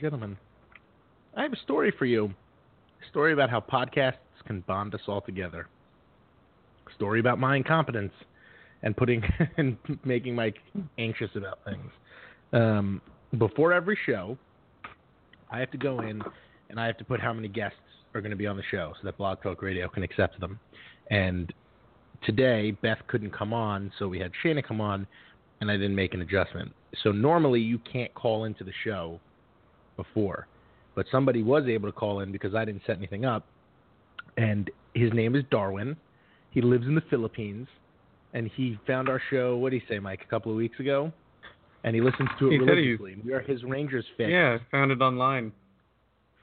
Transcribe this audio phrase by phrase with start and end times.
[0.00, 0.36] gentlemen.
[1.36, 2.26] I have a story for you.
[2.26, 4.14] A story about how podcasts
[4.46, 5.68] can bond us all together.
[6.90, 8.12] A story about my incompetence
[8.82, 9.22] and putting
[9.58, 10.56] and making Mike
[10.98, 11.90] anxious about things.
[12.52, 13.02] Um,
[13.38, 14.38] before every show,
[15.50, 16.22] I have to go in
[16.70, 17.78] and I have to put how many guests
[18.14, 20.58] are going to be on the show so that Blog Talk Radio can accept them.
[21.10, 21.52] And
[22.24, 25.06] today, Beth couldn't come on, so we had Shayna come on,
[25.60, 26.72] and I didn't make an adjustment.
[27.02, 29.20] So normally you can't call into the show
[30.02, 30.46] before,
[30.94, 33.44] but somebody was able to call in because I didn't set anything up,
[34.36, 35.96] and his name is Darwin.
[36.50, 37.68] He lives in the Philippines,
[38.32, 39.56] and he found our show.
[39.56, 40.22] What did he say, Mike?
[40.26, 41.12] A couple of weeks ago,
[41.84, 43.16] and he listens to it He religiously.
[43.24, 45.52] We are his Rangers fans Yeah, found it online.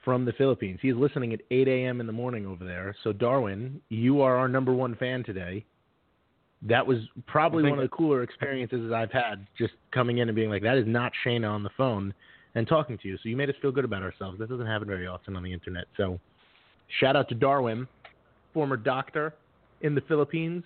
[0.04, 0.78] from the Philippines.
[0.80, 2.00] He's listening at 8 a.m.
[2.00, 2.94] in the morning over there.
[3.04, 5.64] So, Darwin, you are our number one fan today.
[6.62, 10.48] That was probably one of the cooler experiences I've had, just coming in and being
[10.48, 12.14] like, that is not Shayna on the phone
[12.54, 13.16] and talking to you.
[13.22, 14.38] So, you made us feel good about ourselves.
[14.38, 15.84] That doesn't happen very often on the internet.
[15.96, 16.18] So,
[17.00, 17.86] shout out to Darwin,
[18.54, 19.34] former doctor
[19.80, 20.64] in the Philippines,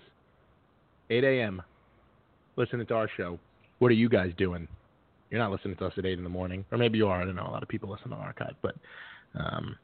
[1.11, 1.63] 8 a.m.,
[2.57, 3.39] listening to our show.
[3.79, 4.69] What are you guys doing?
[5.31, 6.65] You're not listening to us at 8 in the morning.
[6.71, 7.23] Or maybe you are.
[7.23, 7.47] I don't know.
[7.47, 8.55] A lot of people listen to Archive.
[8.61, 8.77] But
[9.35, 9.77] um,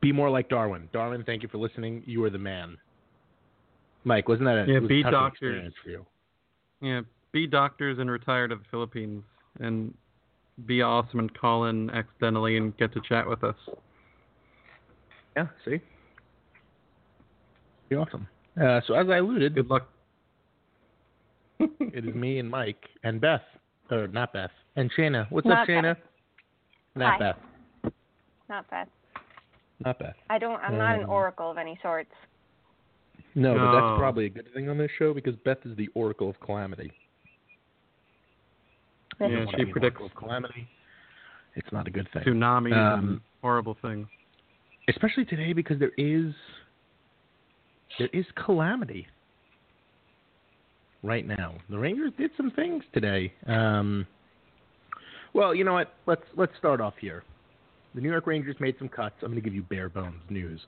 [0.00, 0.88] be more like Darwin.
[0.92, 2.02] Darwin, thank you for listening.
[2.06, 2.76] You are the man.
[4.04, 5.34] Mike, wasn't that a, Yeah, a be tough doctors.
[5.34, 6.06] experience for you?
[6.80, 7.00] Yeah,
[7.32, 9.24] be doctors and retire to the Philippines
[9.60, 9.92] and
[10.66, 13.54] be awesome and call in accidentally and get to chat with us.
[15.36, 15.80] Yeah, see?
[17.88, 18.26] Be awesome.
[18.60, 19.88] Uh, so, as I alluded, Good luck.
[21.60, 23.42] it is me and Mike and Beth.
[23.90, 24.50] Or not Beth.
[24.76, 25.26] And Shana.
[25.30, 25.82] What's Not up, Shana?
[25.94, 26.04] Beth.
[26.94, 27.18] Not Hi.
[27.18, 27.92] Beth.
[28.48, 28.88] Not Beth.
[29.84, 30.14] Not Beth.
[30.28, 30.60] I don't.
[30.62, 32.10] I'm not an Um, oracle of any sorts.
[33.34, 36.28] No, but that's probably a good thing on this show because Beth is the Oracle
[36.28, 36.92] of Calamity.
[39.20, 40.68] Yeah, she predicts Calamity.
[41.56, 42.22] It's not a good thing.
[42.22, 44.06] Tsunamis Um, horrible things.
[44.88, 46.32] especially today because there is
[47.98, 49.06] there is calamity
[51.02, 51.54] right now.
[51.68, 53.32] The Rangers did some things today.
[53.46, 54.06] Um,
[55.34, 55.94] well, you know what?
[56.06, 57.24] Let's let's start off here.
[57.94, 59.14] The New York Rangers made some cuts.
[59.22, 60.60] I'm going to give you bare bones news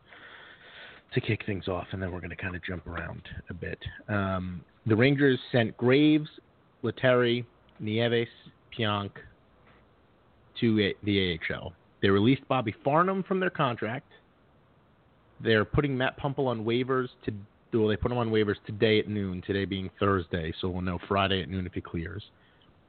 [1.15, 3.79] to kick things off, and then we're going to kind of jump around a bit.
[4.09, 6.29] Um, the Rangers sent Graves,
[6.83, 7.45] Letary,
[7.81, 8.29] Nieves,
[8.77, 9.11] Pionk
[10.61, 11.73] to the AHL.
[12.03, 14.11] They released Bobby Farnham from their contract.
[15.43, 17.33] They're putting Matt Puempel on waivers to
[17.73, 20.99] well, they put him on waivers today at noon, today being Thursday, so we'll know
[21.07, 22.23] Friday at noon if he clears.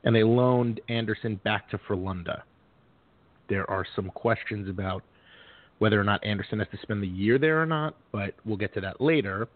[0.04, 2.42] And they loaned Andersson back to Frölunda.
[3.48, 5.04] There are some questions about
[5.78, 8.74] whether or not Andersson has to spend the year there or not, but we'll get
[8.74, 9.48] to that later.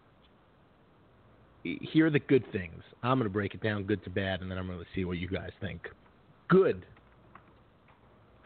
[1.80, 2.82] Here are the good things.
[3.02, 5.04] I'm going to break it down good to bad, and then I'm going to see
[5.04, 5.88] what you guys think.
[6.48, 6.86] Good.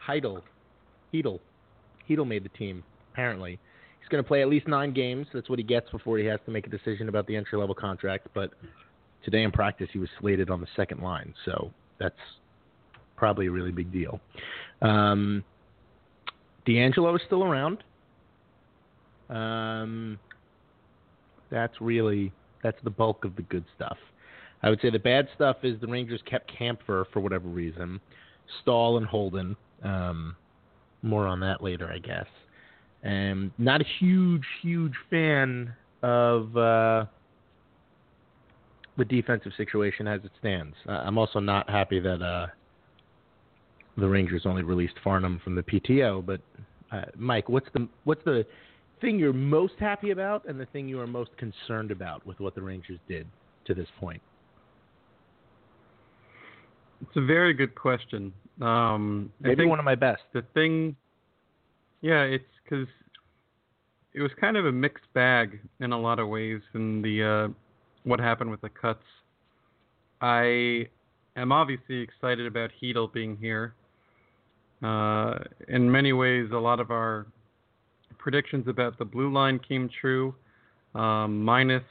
[0.07, 0.41] Chytil.
[1.13, 1.39] Chytil.
[2.09, 2.83] Chytil made the team,
[3.13, 3.59] apparently.
[3.99, 5.27] He's going to play at least nine games.
[5.33, 7.75] That's what he gets before he has to make a decision about the entry level
[7.75, 8.27] contract.
[8.33, 8.51] But
[9.23, 11.33] today in practice, he was slated on the second line.
[11.45, 12.15] So that's
[13.15, 14.19] probably a really big deal.
[14.81, 15.43] Um,
[16.65, 17.83] D'Angelo is still around.
[19.29, 20.19] Um,
[21.51, 22.31] that's really
[22.63, 23.97] that's the bulk of the good stuff.
[24.63, 27.99] I would say the bad stuff is the Rangers kept Kampfer for whatever reason.
[28.61, 29.55] Staal and Holden.
[29.83, 30.35] Um,
[31.01, 32.27] more on that later, I guess.
[33.03, 35.73] And not a huge, huge fan
[36.03, 37.05] of uh,
[38.97, 40.75] the defensive situation as it stands.
[40.87, 42.47] I'm also not happy that uh,
[43.97, 46.23] the Rangers only released Farnham from the PTO.
[46.23, 46.41] But
[46.91, 48.45] uh, Mike, what's the what's the
[49.01, 52.55] thing you're most happy about, and the thing you are most concerned about with what
[52.55, 53.27] the Rangers did
[53.65, 54.21] to this point?
[57.01, 58.31] It's a very good question.
[58.61, 60.21] Um, I Maybe think one of my best.
[60.33, 60.95] the thing,
[62.01, 62.87] yeah, it's because
[64.13, 67.53] it was kind of a mixed bag in a lot of ways in the uh,
[68.03, 69.03] what happened with the cuts.
[70.21, 70.87] I
[71.35, 73.73] am obviously excited about Chytil being here.
[74.83, 77.25] Uh, in many ways, a lot of our
[78.21, 80.33] predictions about the blue line came true.
[80.95, 81.83] Um, minus,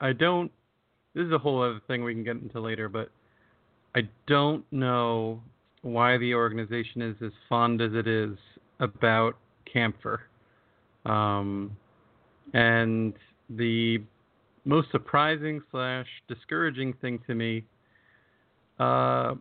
[0.00, 0.50] I don't.
[1.14, 3.10] This is a whole other thing we can get into later, but
[3.94, 5.40] I don't know
[5.80, 8.36] why the organization is as fond as it is
[8.80, 9.36] about
[9.72, 10.18] Kampfer.
[11.06, 11.74] Um,
[12.52, 13.14] and
[13.48, 14.02] the
[14.64, 17.64] most surprising slash discouraging thing to me,
[18.78, 19.34] uh,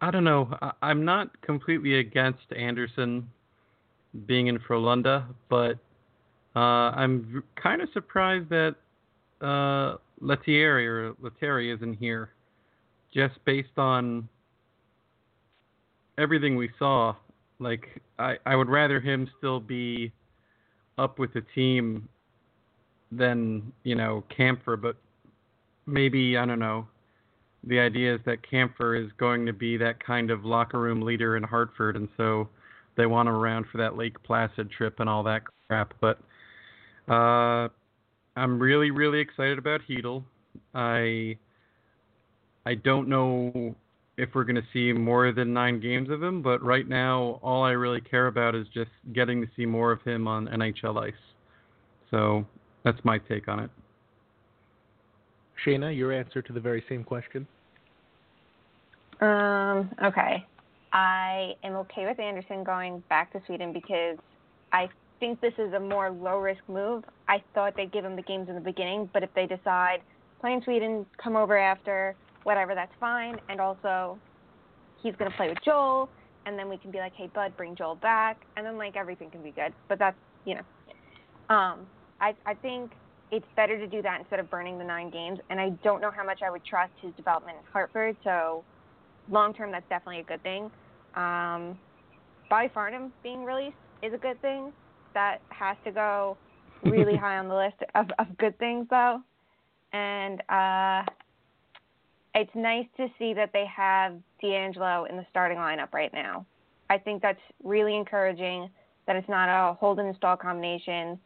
[0.00, 0.56] I don't know.
[0.60, 3.28] I, I'm not completely against Andersson
[4.26, 5.78] being in Frolunda, but
[6.56, 8.74] uh, I'm kind of surprised that
[9.40, 12.30] uh, Lettieri or Lettieri isn't here,
[13.14, 14.28] just based on
[16.18, 17.14] everything we saw.
[17.60, 20.12] Like I, I would rather him still be
[20.96, 22.08] up with the team
[23.12, 24.96] than you know Kampfer, but
[25.86, 26.86] maybe I don't know.
[27.64, 31.36] The idea is that Kampfer is going to be that kind of locker room leader
[31.36, 32.48] in Hartford, and so
[32.98, 35.94] they want him around for that Lake Placid trip and all that crap.
[36.00, 36.18] But
[37.10, 37.68] uh,
[38.36, 40.22] I'm really, really excited about Chytil.
[40.74, 41.38] I
[42.66, 43.74] I don't know
[44.18, 47.62] if we're going to see more than nine games of him, but right now, all
[47.62, 51.12] I really care about is just getting to see more of him on NHL ice.
[52.10, 52.44] So
[52.84, 53.70] that's my take on it.
[55.64, 57.46] Shayna, your answer to the very same question.
[59.20, 60.44] Um, okay.
[60.98, 64.18] I am okay with Andersson going back to Sweden because
[64.72, 64.88] I
[65.20, 67.04] think this is a more low risk move.
[67.28, 69.98] I thought they'd give him the games in the beginning, but if they decide
[70.40, 73.36] play in Sweden, come over after, whatever, that's fine.
[73.48, 74.18] And also,
[75.00, 76.08] he's going to play with Joel,
[76.46, 79.30] and then we can be like, hey, bud, bring Joel back, and then like everything
[79.30, 79.72] can be good.
[79.88, 81.86] But that's you know, um,
[82.20, 82.90] I I think
[83.30, 85.38] it's better to do that instead of burning the nine games.
[85.48, 88.64] And I don't know how much I would trust his development in Hartford, so
[89.30, 90.72] long term, that's definitely a good thing.
[91.18, 91.76] Um,
[92.48, 94.72] Bobby Farnham being released is a good thing.
[95.14, 96.38] That has to go
[96.84, 99.20] really high on the list of, of good things, though.
[99.92, 101.02] And uh,
[102.34, 106.46] it's nice to see that they have DeAngelo in the starting lineup right now.
[106.88, 108.70] I think that's really encouraging
[109.06, 111.18] that it's not a Holden-Staal combination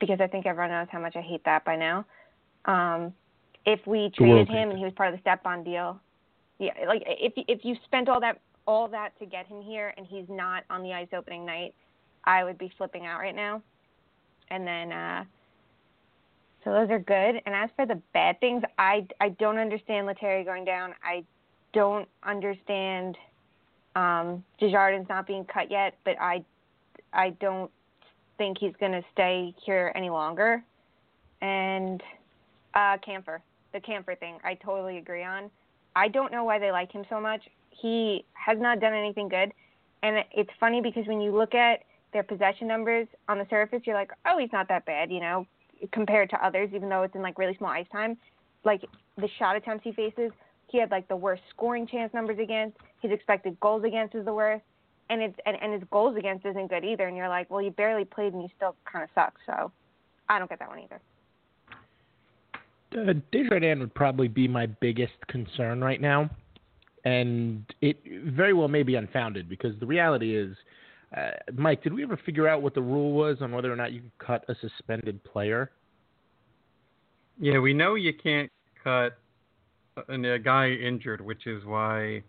[0.00, 2.04] because I think everyone knows how much I hate that by now.
[2.64, 3.14] Um,
[3.64, 6.00] if we traded him and he was part of the Stepan deal,
[6.58, 10.06] yeah, like if if you spent all that all that to get him here and
[10.06, 11.74] he's not on the ice opening night,
[12.24, 13.62] I would be flipping out right now.
[14.50, 15.24] And then uh
[16.64, 17.42] so those are good.
[17.44, 20.94] And as for the bad things, I I don't understand Lettieri going down.
[21.02, 21.24] I
[21.72, 23.16] don't understand
[23.96, 26.44] um Desjardins not being cut yet, but I
[27.12, 27.70] I don't
[28.38, 30.62] think he's going to stay here any longer.
[31.40, 32.02] And
[32.74, 33.40] uh Kampfer,
[33.72, 35.50] the Kampfer thing, I totally agree on.
[35.94, 37.42] I don't know why they like him so much.
[37.80, 39.52] He has not done anything good.
[40.02, 41.80] And it's funny because when you look at
[42.12, 45.46] their possession numbers on the surface, you're like, oh, he's not that bad, you know,
[45.92, 48.16] compared to others, even though it's in like really small ice time.
[48.64, 48.82] Like
[49.16, 50.30] the shot attempts he faces,
[50.68, 52.76] he had like the worst scoring chance numbers against.
[53.00, 54.64] His expected goals against is the worst.
[55.10, 57.06] And it's and, and his goals against isn't good either.
[57.06, 59.34] And you're like, well, you barely played and you still kind of suck.
[59.46, 59.70] So
[60.28, 61.00] I don't get that one either.
[62.96, 66.30] Uh, Desjardins would probably be my biggest concern right now,
[67.04, 70.56] and it very well may be unfounded because the reality is,
[71.16, 73.92] uh, Mike, did we ever figure out what the rule was on whether or not
[73.92, 75.70] you could cut a suspended player?
[77.38, 78.50] Yeah, we know you can't
[78.82, 79.18] cut
[80.08, 82.22] a, a guy injured, which is why,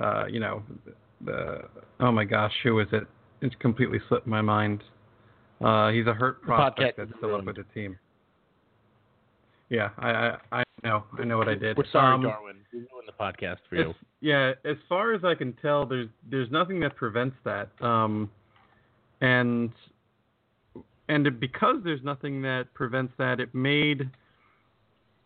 [0.00, 0.62] uh, you know,
[1.24, 1.62] the
[2.00, 3.04] oh my gosh, who is it?
[3.40, 4.82] It's completely slipped my mind.
[5.62, 7.98] Uh, he's a hurt prospect that's still up with the team.
[9.74, 11.76] Yeah, I, I I know I know what I did.
[11.76, 12.56] We're sorry, Um, Darwin.
[12.72, 13.94] We're doing the podcast for you.
[14.20, 17.70] Yeah, as far as I can tell, there's there's nothing that prevents that.
[17.80, 18.30] Um,
[19.20, 19.70] and
[21.08, 24.08] and because there's nothing that prevents that, it made.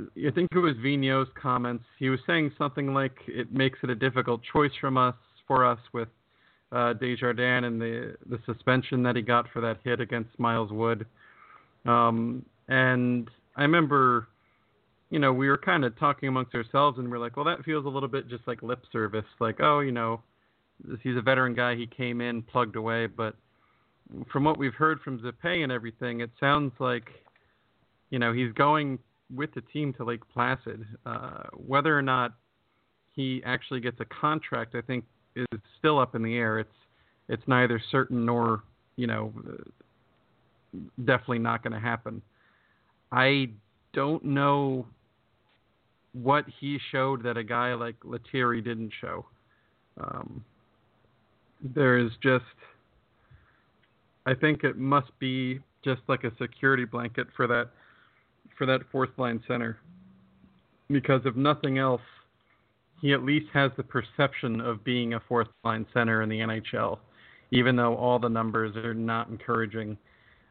[0.01, 1.85] I think it was Vigneault's comments.
[1.99, 5.81] He was saying something like it makes it a difficult choice from us for us
[5.93, 6.09] with
[6.73, 11.05] uh, Desjardins and the the suspension that he got for that hit against Miles Wood.
[11.85, 14.29] Um, and I remember
[15.11, 17.87] you know, we were kind of talking amongst ourselves, and we're like, well, that feels
[17.87, 20.21] a little bit just like lip service, like, oh, you know,
[21.03, 23.35] he's a veteran guy, he came in, plugged away, but
[24.31, 27.09] from what we've heard from Zipay and everything, it sounds like,
[28.11, 28.99] you know, he's going
[29.35, 30.85] with the team to Lake Placid.
[31.05, 32.35] Uh, whether or not
[33.15, 35.05] he actually gets a contract, I think,
[35.37, 35.47] is
[35.79, 36.59] still up in the air.
[36.59, 36.71] It's
[37.29, 38.63] it's neither certain nor,
[38.97, 39.33] you know,
[41.05, 42.23] definitely not going to happen.
[43.13, 43.51] I
[43.93, 44.87] don't know
[46.23, 49.27] what he showed that a guy like Lettieri didn't show.
[50.01, 50.45] Um,
[51.63, 52.45] there is just,
[54.27, 57.71] I think it must be just like a security blanket for that
[58.57, 59.79] for that fourth line center,
[60.89, 62.01] because if nothing else,
[63.01, 66.99] he at least has the perception of being a fourth line center in the NHL,
[67.53, 69.97] even though all the numbers are not encouraging.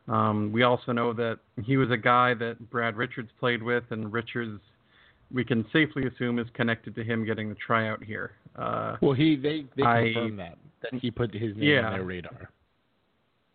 [0.07, 4.13] Um, we also know that he was a guy that Brad Richards played with, and
[4.13, 4.61] Richards,
[5.33, 8.31] we can safely assume, is connected to him getting the tryout here.
[8.55, 11.87] Uh, well, he they they I- confirmed that that he put his name Yeah.
[11.87, 12.49] on their radar.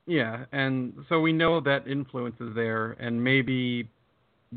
[0.07, 3.89] Yeah, and so we know that influence is there, and maybe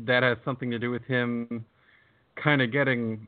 [0.04, 1.64] that has something to do with him
[2.34, 3.26] kind of getting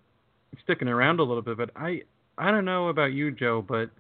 [0.64, 1.57] sticking around a little bit.
[1.57, 2.02] But I
[2.37, 3.90] I don't know about you, Joe, but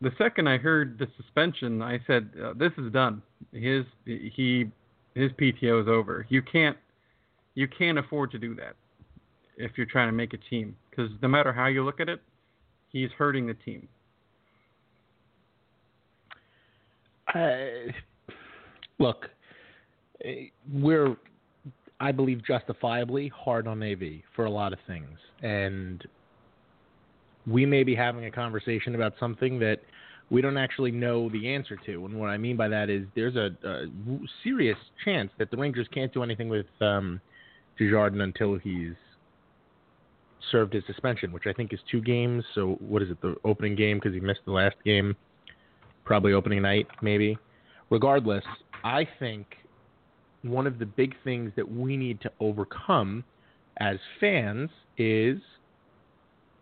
[0.00, 3.22] the second I heard the suspension, I said uh, this is done.
[3.52, 4.70] His he
[5.14, 6.26] his PTO is over.
[6.28, 6.76] You can't
[7.56, 8.76] you can't afford to do that
[9.56, 12.20] if you're trying to make a team because no matter how you look at it,
[12.90, 13.88] he's hurting the team.
[17.34, 17.90] Uh,
[18.98, 19.26] look,
[20.24, 21.16] eh, we're,
[21.98, 26.06] I believe, justifiably hard on AV for a lot of things, and
[27.46, 29.80] we may be having a conversation about something that
[30.30, 32.04] we don't actually know the answer to.
[32.04, 33.86] And what I mean by that is there's a, a
[34.42, 37.20] serious chance that the Rangers can't do anything with um,
[37.78, 38.94] Desjardins until he's
[40.50, 42.44] served his suspension, which I think is two games.
[42.54, 43.20] So what is it?
[43.20, 45.16] The opening game because he missed the last game
[46.04, 47.36] probably opening night, maybe.
[47.90, 48.44] Regardless,
[48.84, 49.46] I think
[50.42, 53.24] one of the big things that we need to overcome
[53.78, 55.38] as fans is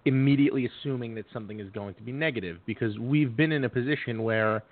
[0.07, 4.23] immediately assuming that something is going to be negative because we've been in a position
[4.23, 4.63] where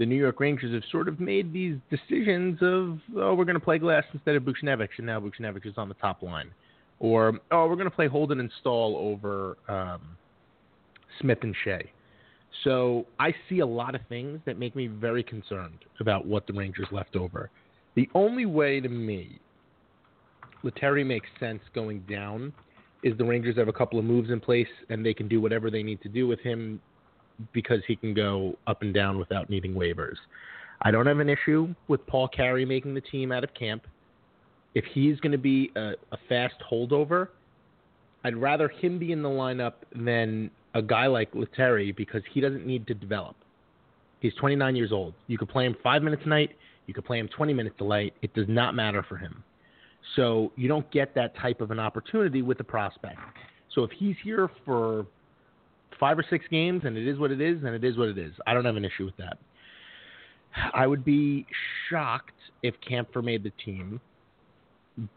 [0.00, 3.60] the New York Rangers have sort of made these decisions of, oh, we're going to
[3.60, 6.50] play Glass instead of Buchnevich, and now Buchnevich is on the top line.
[7.00, 10.00] Or, oh, we're going to play Holden and Stahl over um,
[11.20, 11.92] Smith and Shea.
[12.64, 16.54] So I see a lot of things that make me very concerned about what the
[16.54, 17.50] Rangers left over.
[17.94, 19.38] The only way to me
[20.62, 22.54] Lettieri makes sense going down
[23.02, 25.70] is the Rangers have a couple of moves in place and they can do whatever
[25.70, 26.80] they need to do with him
[27.52, 30.16] because he can go up and down without needing waivers.
[30.82, 33.86] I don't have an issue with Paul Carey making the team out of camp.
[34.74, 37.28] If he's going to be a, a fast holdover,
[38.24, 42.66] I'd rather him be in the lineup than a guy like Lettieri because he doesn't
[42.66, 43.36] need to develop.
[44.20, 45.14] He's 29 years old.
[45.26, 46.56] You could play him five minutes a night.
[46.86, 48.14] You could play him 20 minutes a night.
[48.22, 49.42] It does not matter for him.
[50.16, 53.18] So you don't get that type of an opportunity with the prospect.
[53.74, 55.06] So if he's here for
[56.00, 58.18] five or six games and it is what it is, and it is what it
[58.18, 58.32] is.
[58.46, 59.38] I don't have an issue with that.
[60.74, 61.46] I would be
[61.88, 64.00] shocked if Kampfer made the team,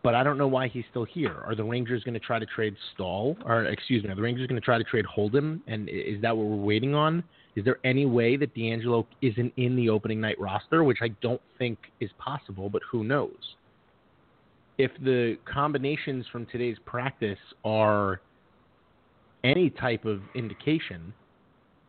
[0.04, 1.44] but I don't know why he's still here.
[1.46, 4.48] Are the Rangers going to try to trade Staal, Or excuse me, are the Rangers
[4.48, 5.62] going to try to trade Holden?
[5.68, 7.24] And is that what we're waiting on?
[7.56, 11.42] Is there any way that D'Angelo isn't in the opening night roster, which I don't
[11.58, 13.56] think is possible, but who knows?
[14.78, 18.22] If the combinations from today's practice are
[19.44, 21.14] any type of indication,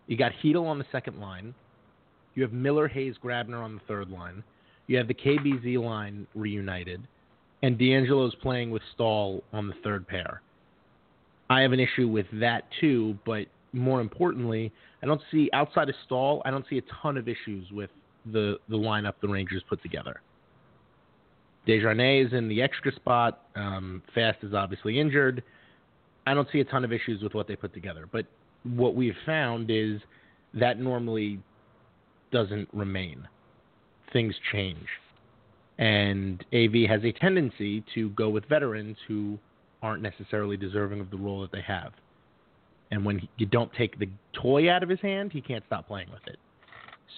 [0.07, 1.55] you got Chytil on the second line,
[2.35, 4.43] you have Miller, Hayes, Grabner on the third line,
[4.87, 7.07] you have the KBZ line reunited,
[7.63, 10.43] and D'Angelo's playing with Staal on the third pair.
[11.49, 15.95] I have an issue with that too, but more importantly, I don't see outside of
[16.07, 17.91] Staal, I don't see a ton of issues with
[18.33, 20.21] the the lineup the Rangers put together.
[21.67, 23.43] Desjardins is in the extra spot.
[23.55, 25.43] Um, Fast is obviously injured.
[26.27, 28.27] I don't see a ton of issues with what they put together, but
[28.63, 30.01] what we've found is
[30.55, 31.41] that normally
[32.33, 33.29] doesn't remain.
[34.13, 34.87] Things change.
[35.79, 39.39] And AV has a tendency to go with veterans who
[39.83, 41.93] aren't necessarily deserving of the role that they have.
[42.91, 45.89] And when he, you don't take the toy out of his hand, he can't stop
[45.89, 46.39] playing with it.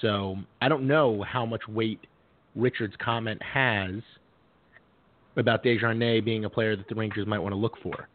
[0.01, 2.01] So I don't know how much weight
[2.55, 3.95] Richard's comment has
[5.37, 8.09] about Desjardins being a player that the Rangers might want to look for.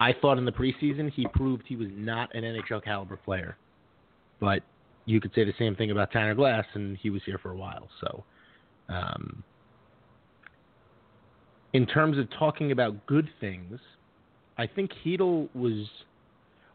[0.00, 3.56] I thought in the preseason he proved he was not an NHL caliber player.
[4.40, 4.62] But
[5.06, 7.56] you could say the same thing about Tanner Glass, and he was here for a
[7.56, 7.88] while.
[8.00, 8.24] So
[8.88, 9.42] um,
[11.72, 13.78] in terms of talking about good things,
[14.56, 15.86] I think Chytil was.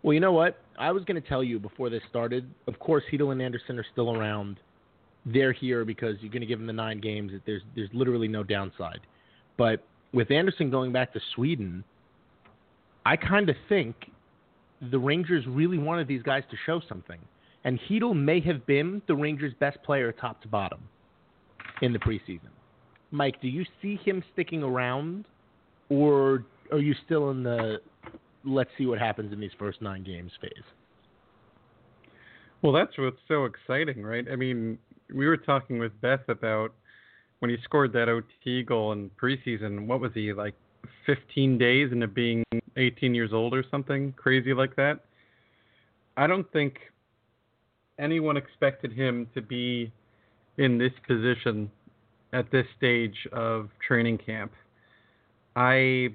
[0.02, 0.60] Well, you know what?
[0.78, 2.50] I was going to tell you before this started.
[2.68, 4.60] Of course, Chytil and Andersson are still around.
[5.26, 7.32] They're here because you're going to give them the nine games.
[7.46, 9.00] There's there's literally no downside.
[9.58, 11.84] But with Andersson going back to Sweden,
[13.06, 13.96] I kind of think
[14.92, 17.20] the Rangers really wanted these guys to show something.
[17.66, 20.80] And Chytil may have been the Rangers' best player top to bottom
[21.82, 22.50] in the preseason.
[23.12, 25.26] Mike, do you see him sticking around,
[25.90, 27.78] or are you still in the
[28.46, 30.52] let's see what happens in these first nine games phase?
[32.62, 34.26] Well, that's what's so exciting, right?
[34.32, 34.78] I mean,
[35.14, 36.74] we were talking with Beth about
[37.40, 39.86] when he scored that OT goal in preseason.
[39.86, 40.56] What was he like,
[41.06, 42.44] 15 days into being
[42.78, 45.00] 18 years old or something crazy like that?
[46.18, 46.78] I don't think
[48.00, 49.92] anyone expected him to be
[50.58, 51.70] in this position
[52.32, 54.52] at this stage of training camp.
[55.56, 56.10] I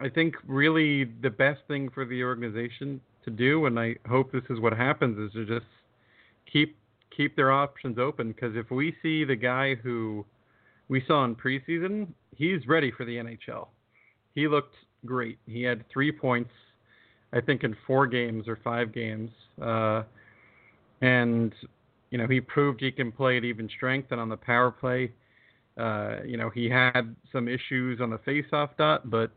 [0.00, 4.42] I think really the best thing for the organization to do, and I hope this
[4.50, 5.70] is what happens, is to just
[6.50, 6.76] keep
[7.16, 8.32] keep their options open.
[8.32, 10.24] Because if we see the guy who
[10.88, 13.68] we saw in preseason, he's ready for the NHL.
[14.34, 14.74] He looked
[15.04, 15.38] great.
[15.46, 16.50] He had three points,
[17.32, 19.30] I think, in four games or five games.
[19.60, 20.02] Uh,
[21.02, 21.52] and
[22.10, 25.12] you know he proved he can play at even strength and on the power play.
[25.76, 29.30] Uh, you know he had some issues on the face-off dot, but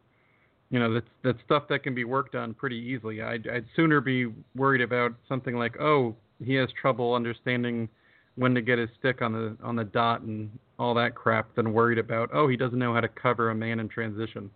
[0.69, 3.21] you know that's that's stuff that can be worked on pretty easily.
[3.21, 7.89] I'd, I'd sooner be worried about something like oh he has trouble understanding
[8.35, 11.71] when to get his stick on the on the dot and all that crap than
[11.73, 14.49] worried about oh he doesn't know how to cover a man in transition.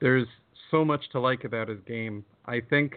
[0.00, 0.26] There's
[0.70, 2.24] so much to like about his game.
[2.46, 2.94] I think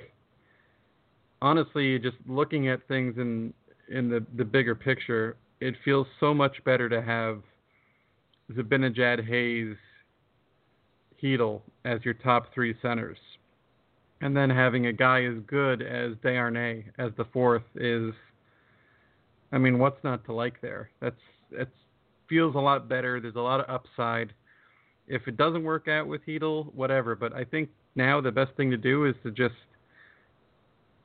[1.41, 3.53] honestly, just looking at things in
[3.89, 7.41] in the the bigger picture, it feels so much better to have
[8.51, 9.75] Zibanejad, Hayes,
[11.21, 13.17] Chytil as your top three centers,
[14.21, 18.13] and then having a guy as good as Desharnais as the fourth is.
[19.51, 20.89] I mean, what's not to like there?
[21.01, 21.15] That's
[21.51, 21.69] it
[22.29, 23.19] feels a lot better.
[23.19, 24.33] There's a lot of upside.
[25.11, 27.15] If it doesn't work out with Chytil, whatever.
[27.15, 29.55] But I think now the best thing to do is to just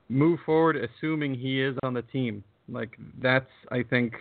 [0.09, 2.45] move forward assuming he is on the team.
[2.69, 4.14] Like that's I think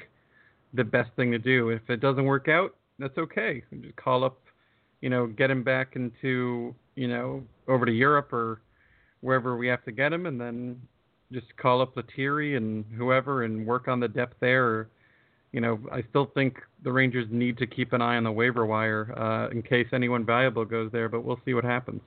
[0.74, 1.70] the best thing to do.
[1.70, 3.62] If it doesn't work out, that's okay.
[3.82, 4.38] Just call up,
[5.02, 8.62] you know, get him back into, you know, over to Europe or
[9.22, 10.82] wherever we have to get him and then
[11.32, 14.66] just call up Lettieri and whoever and work on the depth there.
[14.66, 14.90] Or,
[15.56, 18.66] you know, I still think the Rangers need to keep an eye on the waiver
[18.66, 22.02] wire uh, in case anyone valuable goes there, but we'll see what happens.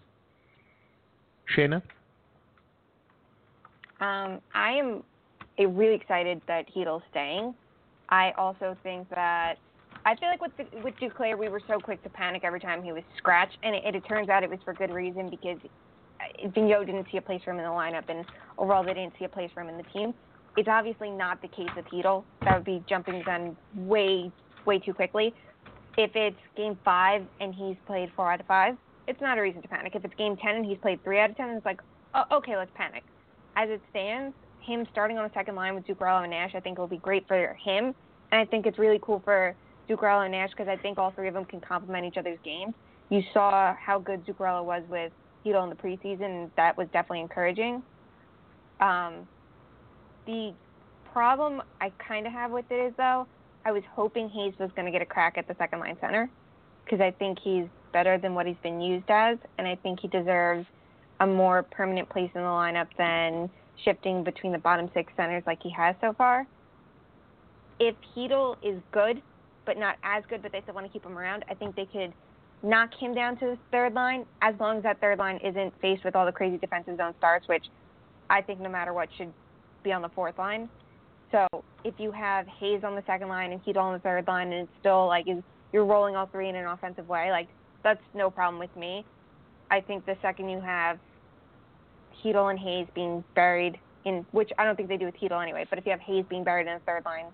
[1.57, 1.81] Shayna?
[4.01, 5.03] Um, I am
[5.59, 7.55] really excited that Chytil's staying.
[8.11, 9.55] I also think that
[10.05, 12.83] I feel like with the, with Duclair, we were so quick to panic every time
[12.83, 15.57] he was scratched, and it, it turns out it was for good reason because
[16.21, 18.27] uh, Vigneault didn't see a place for him in the lineup, and
[18.59, 20.13] overall they didn't see a place for him in the team.
[20.59, 22.25] It's obviously not the case with Chytil.
[22.43, 24.33] That would be jumping the gun way,
[24.65, 25.33] way too quickly.
[25.97, 29.63] If it's game five and he's played four out of five, it's not a reason
[29.63, 29.95] to panic.
[29.95, 31.81] If it's game ten and he's played three out of ten, it's like,
[32.15, 33.05] oh, okay, let's panic
[33.55, 36.79] as it stands, him starting on the second line with Zuccarello and Nash, I think
[36.79, 37.95] will be great for him.
[38.33, 39.55] And I think it's really cool for
[39.89, 42.75] Zuccarello and Nash because I think all three of them can complement each other's games.
[43.11, 45.13] You saw how good Zuccarello was with
[45.45, 47.83] Chytil in the preseason, that was definitely encouraging.
[48.81, 49.27] Um,
[50.29, 50.55] the
[51.13, 53.27] problem I kind of have with it is, though,
[53.65, 56.31] I was hoping Hayes was going to get a crack at the second line center
[56.85, 60.07] because I think he's better than what he's been used as, and I think he
[60.07, 60.65] deserves–
[61.21, 63.51] a more permanent place in the lineup than
[63.85, 66.47] shifting between the bottom six centers like he has so far.
[67.81, 69.23] If Chytil is good,
[69.65, 71.87] but not as good, but they still want to keep him around, I think they
[71.87, 72.13] could
[72.63, 76.05] knock him down to the third line as long as that third line isn't faced
[76.05, 77.67] with all the crazy defensive zone starts, which
[78.31, 79.33] I think no matter what should
[79.89, 80.69] be on the fourth line.
[81.33, 81.47] So
[81.85, 84.63] if you have Hayes on the second line and Chytil on the third line, and
[84.63, 85.27] it's still like
[85.73, 87.49] you're rolling all three in an offensive way, like
[87.83, 89.05] that's no problem with me.
[89.71, 90.99] I think the second you have
[92.23, 95.67] Chytil and Hayes being buried in, which I don't think they do with Chytil anyway,
[95.69, 97.27] but if you have Hayes being buried in a third line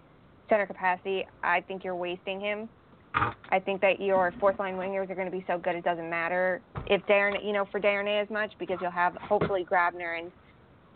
[0.49, 2.69] center capacity, I think you're wasting him.
[3.15, 6.11] I think that your fourth line wingers are going to be so good it doesn't
[6.11, 10.33] matter if Darren, you know, for Darren as much because you'll have hopefully Grabner and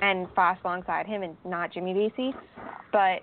[0.00, 2.34] and Fast alongside him and not Jimmy Vesey.
[2.92, 3.20] But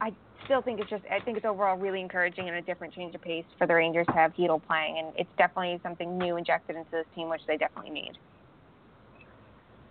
[0.00, 0.12] I
[0.44, 3.22] still think it's just I think it's overall really encouraging and a different change of
[3.22, 6.90] pace for the Rangers to have Chytil playing, and it's definitely something new injected into
[6.90, 8.12] this team, which they definitely need.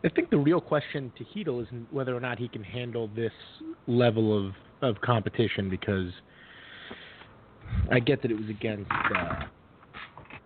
[0.04, 3.34] I think the real question to Chytil is whether or not he can handle this
[3.86, 6.12] level of, of competition because
[7.92, 9.44] I get that it was against uh,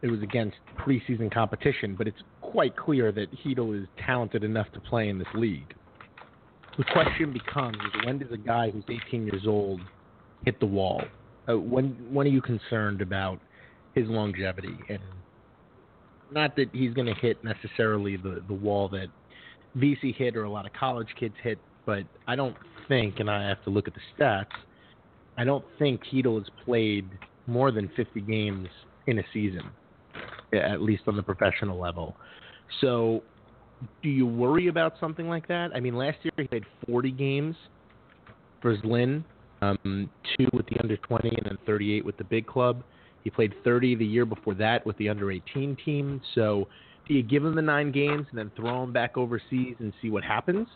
[0.01, 2.21] it was against preseason competition, but it's
[2.53, 5.73] quite clear that Chytil is talented enough to play in this league.
[6.77, 9.81] The question becomes: when does a guy who's 18 years old
[10.45, 11.01] hit the wall?
[11.49, 13.39] Uh, when when are you concerned about
[13.95, 14.77] his longevity?
[14.87, 14.99] And
[16.31, 19.07] not that he's going to hit necessarily the the wall that
[19.75, 22.55] Vesey hit or a lot of college kids hit, but I don't
[22.87, 24.45] think, and I have to look at the stats.
[25.37, 27.09] I don't think Chytil has played
[27.47, 28.67] more than 50 games
[29.07, 29.63] in a season,
[30.53, 32.15] at least on the professional level.
[32.81, 33.23] So,
[34.01, 35.71] do you worry about something like that?
[35.75, 37.55] I mean, last year he played 40 games
[38.61, 39.23] for Zlin,
[39.61, 42.83] um, two with the under 20 and then 38 with the big club.
[43.23, 46.21] He played 30 the year before that with the under 18 team.
[46.35, 46.67] So,
[47.07, 50.09] do you give him the nine games and then throw him back overseas and see
[50.09, 50.67] what happens?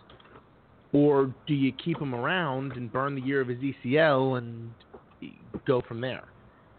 [0.93, 4.71] Or do you keep him around and burn the year of his ECL and
[5.65, 6.23] go from there?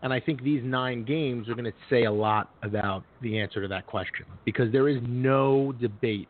[0.03, 3.61] And I think these nine games are going to say a lot about the answer
[3.61, 6.29] to that question because there is no debate.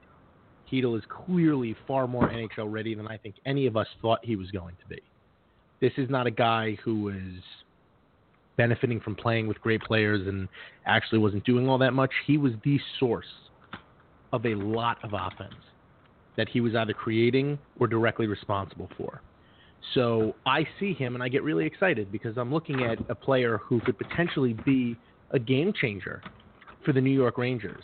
[0.70, 4.37] Chytil is clearly far more NHL ready than I think any of us thought he
[4.37, 5.02] was going to be.
[5.81, 7.42] This is not a guy who is
[8.57, 10.48] benefiting from playing with great players and
[10.85, 12.11] actually wasn't doing all that much.
[12.26, 13.26] He was the source
[14.33, 15.54] of a lot of offense
[16.37, 19.22] that he was either creating or directly responsible for.
[19.95, 23.59] So I see him and I get really excited because I'm looking at a player
[23.59, 24.97] who could potentially be
[25.31, 26.23] a game changer
[26.85, 27.83] for the New York Rangers.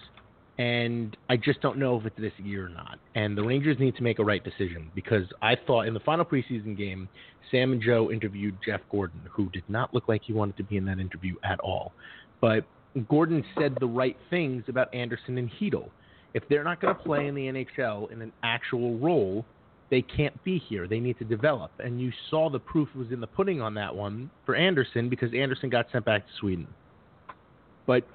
[0.59, 2.98] And I just don't know if it's this year or not.
[3.16, 6.24] And the Rangers need to make a right decision because I thought in the final
[6.24, 7.09] preseason game,
[7.50, 10.76] Sam and Joe interviewed Jeff Gorton, who did not look like he wanted to be
[10.76, 11.92] in that interview at all.
[12.40, 12.64] But
[13.09, 15.88] Gordon said the right things about Andersson and Chytil.
[16.35, 19.44] If they're not going to play in the NHL in an actual role,
[19.90, 20.88] they can't be here.
[20.88, 21.70] They need to develop.
[21.78, 25.30] And you saw the proof was in the pudding on that one for Andersson because
[25.34, 26.66] Andersson got sent back to Sweden.
[27.86, 28.06] But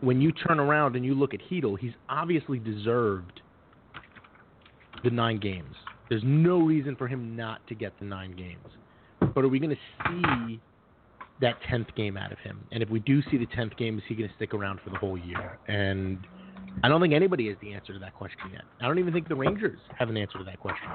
[0.00, 3.40] when you turn around and you look at Chytil, he's obviously deserved
[5.02, 5.74] the nine games.
[6.08, 8.66] There's no reason for him not to get the nine games.
[9.34, 9.76] But are we going to
[10.06, 10.60] see
[11.40, 12.60] that 10th game out of him?
[12.72, 14.90] And if we do see the 10th game, is he going to stick around for
[14.90, 15.58] the whole year?
[15.66, 16.18] And
[16.82, 18.62] I don't think anybody has the answer to that question yet.
[18.80, 20.88] I don't even think the Rangers have an answer to that question.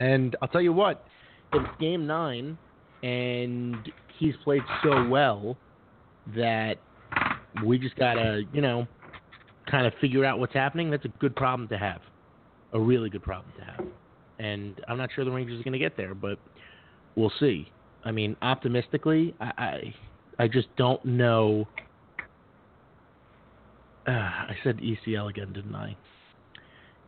[0.00, 1.04] And I'll tell you what,
[1.52, 2.58] it's game nine
[3.02, 3.76] and
[4.18, 5.56] he's played so well
[6.36, 6.74] that
[7.64, 8.86] we just got to, you know,
[9.70, 12.00] kind of figure out what's happening, that's a good problem to have.
[12.72, 13.86] A really good problem to have.
[14.38, 16.38] And I'm not sure the Rangers are going to get there, but
[17.16, 17.70] we'll see.
[18.04, 19.94] I mean, optimistically, I, I,
[20.38, 21.66] I just don't know
[24.08, 24.10] uh,
[24.48, 25.96] I said ECL again, didn't I?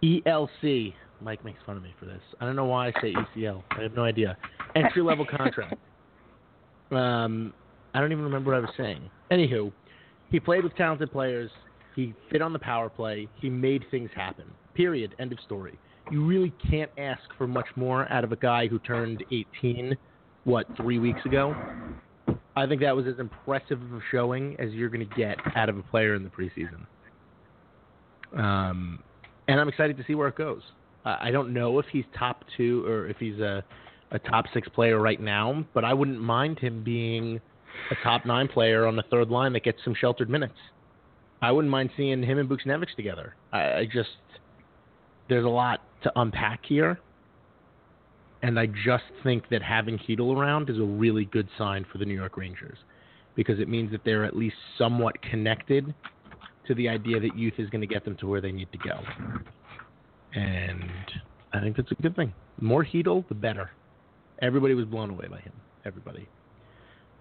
[0.02, 0.94] ELC.
[1.22, 2.22] Mike makes fun of me for this.
[2.40, 3.62] I don't know why I say ECL.
[3.72, 4.38] I have no idea.
[4.74, 5.74] Entry level contract.
[6.90, 7.52] Um,
[7.92, 9.10] I don't even remember what I was saying.
[9.30, 9.70] Anywho,
[10.30, 11.50] he played with talented players.
[11.94, 13.28] He fit on the power play.
[13.40, 14.46] He made things happen.
[14.74, 15.14] Period.
[15.18, 15.78] End of story.
[16.10, 19.96] You really can't ask for much more out of a guy who turned 18,
[20.44, 21.54] what, three weeks ago?
[22.60, 25.68] I think that was as impressive of a showing as you're going to get out
[25.70, 26.86] of a player in the preseason.
[28.38, 29.02] Um,
[29.48, 30.60] and I'm excited to see where it goes.
[31.04, 33.64] Uh, I don't know if he's top two or if he's a,
[34.10, 37.40] a top six player right now, but I wouldn't mind him being
[37.90, 40.58] a top nine player on the third line that gets some sheltered minutes.
[41.40, 43.34] I wouldn't mind seeing him and Buchnevich together.
[43.52, 44.10] I, I just
[45.30, 47.00] there's a lot to unpack here
[48.42, 52.04] and I just think that having Chytil around is a really good sign for the
[52.04, 52.78] New York Rangers
[53.34, 55.94] because it means that they're at least somewhat connected
[56.66, 58.78] to the idea that youth is going to get them to where they need to
[58.78, 58.98] go.
[60.34, 60.90] And
[61.52, 62.32] I think that's a good thing.
[62.60, 63.70] More Chytil, the better.
[64.40, 65.52] Everybody was blown away by him.
[65.84, 66.28] Everybody.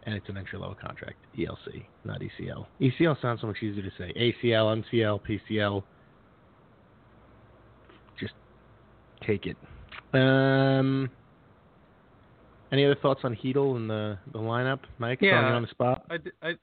[0.03, 1.17] And it's an entry level contract.
[1.37, 2.65] ELC, not ECL.
[2.79, 4.13] ECL sounds so much easier to say.
[4.43, 5.19] ACL, MCL,
[5.51, 5.83] PCL.
[8.19, 8.33] Just
[9.25, 9.57] take it.
[10.13, 11.09] Um,
[12.71, 15.19] any other thoughts on Chytil and the the lineup, Mike?
[15.21, 16.05] Yeah, on the spot.
[16.09, 16.53] I, I,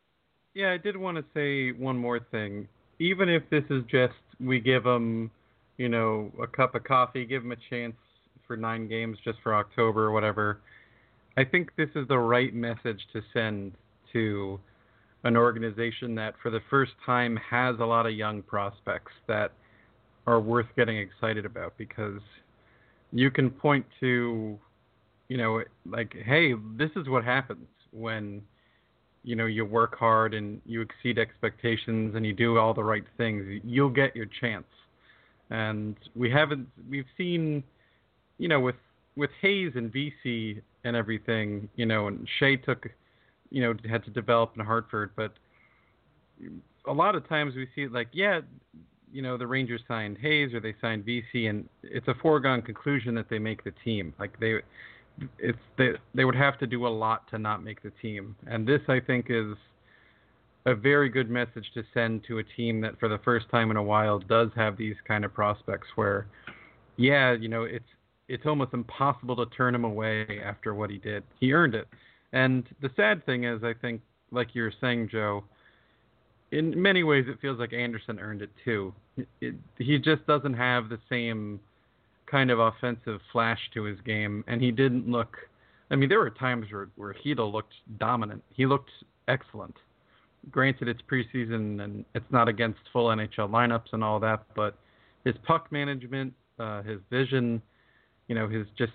[0.55, 2.69] yeah, I did want to say one more thing.
[2.99, 5.31] Even if this is just we give them,
[5.77, 7.95] you know, a cup of coffee, give them a chance
[8.47, 10.61] for nine games just for October or whatever.
[11.37, 13.73] I think this is the right message to send
[14.13, 14.59] to
[15.25, 19.53] an organization that, for the first time, has a lot of young prospects that
[20.27, 22.21] are worth getting excited about because
[23.13, 24.59] you can point to,
[25.29, 28.43] you know, like, hey, this is what happens when,
[29.25, 33.05] you know, you work hard and you exceed expectations and you do all the right
[33.17, 33.61] things.
[33.65, 34.67] You'll get your chance.
[35.51, 37.63] And we haven't, we've seen,
[38.39, 38.77] you know, with
[39.17, 42.87] with Hayes and Vesey and everything, you know, and Skjei took,
[43.51, 45.33] you know, had to develop in Hartford, but
[46.87, 48.41] a lot of times we see it like, yeah,
[49.17, 53.15] you know, the Rangers signed Hayes or they signed Vesey, and it's a foregone conclusion
[53.15, 54.13] that they make the team.
[54.21, 54.57] Like they,
[55.39, 58.69] it's they they would have to do a lot to not make the team, and
[58.69, 59.55] this I think is
[60.67, 63.79] a very good message to send to a team that for the first time in
[63.79, 66.27] a while does have these kind of prospects where,
[66.99, 67.89] yeah, you know, it's
[68.29, 71.23] it's almost impossible to turn him away after what he did.
[71.41, 71.89] He earned it.
[72.35, 75.45] And the sad thing is, I think, like you were saying, Joe,
[76.53, 78.95] in many ways it feels like Andersson earned it too.
[79.17, 81.61] It, it, he just doesn't have the same
[82.31, 85.37] kind of offensive flash to his game, and he didn't look.
[85.91, 88.43] I mean, there were times where where looked dominant.
[88.53, 88.91] He looked
[89.29, 89.77] excellent.
[90.51, 94.79] Granted, it's preseason and it's not against full NHL lineups and all that, but
[95.25, 97.61] his puck management, uh, his vision,
[98.29, 98.93] you know, his just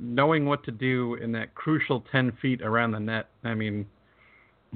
[0.00, 3.28] knowing what to do in that crucial 10 feet around the net.
[3.44, 3.86] I mean,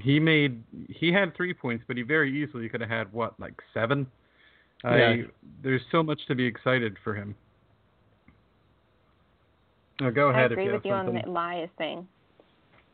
[0.03, 3.55] he made he had three points, but he very easily could have had what like
[3.73, 4.07] seven.
[4.85, 4.91] Yeah.
[4.91, 5.25] I,
[5.63, 7.35] there's so much to be excited for him.
[9.99, 10.51] Go ahead.
[10.51, 11.17] I agree you with you something.
[11.17, 12.07] on the Elias thing.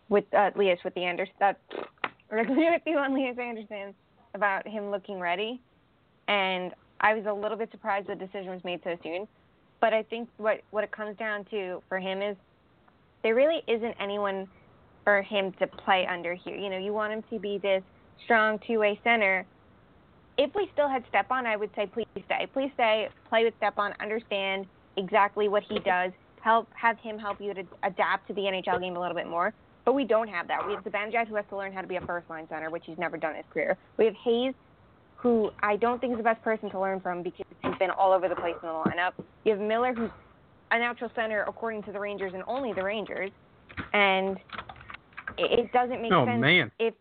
[0.09, 1.53] With uh, Lias, with the Andersson, uh,
[2.33, 3.95] I agree with you on Lias Andersson
[4.35, 5.61] about him looking ready,
[6.29, 9.29] and I was a little bit surprised the decision was made so soon.
[9.81, 12.37] But I think what what it comes down to for him is
[13.23, 14.49] there really isn't anyone
[15.05, 16.57] for him to play under here.
[16.57, 17.83] You know, you want him to be this
[18.25, 19.47] strong two-way center.
[20.37, 22.49] If we still had Stepan, I would say please stay.
[22.53, 27.55] Please stay, play with Stepan, understand exactly what he does, help have him help you
[27.55, 29.53] to adapt to the NHL game a little bit more.
[29.85, 30.67] But we don't have that.
[30.67, 32.85] We have Zibanejad who has to learn how to be a first line center, which
[32.87, 33.77] he's never done in his career.
[33.99, 34.55] We have Hayes
[35.25, 38.13] who I don't think is the best person to learn from because he's been all
[38.13, 39.13] over the place in the lineup.
[39.45, 40.11] You have Miller, who's
[40.71, 43.31] a natural center according to the Rangers and only the Rangers,
[43.95, 44.37] and
[45.39, 46.71] it doesn't make oh, sense man.
[46.79, 46.95] if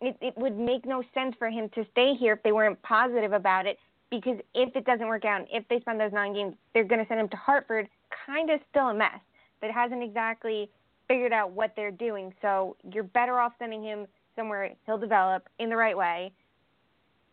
[0.00, 3.32] it, it would make no sense for him to stay here if they weren't positive
[3.32, 3.78] about it.
[4.10, 7.00] Because if it doesn't work out, and if they spend those nine games, they're going
[7.00, 7.88] to send him to Hartford,
[8.26, 9.18] kind of still a mess
[9.60, 10.70] that hasn't exactly
[11.08, 12.32] figured out what they're doing.
[12.42, 16.32] So you're better off sending him somewhere he'll develop in the right way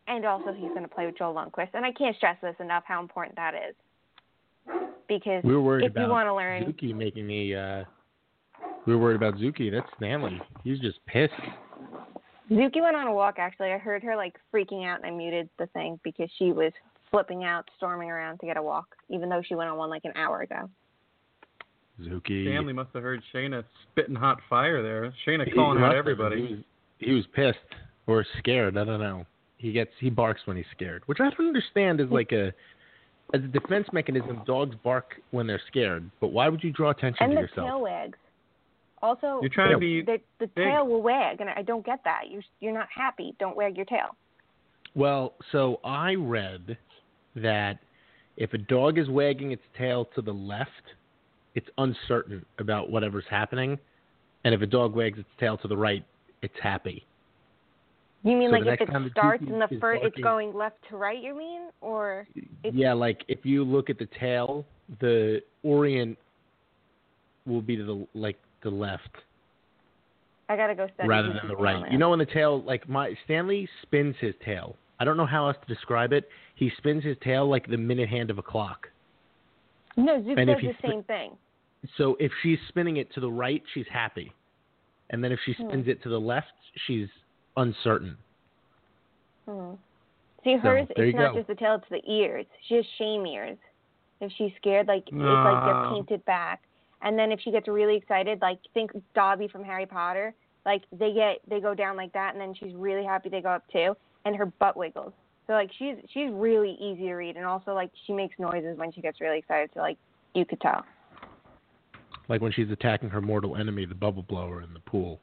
[0.07, 1.69] and also he's going to play with Joel Lundqvist.
[1.73, 3.75] And I can't stress this enough how important that is.
[5.07, 7.53] Because we were worried if about you want to learn, Zuki making me.
[7.53, 7.83] Uh,
[8.85, 9.71] we were worried about Zuki.
[9.71, 10.41] That's Stanley.
[10.63, 11.33] He's just pissed.
[12.51, 13.35] Zuki went on a walk.
[13.37, 16.71] Actually, I heard her like freaking out, and I muted the thing because she was
[17.09, 20.05] flipping out, storming around to get a walk, even though she went on one like
[20.05, 20.69] an hour ago.
[22.01, 22.45] Zuki.
[22.45, 25.13] Stanley must have heard Shayna spitting hot fire there.
[25.25, 26.47] Shayna calling out everybody.
[26.47, 26.63] He was,
[26.99, 27.57] he was pissed
[28.07, 28.77] or scared.
[28.77, 29.25] I don't know
[29.61, 32.47] he gets he barks when he's scared, which I don't understand is like a
[33.33, 34.41] as a defense mechanism.
[34.45, 37.67] Dogs bark when they're scared, but why would you draw attention and to the yourself?
[37.67, 38.17] tail wags.
[39.01, 40.65] Also, You're trying to be the, the big.
[40.65, 42.23] tail will wag, and I don't get that.
[42.29, 43.35] You're you're not happy.
[43.39, 44.15] Don't wag your tail.
[44.93, 46.77] Well, so I read
[47.35, 47.79] that
[48.37, 50.69] if a dog is wagging its tail to the left,
[51.55, 53.79] it's uncertain about whatever's happening,
[54.43, 56.05] and if a dog wags its tail to the right,
[56.41, 57.05] it's happy.
[58.23, 60.97] You mean So like if it starts in the is first, it's going left to
[60.97, 61.21] right?
[61.21, 62.27] You mean, or
[62.63, 64.65] it's, Yeah, like if you look at the tail,
[64.99, 66.17] the orient
[67.47, 69.09] will be to the like the left
[70.49, 71.89] I gotta go study rather than the right.
[71.91, 74.75] You know when the tail like my Stanley spins his tail.
[74.99, 76.27] I don't know how else to describe it.
[76.55, 78.89] He spins his tail like the minute hand of a clock.
[79.97, 81.31] No, Zook and if does the spin- same thing.
[81.97, 84.31] So if she's spinning it to the right, she's happy.
[85.09, 85.69] And then if she Hmm.
[85.69, 86.51] spins it to the left,
[86.85, 87.07] she's
[87.57, 88.17] uncertain.
[89.47, 89.73] Hmm.
[90.43, 91.39] See, hers, there it's not go.
[91.39, 92.45] just the tail, it's the ears.
[92.67, 93.57] She has shame ears.
[94.19, 96.61] If she's scared, like, it's like they're painted back.
[97.01, 100.33] And then if she gets really excited, like, think Dobby from Harry Potter,
[100.65, 103.49] like, they get, they go down like that, and then she's really happy they go
[103.49, 105.13] up too, and her butt wiggles.
[105.47, 108.91] So, like, she's, she's really easy to read, and also, like, she makes noises when
[108.91, 109.97] she gets really excited, so, like,
[110.33, 110.85] you could tell.
[112.31, 115.19] Like when she's attacking her mortal enemy, the bubble blower in the pool.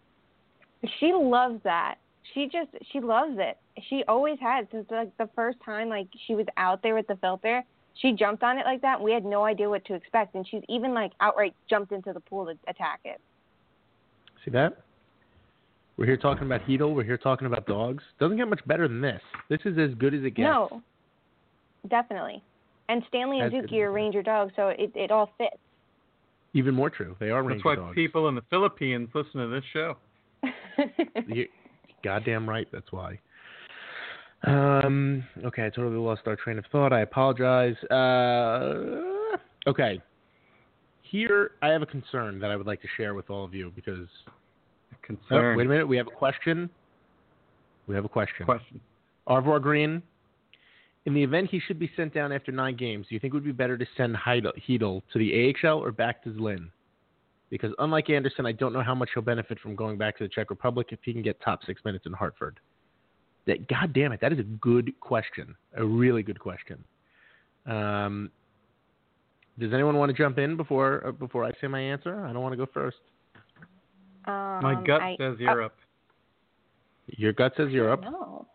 [1.01, 1.97] She loves that.
[2.35, 3.57] She just she loves it.
[3.89, 7.17] She always has since like the first time like she was out there with the
[7.17, 7.65] filter.
[7.95, 8.97] She jumped on it like that.
[8.97, 12.13] And we had no idea what to expect, and she's even like outright jumped into
[12.13, 13.21] the pool to attack it.
[14.45, 14.79] See that?
[15.97, 16.95] We're here talking about Chytil.
[16.95, 18.05] We're here talking about dogs.
[18.21, 19.21] Doesn't get much better than this.
[19.49, 20.45] This is as good as it gets.
[20.45, 20.81] No,
[21.89, 22.41] definitely.
[22.89, 25.57] And Stanley and That's Zuki are ranger dogs, so it it all fits.
[26.55, 27.17] Even more true.
[27.19, 27.95] They are That's ranger why dogs.
[27.95, 29.97] people in the Philippines listen to this show.
[31.27, 31.47] You're
[32.05, 32.69] goddamn right.
[32.73, 33.19] That's why.
[34.45, 35.25] Um.
[35.45, 36.93] Okay, I totally lost our train of thought.
[36.93, 37.77] I apologize.
[37.91, 39.37] Uh.
[39.67, 40.01] Okay.
[41.03, 43.73] Here, I have a concern that I would like to share with all of you
[43.75, 44.09] because.
[44.29, 44.33] Oh,
[45.03, 45.57] Concern.
[45.57, 45.89] wait a minute.
[45.89, 46.69] We have a question.
[47.87, 48.45] We have a question.
[48.45, 48.81] Question.
[49.27, 50.03] Arvor Green,
[51.07, 53.37] in the event he should be sent down after nine games, do you think it
[53.37, 56.69] would be better to send Chytil to the AHL or back to Zlin?
[57.51, 60.29] Because unlike Andersson, I don't know how much he'll benefit from going back to the
[60.29, 62.61] Czech Republic if he can get top six minutes in Hartford.
[63.49, 66.85] That, God damn it, that is a good question, a really good question.
[67.65, 68.31] Um,
[69.59, 72.25] does anyone want to jump in before uh, before I say my answer?
[72.27, 72.99] I don't want to go first.
[74.27, 75.77] Um, My gut I, says uh, Europe.
[77.07, 78.03] Your gut says Europe.
[78.03, 78.47] No.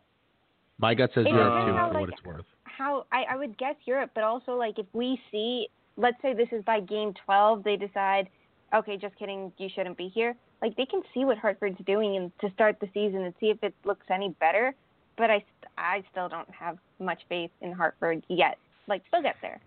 [0.78, 2.46] My gut says It Europe too, how, for what it's worth.
[2.66, 6.50] How I, I would guess Europe, but also like if we see, let's say this
[6.52, 8.30] is by game 12, they decide,
[8.76, 10.36] okay, just kidding, you shouldn't be here.
[10.62, 13.58] Like they can see what Hartford's doing and to start the season and see if
[13.64, 14.76] it looks any better.
[15.18, 15.44] But I,
[15.78, 18.58] I still don't have much faith in Hartford yet.
[18.88, 19.60] Like they'll get there.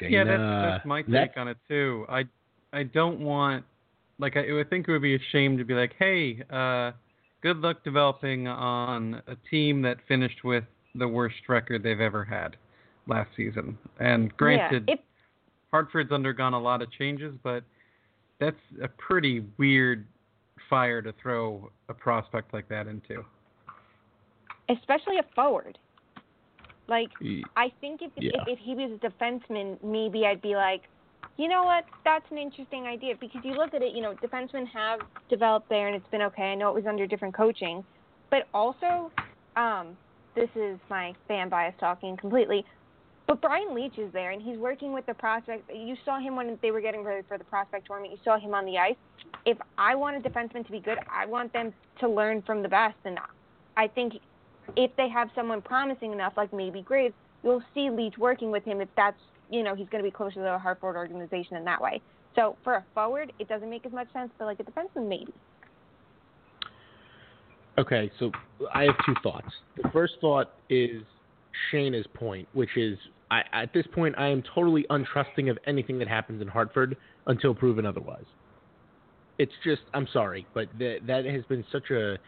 [0.00, 2.06] Yeah, that's, that's my take that's- on it too.
[2.08, 2.24] I
[2.72, 3.64] I don't want
[4.18, 6.92] like I, I think it would be a shame to be like, hey, uh,
[7.42, 12.56] good luck developing on a team that finished with the worst record they've ever had
[13.06, 13.76] last season.
[13.98, 15.00] And granted, yeah, if
[15.70, 17.64] Hartford's undergone a lot of changes, but
[18.38, 20.06] that's a pretty weird
[20.70, 23.24] fire to throw a prospect like that into.
[24.68, 25.78] Especially a forward.
[26.88, 27.10] Like
[27.56, 28.42] I think if, Yeah.
[28.46, 30.82] if if he was a defenseman, maybe I'd be like,
[31.36, 34.66] you know what, that's an interesting idea because you look at it, you know, defensemen
[34.68, 36.52] have developed there and it's been okay.
[36.52, 37.84] I know it was under different coaching,
[38.30, 39.10] but also,
[39.56, 39.96] um,
[40.34, 42.64] this is my fan bias talking completely.
[43.26, 45.70] But Brian Leetch is there and he's working with the prospect.
[45.72, 48.12] You saw him when they were getting ready for the prospect tournament.
[48.12, 48.96] You saw him on the ice.
[49.46, 52.68] If I want a defenseman to be good, I want them to learn from the
[52.68, 52.96] best.
[53.04, 53.18] And
[53.76, 54.14] I think
[54.76, 58.80] if they have someone promising enough, like maybe Graves, you'll see Leetch working with him
[58.80, 59.16] if that's,
[59.50, 62.00] you know, he's going to be closer to the Hartford organization in that way.
[62.34, 65.32] So for a forward, it doesn't make as much sense, but like a defenseman, maybe.
[67.78, 68.30] Okay, so
[68.74, 69.48] I have two thoughts.
[69.82, 71.02] The first thought is
[71.72, 72.98] Shayna's point, which is
[73.30, 76.96] I, at this point I am totally untrusting of anything that happens in Hartford
[77.26, 78.24] until proven otherwise.
[79.38, 82.18] It's just I'm sorry, but that that has been such a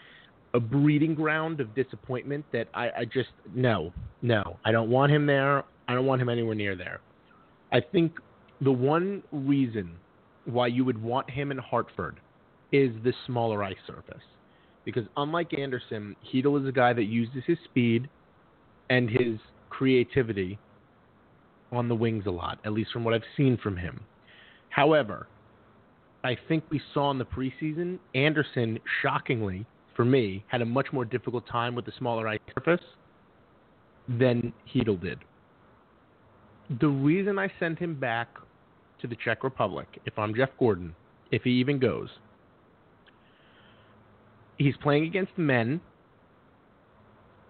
[0.55, 5.27] a breeding ground of disappointment that I, I just no no I don't want him
[5.27, 5.65] there.
[5.89, 7.01] I don't want him anywhere near there.
[7.73, 8.13] I think
[8.61, 9.97] the one reason
[10.45, 12.21] why you would want him in Hartford
[12.73, 14.23] is the smaller ice surface
[14.85, 18.09] because unlike Andersson, Chytil is a guy that uses his speed
[18.91, 19.39] and his
[19.71, 20.59] creativity
[21.73, 24.01] on the wings a lot, at least from what I've seen from him.
[24.69, 25.27] However,
[26.23, 31.05] I think we saw in the preseason, Andersson, shockingly for me, had a much more
[31.05, 32.85] difficult time with the smaller ice surface
[34.09, 35.19] than Chytil did.
[36.81, 38.29] The reason I sent him back
[39.01, 40.95] to the Czech Republic, if I'm Jeff Gorton,
[41.31, 42.09] if he even goes,
[44.59, 45.81] he's playing against men,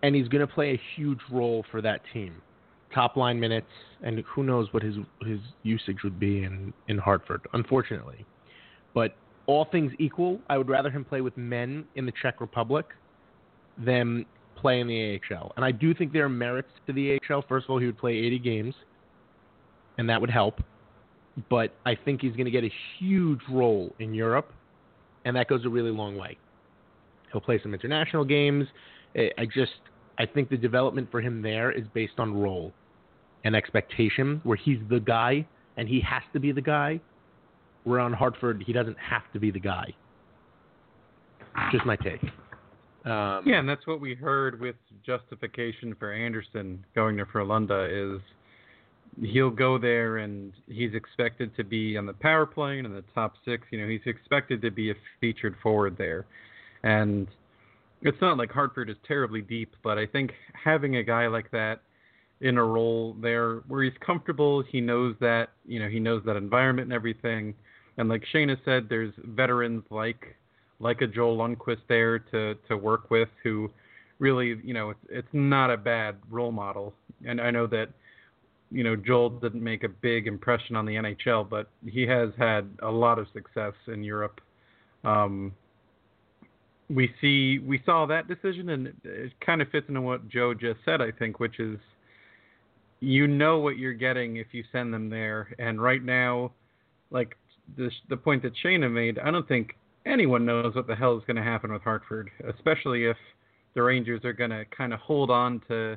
[0.03, 2.35] and he's going to play a huge role for that team.
[2.93, 3.67] Top line minutes,
[4.03, 7.41] and who knows what his his usage would be in in Hartford.
[7.53, 8.25] Unfortunately,
[8.95, 12.87] but all things equal, I would rather him play with men in the Czech Republic
[13.79, 14.25] than
[14.57, 15.53] play in the AHL.
[15.57, 17.45] And I do think there are merits to the AHL.
[17.49, 18.75] First of all, he would play 80 games,
[19.99, 20.61] and that would help.
[21.51, 24.53] But I think he's going to get a huge role in Europe,
[25.25, 26.39] and that goes a really long way.
[27.33, 28.67] He'll play some international games.
[29.17, 29.73] I just
[30.19, 32.73] I think the development for him there is based on role
[33.43, 37.01] and expectation, where he's the guy and he has to be the guy.
[37.85, 39.95] Where on Hartford, he doesn't have to be the guy.
[41.71, 42.23] Just my take.
[43.05, 48.21] Um, Yeah, and that's what we heard with justification for Andersson going to Frölunda is
[49.23, 53.05] he'll go there and he's expected to be on the power play and in the
[53.15, 53.67] top six.
[53.71, 56.27] You know, he's expected to be a featured forward there,
[56.83, 57.29] and
[58.03, 61.81] it's not like Hartford is terribly deep, but I think having a guy like that
[62.41, 66.37] in a role there where he's comfortable, he knows that you know he knows that
[66.37, 67.55] environment and everything,
[67.99, 70.37] and like Shayna said, there's veterans like
[70.81, 73.71] like a Joel Lundqvist there to to work with who
[74.19, 76.95] really you know it's it's not a bad role model,
[77.27, 77.89] and I know that
[78.71, 82.69] you know Joel didn't make a big impression on the NHL, but he has had
[82.83, 84.41] a lot of success in Europe.
[85.05, 85.53] Um,
[86.91, 90.55] we see we saw that decision, and it, it kind of fits into what Joe
[90.55, 91.79] just said, I think, which is
[93.01, 96.53] you know what you're getting if you send them there, and right now,
[97.11, 97.37] like
[97.77, 101.25] the the point that Shayna made, I don't think anyone knows what the hell is
[101.27, 103.17] going to happen with Hartford, especially if
[103.75, 105.97] the Rangers are going to kind of hold on to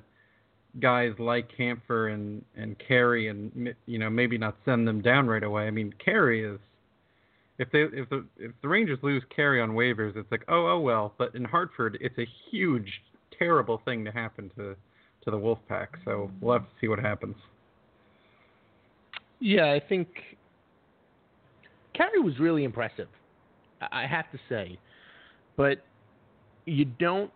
[0.80, 5.44] guys like Kampfer and and Carey, and you know maybe not send them down right
[5.44, 5.68] away.
[5.68, 6.60] I mean, Carey is
[7.60, 10.80] if they if the if the Rangers lose Carey on waivers, it's like oh oh
[10.80, 11.14] well.
[11.18, 12.92] But in Hartford, it's a huge,
[13.38, 14.76] terrible thing to happen to
[15.26, 15.88] to the Wolfpack.
[16.06, 17.36] So we'll have to see what happens.
[19.40, 20.08] Yeah, I think
[21.98, 23.08] Carey was really impressive.
[23.92, 24.78] I have to say,
[25.56, 25.84] but
[26.66, 27.32] you don't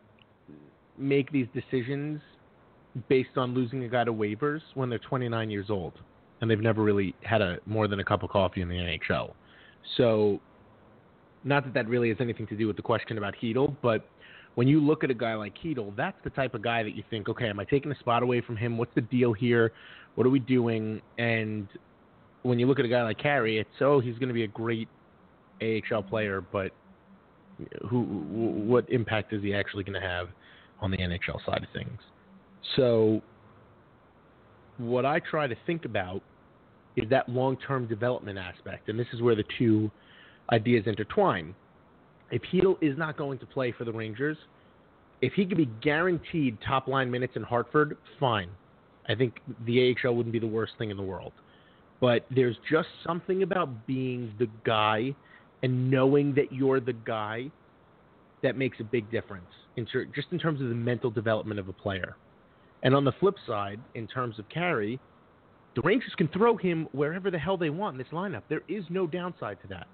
[0.97, 2.21] make these decisions
[3.09, 5.93] based on losing a guy to waivers when they're 29 years old
[6.41, 9.33] and they've never really had a more than a cup of coffee in the NHL.
[9.97, 10.39] So,
[11.43, 14.07] not that that really has anything to do with the question about Chytil, but
[14.55, 17.03] when you look at a guy like Chytil, that's the type of guy that you
[17.09, 18.77] think, okay, am I taking a spot away from him?
[18.77, 19.71] What's the deal here?
[20.15, 21.01] What are we doing?
[21.17, 21.67] And
[22.43, 24.47] when you look at a guy like Carey, it's oh, he's going to be a
[24.47, 24.87] great
[25.61, 26.71] AHL player, but
[27.89, 30.29] who, what impact is he actually going to have
[30.79, 31.99] on the NHL side of things?
[32.75, 33.21] So,
[34.77, 36.21] what I try to think about
[36.95, 39.91] is that long-term development aspect, and this is where the two
[40.51, 41.55] ideas intertwine.
[42.31, 44.37] If Chytil is not going to play for the Rangers,
[45.21, 48.49] if he could be guaranteed top line minutes in Hartford, fine.
[49.07, 51.33] I think the AHL wouldn't be the worst thing in the world.
[52.01, 55.15] But there's just something about being the guy
[55.63, 57.51] and knowing that you're the guy
[58.41, 59.45] that makes a big difference,
[59.77, 62.17] in ter- just in terms of the mental development of a player.
[62.83, 64.99] And on the flip side, in terms of Carey,
[65.75, 68.41] the Rangers can throw him wherever the hell they want in this lineup.
[68.49, 69.87] There is no downside to that.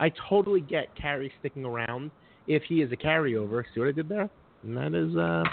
[0.00, 2.10] I totally get Carey sticking around
[2.46, 3.62] if he is a carryover.
[3.74, 4.30] See what I did there?
[4.62, 5.44] And that is uh,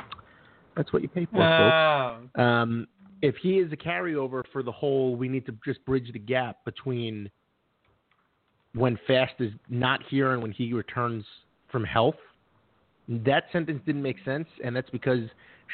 [0.75, 2.19] that's what you pay for, oh.
[2.21, 2.39] folks.
[2.39, 2.87] Um,
[3.21, 6.63] if he is a carryover for the whole, we need to just bridge the gap
[6.65, 7.29] between
[8.73, 11.25] when Fast is not here and when he returns
[11.71, 12.15] from health.
[13.07, 15.21] That sentence didn't make sense, and that's because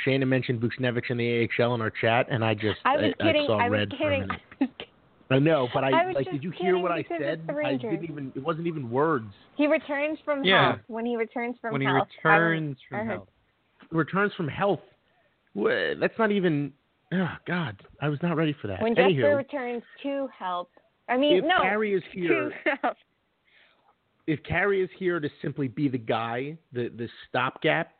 [0.05, 3.23] Shayna mentioned Buchnevich in the AHL in our chat, and I just I was I,
[3.23, 3.43] kidding.
[3.43, 3.99] I saw I was red kidding.
[3.99, 4.19] for a
[4.59, 4.71] minute.
[5.31, 6.31] I know, but I, I was like.
[6.31, 7.41] Did you hear what I said?
[7.49, 8.31] I didn't even.
[8.35, 9.31] It wasn't even words.
[9.57, 10.73] He returns from Yeah.
[10.73, 10.81] health.
[10.87, 11.73] When he returns from health.
[11.73, 13.27] when he health, I was- returns I from heard- health.
[13.91, 14.79] Returns from health.
[15.55, 16.71] That's not even.
[17.13, 18.81] Oh God, I was not ready for that.
[18.81, 20.71] When Anywho, Jesper returns to help,
[21.07, 22.51] I mean if no, Carey is here,
[24.27, 27.91] if Carey is here to simply be the guy, the the stopgap,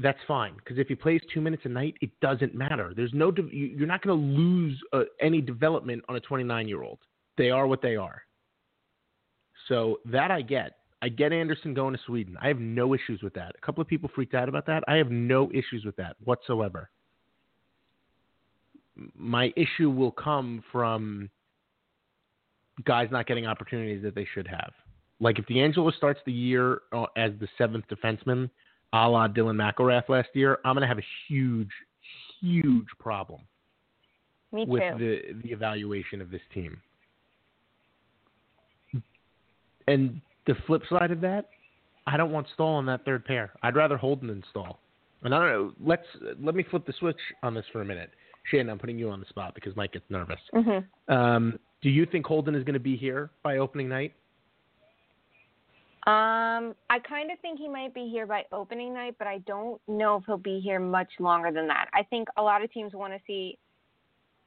[0.00, 0.54] that's fine.
[0.56, 2.92] Because if he plays two minutes a night, it doesn't matter.
[2.96, 3.30] There's no.
[3.30, 6.98] de- you- You're not going to lose uh, any development on a 29 year old.
[7.38, 8.22] They are what they are.
[9.68, 10.76] So that I get.
[11.02, 12.36] I get Andersson going to Sweden.
[12.42, 13.54] I have no issues with that.
[13.56, 14.82] A couple of people freaked out about that.
[14.88, 16.90] I have no issues with that whatsoever.
[19.16, 21.30] My issue will come from
[22.84, 24.72] guys not getting opportunities that they should have.
[25.20, 28.48] Like if DeAngelo starts the year uh, as the seventh defenseman,
[28.92, 31.70] a la Dylan McIlrath last year, I'm going to have a huge,
[32.40, 33.42] huge problem
[34.52, 34.98] Me with too.
[34.98, 36.80] the the evaluation of this team.
[39.86, 41.48] And the flip side of that,
[42.06, 43.50] I don't want Staal on that third pair.
[43.62, 44.78] I'd rather Holden than Staal.
[45.22, 45.72] And I don't know.
[45.84, 46.06] Let's
[46.40, 48.10] let me flip the switch on this for a minute.
[48.44, 50.40] Shannon, I'm putting you on the spot because Mike gets nervous.
[50.54, 50.86] Mhm.
[51.08, 54.14] Um, do you think Holden is going to be here by opening night?
[56.06, 59.80] Um, I kind of think he might be here by opening night, but I don't
[59.86, 61.88] know if he'll be here much longer than that.
[61.92, 63.58] I think a lot of teams want to see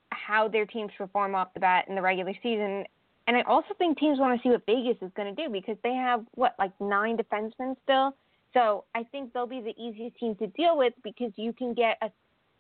[0.10, 2.86] how their teams perform off the bat in the regular season,
[3.28, 5.78] and I also think teams want to see what Vegas is going to do because
[5.84, 8.16] they have what like nine defensemen still.
[8.54, 11.98] So I think they'll be the easiest team to deal with because you can get
[12.02, 12.12] a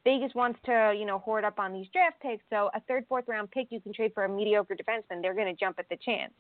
[0.03, 2.43] Vegas wants to, you know, hoard up on these draft picks.
[2.49, 5.21] So a third, fourth round pick you can trade for a mediocre defenseman.
[5.21, 6.33] They're going to jump at the chance.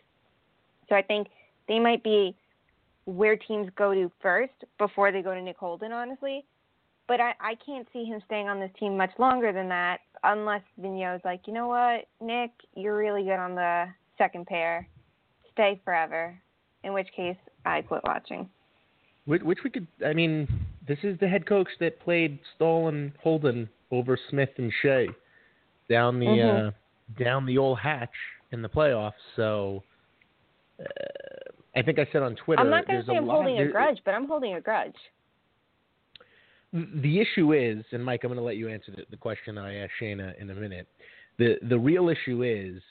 [0.89, 1.27] So I think
[1.67, 2.35] they might be
[3.05, 6.45] where teams go to first before they go to Nick Holden, honestly.
[7.07, 10.61] But I, I can't see him staying on this team much longer than that unless
[10.77, 13.87] Vigneault's like, you know what, Nick, you're really good on the
[14.17, 14.87] second pair.
[15.51, 16.37] Stay forever.
[16.83, 18.49] In which case, I quit watching.
[19.25, 19.87] Which, which we could.
[20.05, 20.47] I mean,
[20.87, 25.07] this is the head coach that played Staal and Holden over Smith and Shea
[25.89, 26.67] down the Mhm.
[26.67, 26.71] uh,
[27.23, 28.13] down the old hatch
[28.51, 29.13] in the playoffs.
[29.35, 29.83] So
[30.79, 30.83] uh,
[31.75, 32.61] I think I said on Twitter.
[32.61, 34.95] I'm not going to say I'm lot- holding a grudge, but I'm holding a grudge.
[36.73, 39.65] The issue is, and Mike, I'm going to let you answer the, the question that
[39.65, 40.87] I asked Shayna in a minute.
[41.37, 42.81] The the real issue is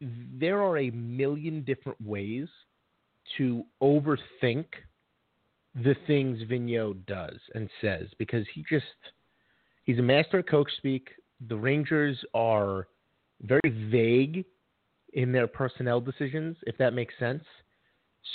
[0.00, 2.48] there are a million different ways
[3.36, 4.64] to overthink
[5.74, 8.84] the things Vigneault does and says because he just
[9.84, 11.08] he's a master at coach speak.
[11.48, 12.88] The Rangers are
[13.42, 14.44] very vague
[15.12, 17.44] in their personnel decisions, if that makes sense.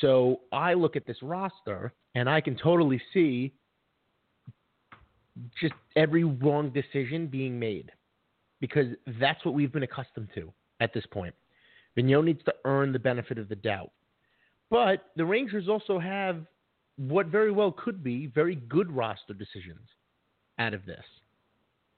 [0.02, 3.54] So I look at this roster and I can totally see
[5.60, 7.92] just every wrong decision being made
[8.62, 8.88] because
[9.20, 11.36] that's what we've been accustomed to at this point.
[11.98, 13.92] Vigneault needs to earn the benefit of the doubt.
[14.70, 16.46] But the Rangers also have
[16.98, 19.88] what very well could be very good roster decisions
[20.60, 21.04] out of this.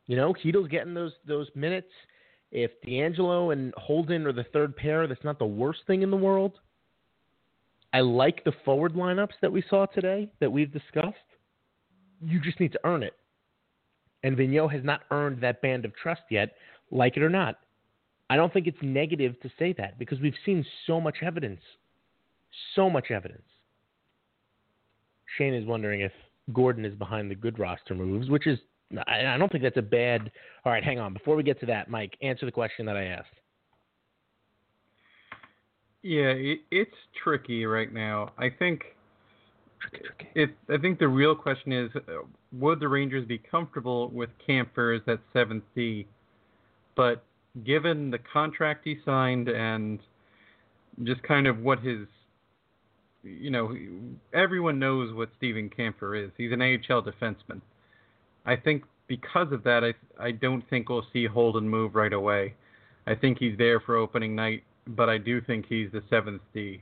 [0.08, 1.92] You know, Chytil's getting those those minutes.
[2.52, 6.18] If DeAngelo and Holden are the third pair, that's not the worst thing in the
[6.18, 6.60] world.
[7.94, 11.18] I like the forward lineups that we saw today that we've discussed.
[12.22, 13.14] You just need to earn it.
[14.24, 16.56] And Vigneault has not earned that band of trust yet,
[16.90, 17.60] like it or not.
[18.30, 21.62] I don't think it's negative to say that because we've seen so much evidence.
[22.76, 23.44] So much evidence.
[25.38, 26.12] Shane is wondering if
[26.54, 28.60] Gorton is behind the good roster moves, which is,
[29.08, 30.32] I don't think that's a bad.
[30.64, 31.14] All right, hang on.
[31.14, 33.28] Before we get to that, Mike, answer the question that I asked.
[36.04, 38.32] Yeah, it, it's tricky right now.
[38.38, 38.84] I think
[39.82, 40.30] tricky, tricky.
[40.36, 40.50] it.
[40.74, 42.24] I think the real question is, uh,
[42.54, 46.08] would the Rangers be comfortable with Kampfer as that seventh D?
[46.96, 47.24] But
[47.66, 50.00] given the contract he signed and
[51.04, 52.08] just kind of what his,
[53.40, 53.76] you know,
[54.34, 56.32] everyone knows what Steven Kampfer is.
[56.38, 57.62] He's an AHL defenseman.
[58.46, 62.54] I think because of that, I I don't think we'll see Holden move right away.
[63.06, 66.82] I think he's there for opening night, but I do think he's the seventh D.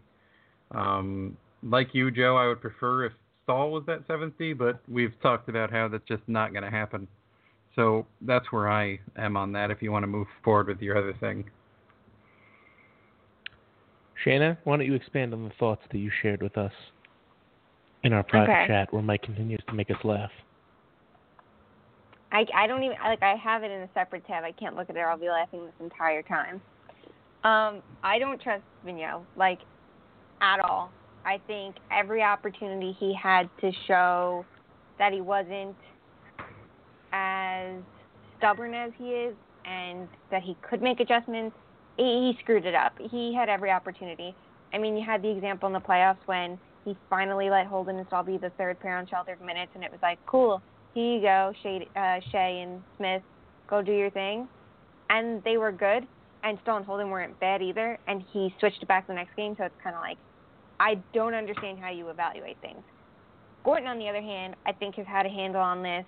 [0.71, 5.13] Um, like you, Joe, I would prefer if Staal was that seventh D, but we've
[5.21, 7.07] talked about how that's just not going to happen.
[7.75, 9.69] So that's where I am on that.
[9.69, 11.45] If you want to move forward with your other thing,
[14.23, 16.71] Shayna, why don't you expand on the thoughts that you shared with us
[18.03, 18.67] in our private Okay.
[18.67, 20.31] chat, where Mike continues to make us laugh.
[22.31, 24.43] I I don't even like I have it in a separate tab.
[24.43, 24.99] I can't look at it.
[24.99, 26.61] I'll be laughing this entire time.
[27.43, 29.59] Um, I don't trust Vigneault like
[30.41, 30.91] at all.
[31.25, 34.45] I think every opportunity he had to show
[34.99, 35.75] that he wasn't
[37.11, 37.77] as
[38.37, 39.35] stubborn as he is
[39.65, 41.55] and that he could make adjustments,
[41.97, 42.93] he, screwed it up.
[43.11, 44.35] He had every opportunity.
[44.73, 48.07] I mean, you had the example in the playoffs when he finally let Holden and
[48.07, 50.61] Staal be the third pair on sheltered minutes, and it was like, cool,
[50.93, 53.21] here you go, Shea, uh, Shea and Smith,
[53.67, 54.47] go do your thing.
[55.09, 56.07] And they were good,
[56.43, 59.55] and Staal and Holden weren't bad either, and he switched it back the next game,
[59.57, 60.17] so it's kind of like,
[60.79, 62.83] I don't understand how you evaluate things.
[63.63, 66.05] Gorton, on the other hand, I think has had a handle on this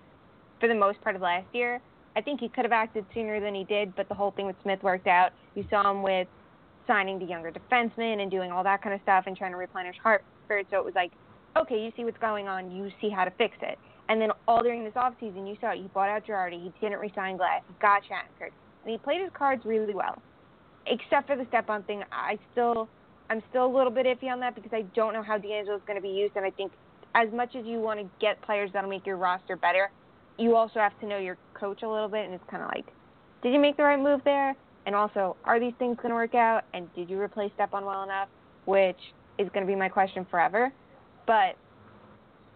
[0.59, 1.81] for the most part of last year.
[2.17, 4.55] I think he could have acted sooner than he did, but the whole thing with
[4.63, 5.33] Smith worked out.
[5.53, 6.27] You saw him with
[6.87, 9.95] signing the younger defenseman and doing all that kind of stuff and trying to replenish
[10.01, 10.65] Hartford.
[10.71, 11.11] So it was like,
[11.55, 13.77] okay, you see what's going on, you see how to fix it.
[14.09, 15.77] And then all during this offseason, you saw it.
[15.77, 18.49] He bought out Girardi, he didn't resign Glass, he got Shattenkirk,
[18.83, 20.19] and he played his cards really well.
[20.87, 22.89] Except for the Stepan thing, I still,
[23.29, 25.81] I'm still a little bit iffy on that because I don't know how DeAngelo is
[25.85, 26.71] going to be used, and I think
[27.13, 29.91] as much as you want to get players that'll make your roster better,
[30.37, 32.85] you also have to know your coach a little bit, and it's kind of like,
[33.41, 34.55] did you make the right move there?
[34.85, 36.63] And also, are these things going to work out?
[36.73, 38.29] And did you replace Stepan well enough?
[38.65, 38.99] Which
[39.37, 40.71] is going to be my question forever.
[41.25, 41.57] But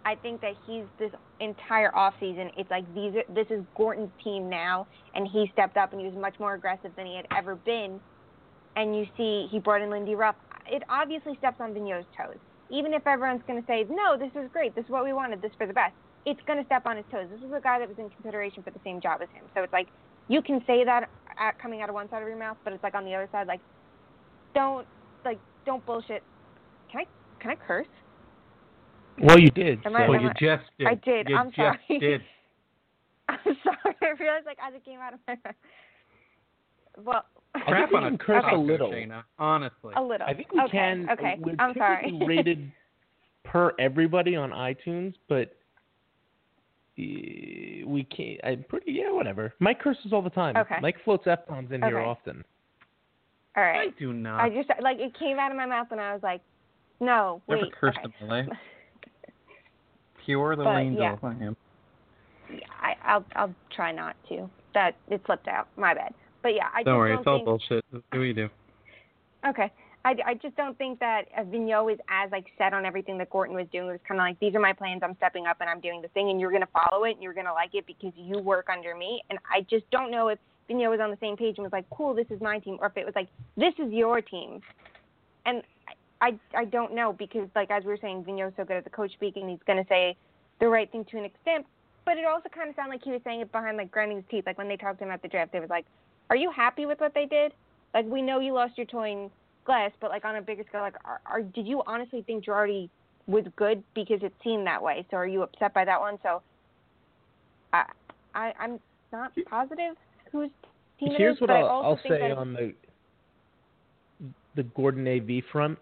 [0.06, 2.50] I think that he's this entire off season.
[2.58, 6.08] It's like these are this is Gorton's team now, and he stepped up and he
[6.08, 8.00] was much more aggressive than he had ever been.
[8.76, 10.36] And you see, he brought in Lindy Ruff.
[10.68, 12.38] It obviously steps on Vigneault's toes.
[12.70, 15.42] Even if everyone's going to say, no, this is great, this is what we wanted,
[15.42, 15.94] this for the best,
[16.26, 17.28] it's going to step on his toes.
[17.32, 19.44] This is a guy that was in consideration for the same job as him.
[19.56, 19.88] So it's like,
[20.28, 21.10] you can say that
[21.40, 23.28] at, coming out of one side of your mouth, but it's like on the other
[23.32, 23.60] side, like,
[24.54, 24.86] don't,
[25.26, 26.24] like, don't bullshit.
[26.92, 27.06] Can I,
[27.42, 27.88] can I curse?
[29.22, 29.80] Well, you did.
[29.86, 30.88] Am I- so well, you I- just did.
[30.88, 31.30] I did.
[31.30, 32.00] You I'm just sorry.
[32.00, 32.22] did.
[33.30, 33.96] I'm sorry.
[34.02, 35.56] I realized, like, as it came out of my mouth.
[37.04, 38.92] Well, I Crap think we on a can curse a little.
[38.92, 39.94] Shayna, honestly.
[39.96, 40.28] a little.
[40.28, 40.72] I think we okay.
[40.72, 41.10] can.
[41.10, 41.36] Okay.
[41.40, 42.04] We're I'm sorry.
[42.06, 42.72] typically rated
[43.44, 45.54] per everybody on iTunes, but
[47.88, 48.40] we can't.
[48.44, 48.92] I'm pretty.
[48.94, 49.54] Yeah, whatever.
[49.60, 50.56] Mike curses all the time.
[50.58, 50.76] Okay.
[50.82, 52.08] Mike floats f bombs in here Okay.
[52.10, 52.44] often.
[53.58, 54.40] All I do not.
[54.40, 56.42] I just like it came out of my mouth and I was like,
[57.00, 57.74] no, Never wait.
[57.74, 58.14] cursed okay.
[58.22, 58.50] in my life.
[60.26, 61.02] Pure little But, angel.
[61.02, 61.16] yeah.
[61.24, 61.58] I am.
[62.50, 64.50] Yeah, I, I'll I'll try not to.
[64.74, 65.68] That it slipped out.
[65.78, 66.14] My bad.
[66.44, 67.86] But yeah, I Don't just worry, don't it's all think, bullshit.
[67.92, 68.50] That's what we do.
[69.48, 69.72] Okay.
[70.04, 73.56] I, I just don't think that Vigneault is as like set on everything that Gorton
[73.56, 73.90] was doing.
[73.90, 75.02] It was kind of like these are my plans.
[75.04, 77.34] I'm stepping up and I'm doing the thing, and you're gonna follow it and you're
[77.34, 79.22] gonna like it because you work under me.
[79.30, 80.40] And I just don't know if
[80.70, 82.88] Vigneault was on the same page and was like, cool, this is my team, or
[82.88, 83.28] if it was like,
[83.58, 84.62] this is your team.
[85.46, 85.62] And
[86.20, 88.90] I I, don't know because like as we were saying, Vigneault's so good at the
[88.90, 89.50] coach speaking.
[89.50, 90.18] He's gonna say
[90.60, 91.66] the right thing to an extent.
[92.06, 94.26] But it also kind of sounded like he was saying it behind like grinding his
[94.32, 94.46] teeth.
[94.48, 95.86] Like when they talked to him at the draft, they was like,
[96.32, 97.54] "Are you happy with what they did?
[97.94, 99.32] Like we know you lost your toy in
[99.66, 102.90] glass, but like on a bigger scale, like are, are did you honestly think Girardi
[103.28, 105.06] was good because it seemed that way?
[105.12, 106.18] So are you upset by that one?
[106.24, 106.42] So
[107.74, 107.86] I,
[108.34, 108.80] I I'm
[109.12, 109.96] not positive
[110.32, 110.50] whose
[111.00, 112.74] team Here's is, what I'll, I'll say on the
[114.56, 115.78] the Gorton AV front.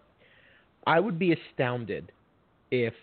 [0.86, 2.12] I would be astounded
[2.70, 2.94] if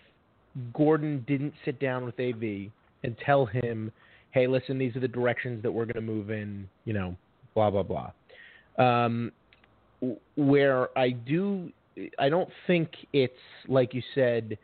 [0.72, 2.70] Gorton didn't sit down with AV
[3.04, 3.92] and tell him,
[4.30, 7.16] "Hey, listen, these are the directions that we're going to move in." You know,
[7.54, 8.10] blah blah blah.
[8.78, 9.32] Um,
[10.36, 11.70] where I do,
[12.18, 13.32] I don't think it's
[13.66, 14.58] like you said.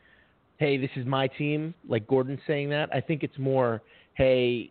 [0.59, 1.75] Hey, this is my team.
[1.89, 2.89] Like Gorton saying that.
[2.95, 3.83] I think it's more,
[4.15, 4.71] hey,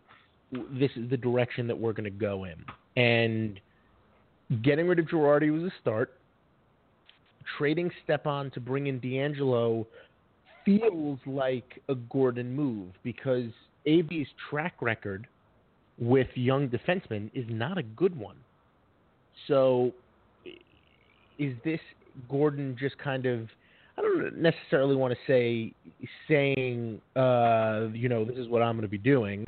[0.70, 2.56] this is the direction that we're going to go in.
[2.96, 3.60] And
[4.62, 6.14] getting rid of Girardi was a start.
[7.58, 9.84] Trading Stepan to bring in DeAngelo
[10.64, 13.50] feels like a Gorton move because
[13.86, 15.26] AV's track record
[15.98, 18.36] with young defensemen is not a good one.
[19.48, 19.92] So,
[21.38, 21.80] is this
[22.28, 23.48] Gorton just kind of?
[23.96, 25.72] I don't necessarily want to say
[26.28, 29.46] saying, uh, you know, this is what I'm going to be doing.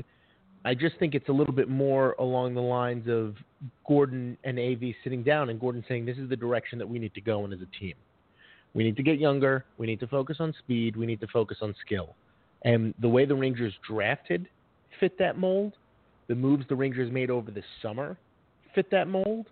[0.63, 3.35] I just think it's a little bit more along the lines of
[3.85, 7.13] Gorton and AV sitting down and Gorton saying, this is the direction that we need
[7.13, 7.93] to go in as a team.
[8.73, 9.65] We need to get younger.
[9.77, 10.95] We need to focus on speed.
[10.95, 12.15] We need to focus on skill.
[12.63, 14.47] And the way the Rangers drafted
[14.99, 15.73] fit that mold.
[16.27, 18.17] The moves the Rangers made over the summer
[18.75, 19.47] fit that mold.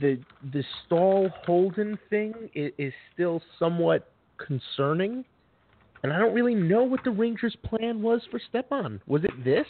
[0.00, 0.18] The
[0.52, 5.24] the Staal Holden thing is, is still somewhat concerning,
[6.02, 9.00] and I don't really know what the Rangers' plan was for Stepan.
[9.06, 9.66] Was it this?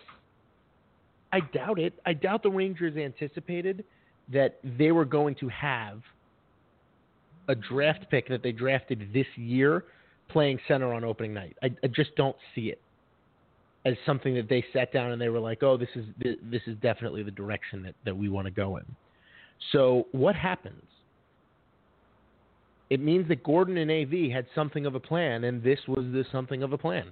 [1.32, 1.94] I doubt it.
[2.06, 3.84] I doubt the Rangers anticipated
[4.32, 6.00] that they were going to have
[7.48, 9.84] a draft pick that they drafted this year
[10.28, 11.56] playing center on opening night.
[11.62, 12.80] I, I just don't see it
[13.84, 16.76] as something that they sat down and they were like, "Oh, this is this is
[16.80, 18.84] definitely the direction that, that we want to go in."
[19.70, 20.82] So what happens?
[22.90, 26.24] It means that Gorton and AV had something of a plan, and this was the
[26.30, 27.10] something of a plan.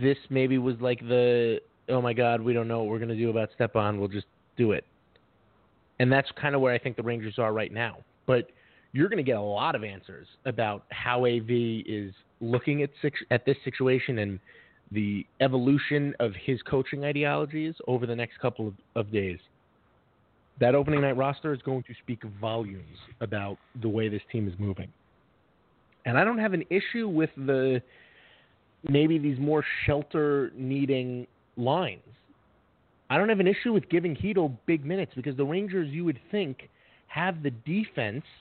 [0.00, 3.16] This maybe was like the, "Oh my God, we don't know what we're going to
[3.16, 3.98] do about Stepan.
[3.98, 4.84] We'll just do it."
[5.98, 7.98] And that's kind of where I think the Rangers are right now.
[8.26, 8.50] But
[8.92, 11.50] you're going to get a lot of answers about how AV
[11.86, 12.90] is looking at
[13.30, 14.38] at this situation and
[14.92, 19.38] the evolution of his coaching ideologies over the next couple of, of days.
[20.62, 24.54] That opening night roster is going to speak volumes about the way this team is
[24.60, 24.86] moving.
[26.06, 27.82] And I don't have an issue with the
[28.88, 32.04] maybe these more shelter needing lines.
[33.10, 36.20] I don't have an issue with giving Chytil big minutes because the Rangers, you would
[36.30, 36.68] think,
[37.08, 38.24] have the defense–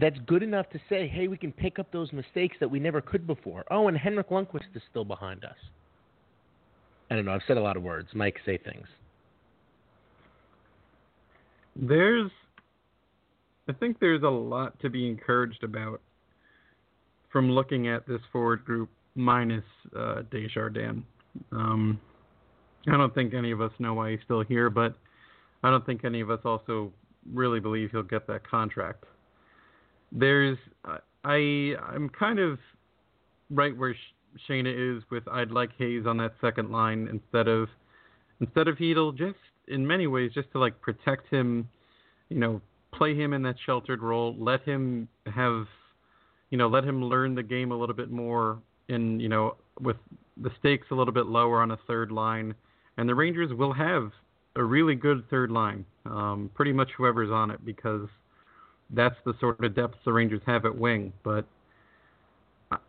[0.00, 3.00] that's good enough to say, hey, we can pick up those mistakes that we never
[3.00, 3.64] could before.
[3.68, 5.56] Oh, and Henrik Lundqvist is still behind us.
[7.10, 7.32] I don't know.
[7.32, 8.10] I've said a lot of words.
[8.14, 8.86] Mike, say things.
[11.78, 12.30] There's,
[13.68, 16.00] I think there's a lot to be encouraged about
[17.30, 19.64] from looking at this forward group minus
[19.96, 21.04] uh, Desjardins.
[21.52, 22.00] Um,
[22.88, 24.94] I don't think any of us know why he's still here, but
[25.62, 26.92] I don't think any of us also
[27.32, 29.04] really believe he'll get that contract
[30.12, 30.58] there's
[31.24, 32.58] I I'm kind of
[33.50, 33.94] right where
[34.48, 37.68] Shayna is with I'd like Hayes on that second line instead of
[38.40, 39.36] instead of Chytil just
[39.70, 41.68] in many ways just to like protect him,
[42.28, 42.60] you know,
[42.92, 45.66] play him in that sheltered role, let him have
[46.50, 48.58] you know, let him learn the game a little bit more
[48.88, 49.96] in, you know, with
[50.36, 52.54] the stakes a little bit lower on a third line.
[52.96, 54.10] And the Rangers will have
[54.56, 55.84] a really good third line.
[56.06, 58.08] Um, pretty much whoever's on it because
[58.90, 61.12] that's the sort of depth the Rangers have at wing.
[61.22, 61.46] But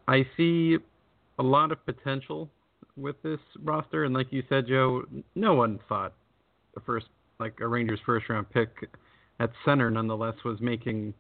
[0.08, 0.78] I see
[1.38, 2.50] a lot of potential
[2.96, 5.04] with this roster, and like you said, Joe,
[5.36, 6.14] no one thought
[6.80, 7.08] the first
[7.40, 8.70] like a Rangers first round pick
[9.40, 11.14] at center, nonetheless, was making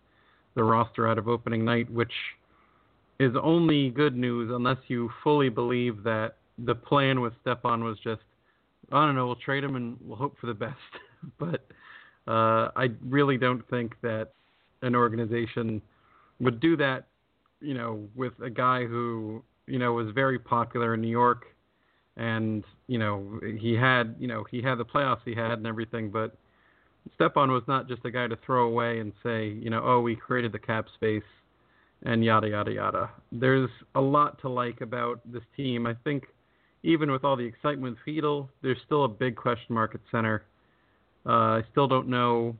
[0.55, 2.11] the roster out of opening night, which
[3.19, 6.35] is only good news unless you fully believe that
[6.65, 8.21] the plan with Stepan was just,
[8.91, 10.75] I don't know, we'll trade him and we'll hope for the best.
[11.39, 11.65] but
[12.27, 14.31] uh, I really don't think that
[14.81, 15.81] an organization
[16.39, 17.07] would do that,
[17.61, 21.45] you know, with a guy who, you know, was very popular in New York
[22.19, 26.11] and, you know, he had, you know, he had the playoffs he had and everything,
[26.11, 26.35] but
[27.15, 30.17] Stepan was not just a guy to throw away and say, you know, oh, we
[30.17, 31.23] created the cap space
[32.03, 33.09] and yada yada yada.
[33.31, 35.87] There's a lot to like about this team.
[35.87, 36.25] I think
[36.83, 40.43] even with all the excitement with Chytil, there's still a big question mark at center.
[41.25, 42.55] Uh, I still don't know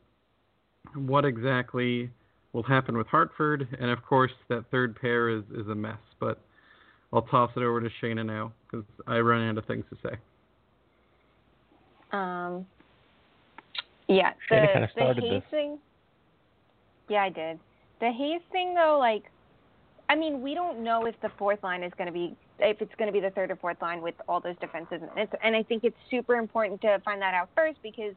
[0.96, 2.10] what exactly
[2.54, 6.00] will happen with Hartford, and of course that third pair is is a mess.
[6.20, 6.40] But
[7.12, 10.16] I'll toss it over to Shayna now because I run out of things to say.
[12.12, 12.66] Um.
[14.08, 15.78] Yeah, the kind of the Hayes thing.
[17.10, 17.60] Yeah, I did.
[18.00, 19.24] The Hayes thing though, like,
[20.10, 22.94] I mean, we don't know if the fourth line is going to be if it's
[22.98, 25.56] going to be the third or fourth line with all those defenses, and, it's, and
[25.56, 28.14] I think it's super important to find that out first because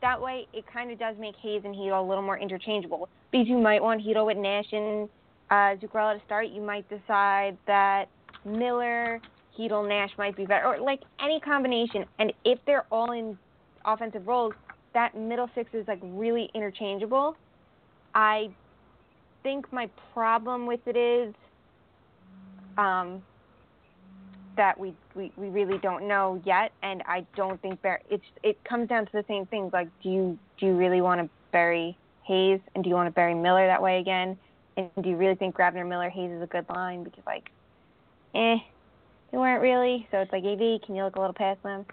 [0.00, 3.48] that way it kind of does make Hayes and Chytil a little more interchangeable because
[3.48, 5.08] you might want Chytil with Nash and
[5.50, 6.48] uh, Zuccarello to start.
[6.48, 8.08] You might decide that
[8.44, 9.20] Miller,
[9.56, 12.04] Chytil, Nash might be better, or like any combination.
[12.18, 13.38] And if they're all in
[13.84, 14.54] offensive roles,
[14.94, 17.36] that middle six is like really interchangeable.
[18.14, 18.50] I
[19.42, 21.34] think my problem with it is
[22.76, 23.22] um,
[24.56, 28.62] that we, we we really don't know yet, and I don't think Bar- it's it
[28.64, 29.70] comes down to the same thing.
[29.72, 33.12] Like, do you do you really want to bury Hayes, and do you want to
[33.12, 34.36] bury Miller that way again?
[34.76, 37.04] And do you really think Grabner, Miller, Hayes is a good line?
[37.04, 37.50] Because like,
[38.34, 38.56] eh,
[39.30, 40.06] they weren't really.
[40.10, 41.86] So it's like, AV, can you look a little past them?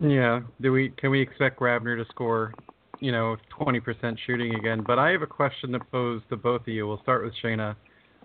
[0.00, 0.40] Yeah.
[0.60, 2.54] Do we can we expect Grabner to score,
[3.00, 4.84] you know, 20% shooting again?
[4.86, 6.86] But I have a question to pose to both of you.
[6.86, 7.74] We'll start with Shayna,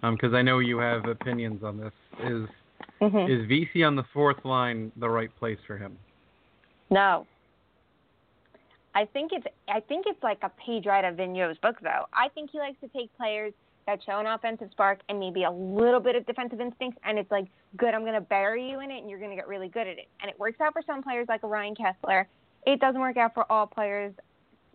[0.01, 1.93] because um, I know you have opinions on this.
[2.23, 2.47] Is
[3.03, 3.31] Mm-hmm.
[3.31, 5.97] is Vesey on the fourth line the right place for him?
[6.89, 7.27] No.
[8.95, 12.05] I think it's I think it's like a page right of Vigneault's book though.
[12.13, 13.53] I think he likes to take players
[13.85, 17.31] that show an offensive spark and maybe a little bit of defensive instinct and it's
[17.31, 19.67] like good, I'm going to bury you in it and you're going to get really
[19.67, 20.07] good at it.
[20.21, 22.25] And it works out for some players like Ryan Kesler.
[22.65, 24.13] It doesn't work out for all players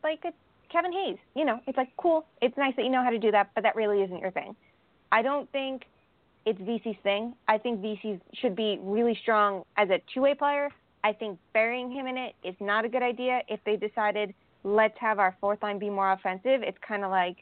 [0.02, 0.32] like a
[0.70, 1.18] Kevin Hayes.
[1.34, 2.26] You know, it's like cool.
[2.42, 4.54] It's nice that you know how to do that, but that really isn't your thing.
[5.10, 5.84] I don't think
[6.44, 7.34] it's Vesey's thing.
[7.46, 10.70] I think Vesey should be really strong as a two-way player.
[11.04, 13.42] I think burying him in it is not a good idea.
[13.48, 14.34] If they decided
[14.64, 17.36] let's have our fourth line be more offensive, it's kind of like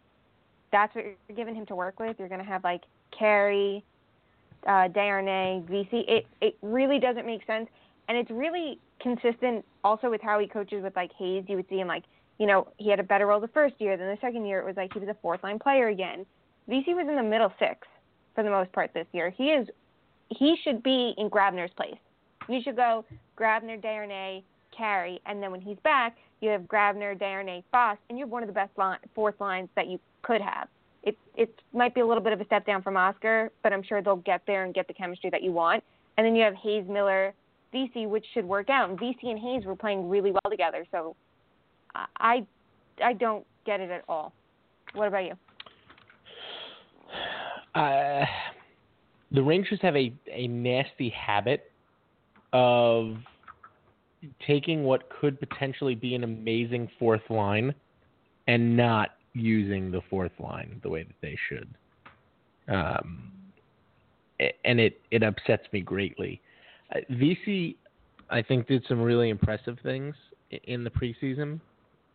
[0.73, 2.17] that's what you're giving him to work with.
[2.19, 2.83] You're going to have like
[3.17, 3.85] Carey,
[4.67, 6.05] uh, Desharnais, Vesey.
[6.09, 7.69] It it really doesn't make sense,
[8.09, 11.45] and it's really consistent also with how he coaches with like Hayes.
[11.47, 12.05] You would see him like
[12.39, 13.97] you know he had a better role the first year.
[13.97, 16.27] Then the second year it was like he was a fourth line player again.
[16.69, 17.87] Vesey was in the middle six
[18.35, 19.31] for the most part this year.
[19.31, 19.69] He is
[20.29, 21.99] he should be in Grabner's place.
[22.49, 23.05] You should go
[23.39, 24.43] Grabner, Darnay,
[24.77, 28.43] Carey, and then when he's back, you have Grabner, Darnay, Fast, and you have one
[28.43, 30.69] of the best line, fourth lines that you could have.
[31.03, 33.83] It it might be a little bit of a step down from Oscar, but I'm
[33.83, 35.85] sure they'll get there and get the chemistry that you want.
[36.17, 37.35] And then you have Hayes, Miller,
[37.73, 38.91] Vesey, which should work out.
[38.91, 41.15] And Vesey and Hayes were playing really well together, so
[41.95, 42.45] I
[43.03, 44.33] I don't get it at all.
[44.95, 45.35] What about you?
[47.75, 48.25] Uh,
[49.33, 51.71] the Rangers have a, a nasty habit
[52.55, 53.17] of
[54.47, 57.75] taking what could potentially be an amazing fourth line
[58.47, 61.69] and not using the fourth line the way that they should.
[62.69, 63.31] Um,
[64.65, 66.41] and it, it upsets me greatly.
[66.95, 67.77] Uh, Vesey,
[68.31, 70.15] I think, did some really impressive things
[70.65, 71.61] in the preseason,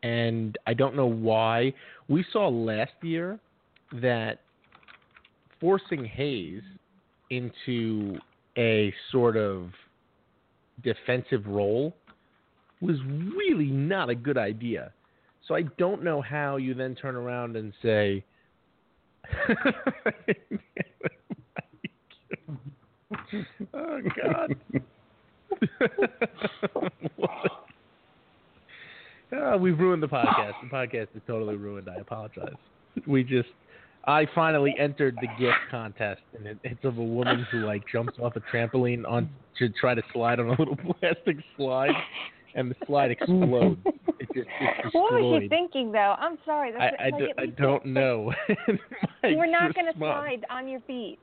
[0.03, 1.73] and I don't know why.
[2.07, 3.39] We saw last year
[4.01, 4.41] that
[5.59, 6.63] forcing Hayes
[7.29, 8.17] into
[8.57, 9.69] a sort of
[10.83, 11.95] defensive role
[12.81, 12.97] was
[13.37, 14.91] really not a good idea.
[15.47, 18.23] So I don't know how you then turn around and say,
[23.73, 24.55] "Oh God."
[29.33, 30.53] oh, we've ruined the podcast.
[30.61, 31.89] The podcast is totally ruined.
[31.89, 32.53] I apologize.
[33.07, 33.49] We just
[34.05, 38.17] I finally entered the gift contest, and it, it's of a woman who like jumps
[38.21, 39.29] off a trampoline on
[39.59, 41.93] to try to slide on a little plastic slide,
[42.55, 43.79] and the slide explodes.
[44.19, 44.47] It just
[44.93, 46.15] What was she thinking, though?
[46.19, 46.71] I'm sorry.
[46.71, 48.33] That's I, I, like, do, I don't know.
[48.47, 48.77] You
[49.37, 51.17] were not going to slide on your feet.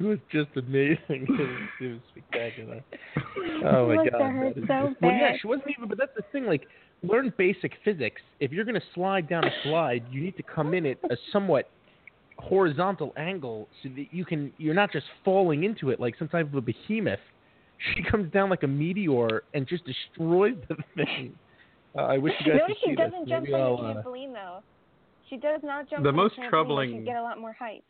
[0.00, 0.98] It was just amazing.
[1.08, 2.82] It was, it was spectacular.
[3.64, 4.20] Oh my god.
[4.32, 5.88] hurt so just- well, yeah, she wasn't even.
[5.88, 6.46] But that's the thing.
[6.46, 6.66] Like,
[7.02, 8.20] learn basic physics.
[8.40, 11.16] If you're going to slide down a slide, you need to come in at a
[11.32, 11.70] somewhat
[12.38, 14.52] horizontal angle so that you can.
[14.58, 17.20] You're not just falling into it like some type of a behemoth.
[17.94, 21.34] She comes down like a meteor and just destroys the thing.
[21.96, 23.28] Uh, I wish you guys Notice could she see doesn't this.
[23.28, 24.58] jump Maybe on the uh, trampoline, though.
[25.30, 26.42] She does not jump The on most the trampoline.
[26.42, 27.84] where troubling- She get a lot more height.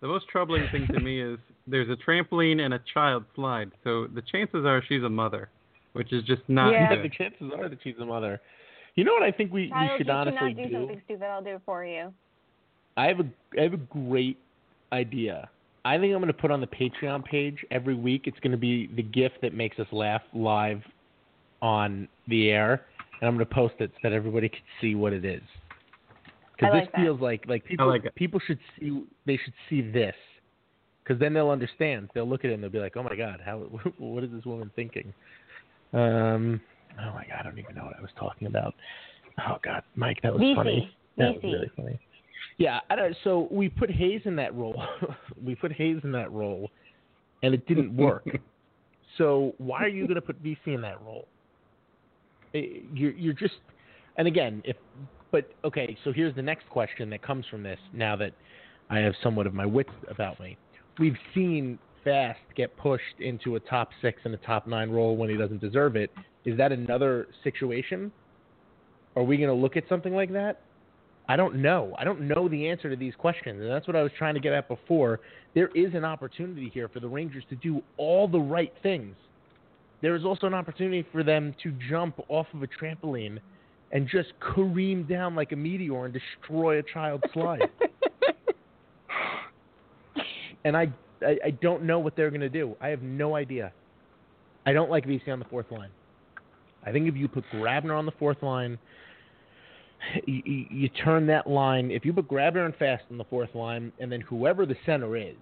[0.00, 4.08] The most troubling thing to me is there's a trampoline and a child slide, so
[4.08, 5.48] the chances are she's a mother,
[5.92, 7.00] which is just not Yeah.
[7.00, 8.40] the chances are that she's a mother.
[8.96, 11.22] You know what I think we, we Child, should you honestly cannot do, something stupid.
[11.24, 12.12] I'll do it for you.
[12.96, 13.26] I have a
[13.58, 14.38] I have a great
[14.92, 15.48] idea.
[15.84, 18.22] I think I'm going to put on the Patreon page every week.
[18.26, 20.80] It's going to be the gift that makes us laugh live
[21.60, 22.86] on the air,
[23.20, 25.42] and I'm going to post it so that everybody can see what it is.
[26.52, 27.02] Because like this that.
[27.02, 30.14] feels like like people like people should see they should see this
[31.02, 32.08] because then they'll understand.
[32.14, 33.58] They'll look at it and they'll be like, "Oh my God, how
[33.98, 35.12] what is this woman thinking?"
[35.92, 36.60] Um,
[37.00, 38.74] oh my God, I don't even know what I was talking about.
[39.48, 40.54] Oh God, Mike, that was Vesey.
[40.54, 40.96] funny.
[41.18, 42.00] That was really funny.
[42.58, 44.82] Yeah, I don't, so we put Hayes in that role.
[45.44, 46.70] we put Hayes in that role,
[47.42, 48.26] and it didn't work.
[49.18, 51.26] so why are you going to put Vesey in that role?
[52.54, 53.54] Eh, You're you're just,
[54.16, 54.76] and again, if
[55.30, 57.78] but okay, so here's the next question that comes from this.
[57.92, 58.32] Now that
[58.90, 60.58] I have somewhat of my wits about me,
[60.98, 65.30] we've seen Fast get pushed into a top six and a top nine role when
[65.30, 66.10] he doesn't deserve it.
[66.44, 68.10] Is that another situation?
[69.14, 70.60] Are we going to look at something like that?
[71.32, 71.94] I don't know.
[71.98, 74.40] I don't know the answer to these questions, and that's what I was trying to
[74.40, 75.20] get at before.
[75.54, 79.16] There is an opportunity here for the Rangers to do all the right things.
[80.02, 83.38] There is also an opportunity for them to jump off of a trampoline
[83.92, 87.62] and just careen down like a meteor and destroy a child's slide.
[90.66, 92.76] and I, I, I don't know what they're going to do.
[92.78, 93.72] I have no idea.
[94.66, 95.92] I don't like Vesey on the fourth line.
[96.84, 98.78] I think if you put Grabner on the fourth line,
[100.26, 101.90] you, you, turn that line.
[101.90, 105.16] If you put Grabner and Fast on the fourth line, and then whoever the center
[105.16, 105.36] is,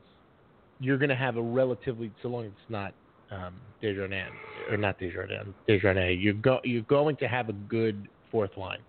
[0.81, 2.95] you're going to have a relatively, so long as it's not
[3.31, 4.33] um, Desjardins
[4.71, 8.81] or not Desjardins, Desjardins, you're go, you're going to have a good fourth line.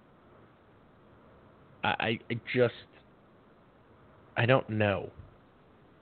[1.84, 2.74] I, I, I just,
[4.38, 5.10] I don't know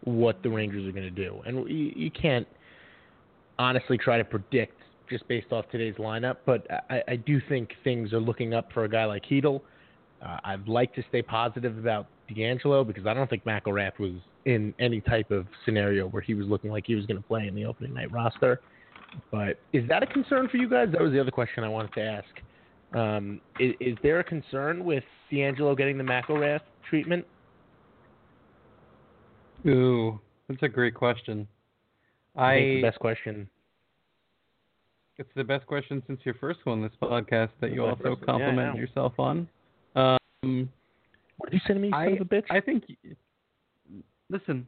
[0.04, 2.48] what the Rangers are going to do, and you, you can't
[3.58, 4.79] honestly try to predict
[5.10, 6.38] just based off today's lineup.
[6.46, 9.62] But I, I do think things are looking up for a guy like Chytil.
[10.22, 14.14] Uh, I'd like to stay positive about DeAngelo because I don't think McIlrath was
[14.46, 17.48] in any type of scenario where he was looking like he was going to play
[17.48, 18.60] in the opening night roster.
[19.32, 20.90] But is that a concern for you guys?
[20.92, 22.28] That was the other question I wanted to ask.
[22.94, 27.26] Um, is, is there a concern with DeAngelo getting the McIlrath treatment?
[29.68, 31.48] Ooh, that's a great question.
[32.36, 33.50] I I the best question.
[35.20, 38.40] It's the best question since your first one this podcast that you also first one,
[38.40, 39.48] yeah, compliment yourself on.
[39.96, 40.70] Um,
[41.38, 42.46] What did you say to me, you son I of a bitch?
[42.50, 42.86] I think.
[44.30, 44.66] Listen,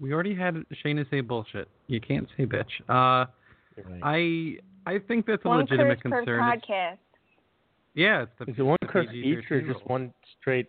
[0.00, 1.68] we already had Shayna say bullshit.
[1.86, 2.70] You can't say bitch.
[2.88, 3.26] Uh,
[4.02, 4.58] right.
[4.86, 6.48] I I think that's a One legitimate curse per concern.
[6.52, 6.98] It's- podcast.
[7.94, 10.68] yeah, it's the Is it one the curse PG-13 each or just one straight?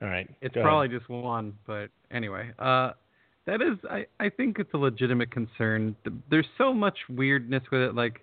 [0.00, 0.28] All right.
[0.40, 0.68] It's go ahead.
[0.68, 2.92] probably just one, but anyway, uh,
[3.48, 5.96] that is, I, I think it's a legitimate concern.
[6.30, 7.94] There's so much weirdness with it.
[7.94, 8.22] Like,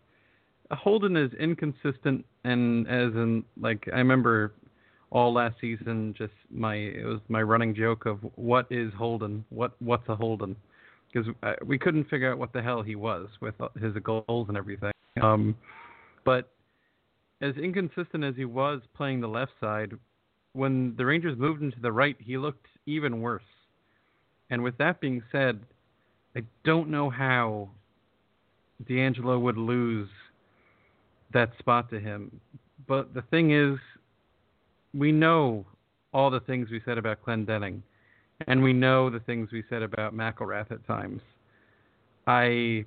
[0.70, 4.54] Holden is inconsistent, and as in, like, I remember
[5.10, 9.44] all last season, just my, it was my running joke of what is Holden?
[9.50, 10.56] What, what's a Holden?
[11.12, 14.56] Because uh, we couldn't figure out what the hell he was with his goals and
[14.56, 14.92] everything.
[15.24, 15.56] Um,
[16.24, 16.52] but
[17.42, 19.94] as inconsistent as he was playing the left side,
[20.54, 23.42] when the Rangers moved him to the right, he looked even worse.
[24.50, 25.60] And with that being said,
[26.36, 27.70] I don't know how
[28.88, 30.10] DeAngelo would lose
[31.34, 32.40] that spot to him.
[32.88, 33.78] But the thing is,
[34.94, 35.66] we know
[36.14, 37.82] all the things we said about Clendenning,
[38.48, 41.22] and we know the things we said about McIlrath at times.
[42.28, 42.86] I.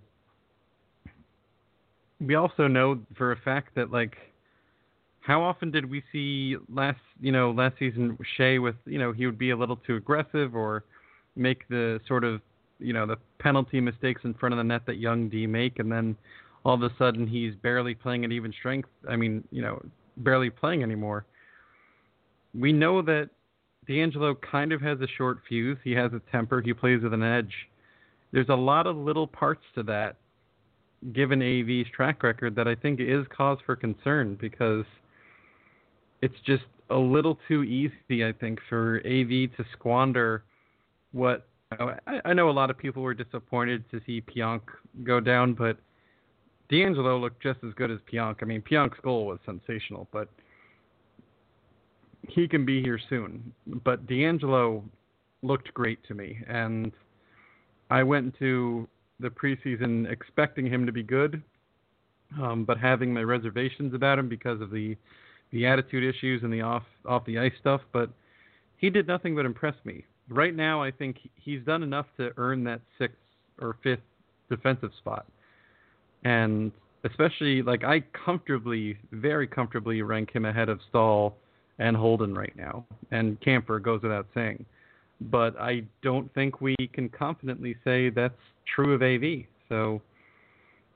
[2.20, 4.16] We also know for a fact that like
[5.20, 9.24] how often did we see last you know last season Shea with you know he
[9.24, 10.82] would be a little too aggressive or
[11.38, 12.40] make the sort of
[12.78, 15.90] you know the penalty mistakes in front of the net that young D make and
[15.90, 16.16] then
[16.64, 19.80] all of a sudden he's barely playing at even strength I mean you know
[20.18, 21.26] barely playing anymore.
[22.54, 23.30] We know that
[23.88, 25.78] DeAngelo kind of has a short fuse.
[25.84, 26.60] He has a temper.
[26.60, 27.52] He plays with an edge.
[28.32, 30.16] There's a lot of little parts to that
[31.12, 34.84] given AV's track record that I think is cause for concern because
[36.20, 40.42] it's just a little too easy, I think, for AV to squander
[41.18, 44.62] what I, I know a lot of people were disappointed to see Pionk
[45.04, 45.76] go down, but
[46.70, 48.36] DeAngelo looked just as good as Pionk.
[48.40, 50.28] I mean, Pionk's goal was sensational, but
[52.28, 53.52] he can be here soon.
[53.84, 54.82] But DeAngelo
[55.42, 56.92] looked great to me, and
[57.90, 58.88] I went into
[59.20, 61.42] the preseason expecting him to be good,
[62.40, 64.96] um, but having my reservations about him because of the
[65.50, 67.80] the attitude issues and the off off the ice stuff.
[67.92, 68.10] But
[68.76, 70.04] he did nothing but impress me.
[70.30, 73.16] Right now, I think he's done enough to earn that sixth
[73.60, 74.00] or fifth
[74.50, 75.26] defensive spot,
[76.24, 76.70] and
[77.04, 81.36] especially like I comfortably, very comfortably rank him ahead of Staal
[81.78, 84.64] and Holden right now, and Kampfer goes without saying.
[85.20, 88.34] But I don't think we can confidently say that's
[88.74, 89.46] true of AV.
[89.68, 90.00] So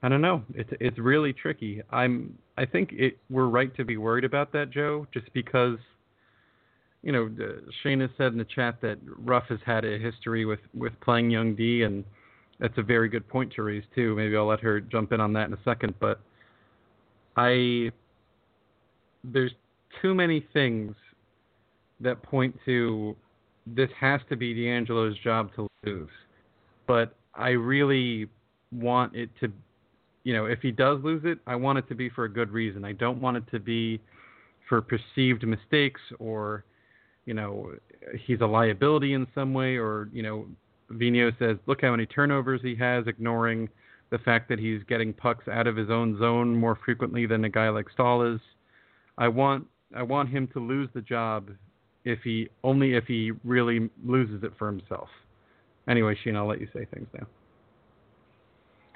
[0.03, 0.43] I don't know.
[0.55, 1.83] It's it's really tricky.
[1.91, 5.79] I'm I think it we're right to be worried about that, Joe, just because
[7.03, 10.61] you know, uh, has said in the chat that Ruff has had a history with
[10.75, 12.05] with playing young D, and
[12.59, 14.15] that's a very good point to raise too.
[14.15, 16.21] Maybe I'll let her jump in on that in a second, but
[17.37, 17.91] I
[19.25, 19.53] there's
[20.01, 20.95] too many things
[22.01, 23.17] that point to
[23.67, 26.09] this has to be DeAngelo's job to lose,
[26.87, 28.29] but I really
[28.73, 29.53] want it to
[30.25, 32.51] you know, if he does lose it, I want it to be for a good
[32.51, 32.85] reason.
[32.85, 34.01] I don't want it to be
[34.69, 36.65] for perceived mistakes or,
[37.25, 37.73] you know,
[38.27, 40.47] he's a liability in some way or, you know,
[40.91, 43.69] Vino says, look how many turnovers he has, ignoring
[44.11, 47.49] the fact that he's getting pucks out of his own zone more frequently than a
[47.49, 48.41] guy like Staal is.
[49.17, 51.51] I want I want him to lose the job
[52.05, 55.09] if he only if he really loses it for himself.
[55.89, 57.27] Anyway, Sheen, I'll let you say things now.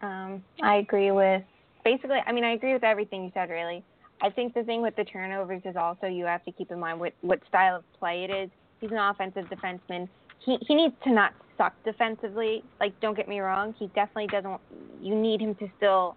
[0.07, 1.43] Um, I agree with
[1.85, 2.19] basically.
[2.27, 3.49] I mean, I agree with everything you said.
[3.49, 3.83] Really,
[4.21, 7.01] I think the thing with the turnovers is also you have to keep in mind
[7.01, 8.51] what what style of play it is.
[8.81, 10.09] He's an offensive defenseman.
[10.45, 12.63] He he needs to not suck defensively.
[12.81, 13.75] Like, don't get me wrong.
[13.79, 14.61] He definitely doesn't.
[15.01, 16.17] You need him to still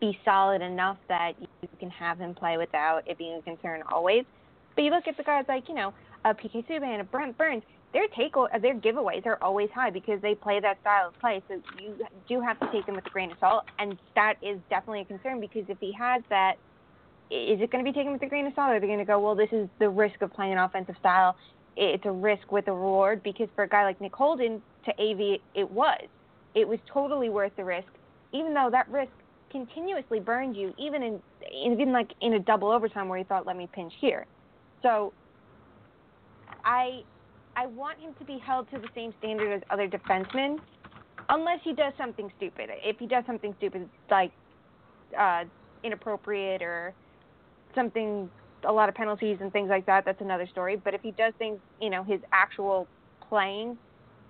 [0.00, 4.24] be solid enough that you can have him play without it being a concern always.
[4.74, 7.62] But you look at the guys like you know, uh, PK Subban and Brent Burns
[7.92, 11.42] their take their giveaways are always high because they play that style of play.
[11.48, 11.94] So you
[12.28, 15.04] do have to take them with a grain of salt, and that is definitely a
[15.04, 16.54] concern because if he has that,
[17.32, 19.04] is it going to be taken with a grain of salt, are they going to
[19.04, 21.34] go, well, this is the risk of playing an offensive style?
[21.76, 25.40] It's a risk with a reward because for a guy like Nick Holden to AV,
[25.54, 26.02] it was,
[26.54, 27.88] it was totally worth the risk,
[28.32, 29.12] even though that risk
[29.50, 31.20] continuously burned you, even in
[31.52, 34.26] even like in a double overtime where he thought, let me pinch here.
[34.82, 35.12] So
[36.64, 37.02] I
[37.56, 40.58] I want him to be held to the same standard as other defensemen,
[41.30, 42.68] unless he does something stupid.
[42.82, 44.32] If he does something stupid, like
[45.18, 45.44] uh,
[45.82, 46.94] inappropriate or
[47.74, 48.30] something,
[48.64, 50.76] a lot of penalties and things like that, that's another story.
[50.76, 52.86] But if he does things, you know, his actual
[53.28, 53.76] playing,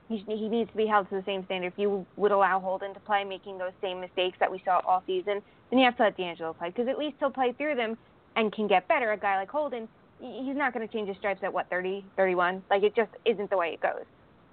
[0.08, 1.68] he, he needs to be held to the same standard.
[1.68, 5.02] If you would allow Holden to play, making those same mistakes that we saw all
[5.06, 7.96] season, then you have to let DeAngelo play because at least he'll play through them
[8.36, 9.12] and can get better.
[9.12, 9.88] A guy like Holden
[10.22, 12.62] he's not going to change his stripes at what 30, 31.
[12.70, 14.04] Like it just isn't the way it goes.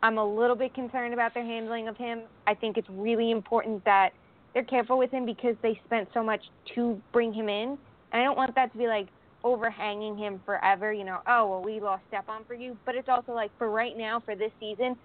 [0.02, 2.22] I'm a little bit concerned about their handling of him.
[2.48, 4.12] I think it's really important that
[4.54, 6.42] they're careful with him because they spent so much
[6.76, 7.78] to bring him in,
[8.12, 9.08] and I don't want that to be like
[9.44, 10.92] overhanging him forever.
[10.94, 13.98] You know, oh well, we lost Stepan for you, but it's also like for right
[13.98, 14.96] now, for this season,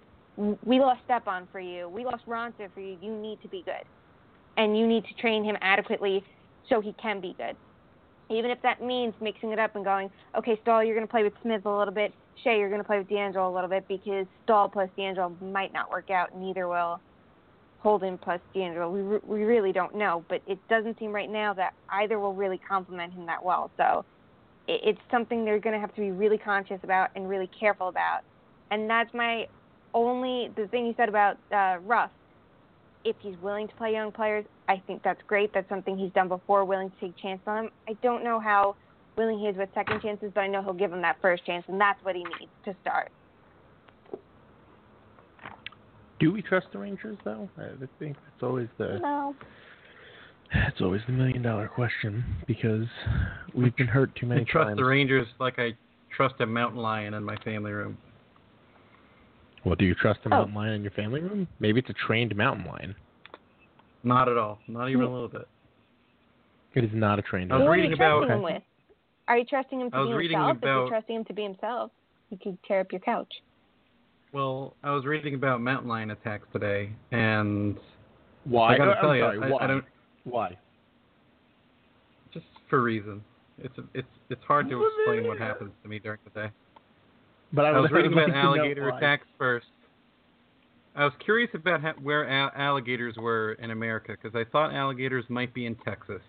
[0.64, 2.96] we lost Stepan for you, we lost Raanta for you.
[3.00, 3.84] You need to be good,
[4.56, 6.24] and you need to train him adequately
[6.68, 7.56] so he can be good
[8.30, 11.22] even if that means mixing it up and going, okay, Staal, you're going to play
[11.22, 12.12] with Smith a little bit.
[12.44, 15.72] Skjei, you're going to play with DeAngelo a little bit because Staal plus DeAngelo might
[15.72, 16.36] not work out.
[16.36, 17.00] Neither will
[17.84, 18.90] Holden plus DeAngelo.
[18.90, 22.34] We, re- we really don't know, but it doesn't seem right now that either will
[22.34, 23.70] really complement him that well.
[23.76, 24.04] So
[24.66, 27.88] it, it's something they're going to have to be really conscious about and really careful
[27.88, 28.22] about.
[28.72, 29.46] And that's my
[29.92, 32.10] only, the thing you said about uh, Russ
[33.04, 35.52] if he's willing to play young players, I think that's great.
[35.52, 37.72] That's something he's done before, willing to take chances on them.
[37.86, 38.76] I don't know how
[39.16, 41.64] willing he is with second chances, but I know he'll give him that first chance,
[41.68, 43.10] and that's what he needs to start.
[46.24, 47.50] Do we trust the Rangers, though?
[47.58, 47.68] I
[47.98, 49.34] think it's always the no.
[50.54, 52.86] It's always the million dollar question because
[53.52, 54.48] we've been hurt too many times.
[54.48, 54.78] I trust times.
[54.78, 55.72] the Rangers like I
[56.16, 57.98] trust a mountain lion in my family room.
[59.66, 60.30] Well, do you trust a Oh.
[60.30, 61.46] mountain lion in your family room?
[61.60, 62.94] Maybe it's a trained mountain lion.
[64.02, 64.60] Not at all.
[64.66, 65.12] Not even a hmm.
[65.12, 65.46] little bit.
[66.72, 68.62] It is not a trained I was Who are you reading about- trusting him with?
[69.28, 70.56] Are you trusting him to I was be reading himself?
[70.56, 71.90] If you're trusting him to be himself,
[72.30, 73.42] he could tear up your couch.
[74.34, 77.76] Well, I was reading about mountain lion attacks today, and
[78.42, 78.74] Why?
[78.74, 79.58] I gotta I'm tell you, sorry, I, why?
[79.62, 79.84] I don't
[80.24, 80.58] Why?
[82.32, 83.22] just for reasons.
[83.58, 86.50] It's it's it's hard to explain what happens to me during the day.
[87.52, 89.66] But I, I was reading about alligator attacks first.
[90.96, 95.24] I was curious about ha- where al- alligators were in America because I thought alligators
[95.28, 96.22] might be in Texas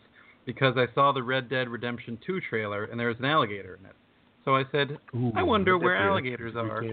[0.45, 3.85] because I saw the Red Dead Redemption 2 trailer and there was an alligator in
[3.87, 3.95] it.
[4.43, 6.83] So I said, Ooh, I wonder where alligators are.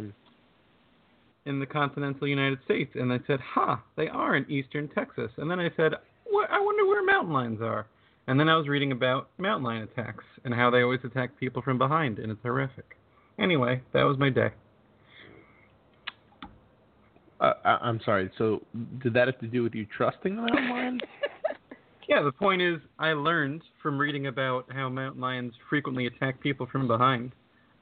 [1.47, 5.51] In the continental United States, and I said, "Ha, they are in eastern Texas." And
[5.51, 7.87] then I said, I wonder where mountain lions are."
[8.27, 11.61] And then I was reading about mountain lion attacks and how they always attack people
[11.63, 12.97] from behind, and it's horrific.
[13.39, 14.51] Anyway, that was my day.
[17.41, 18.31] Uh, I, I'm sorry.
[18.39, 18.63] So,
[19.03, 21.01] did that have to do with you trusting the mountain lion?
[22.09, 26.67] Yeah, the point is, I learned from reading about how mountain lions frequently attack people
[26.71, 27.33] from behind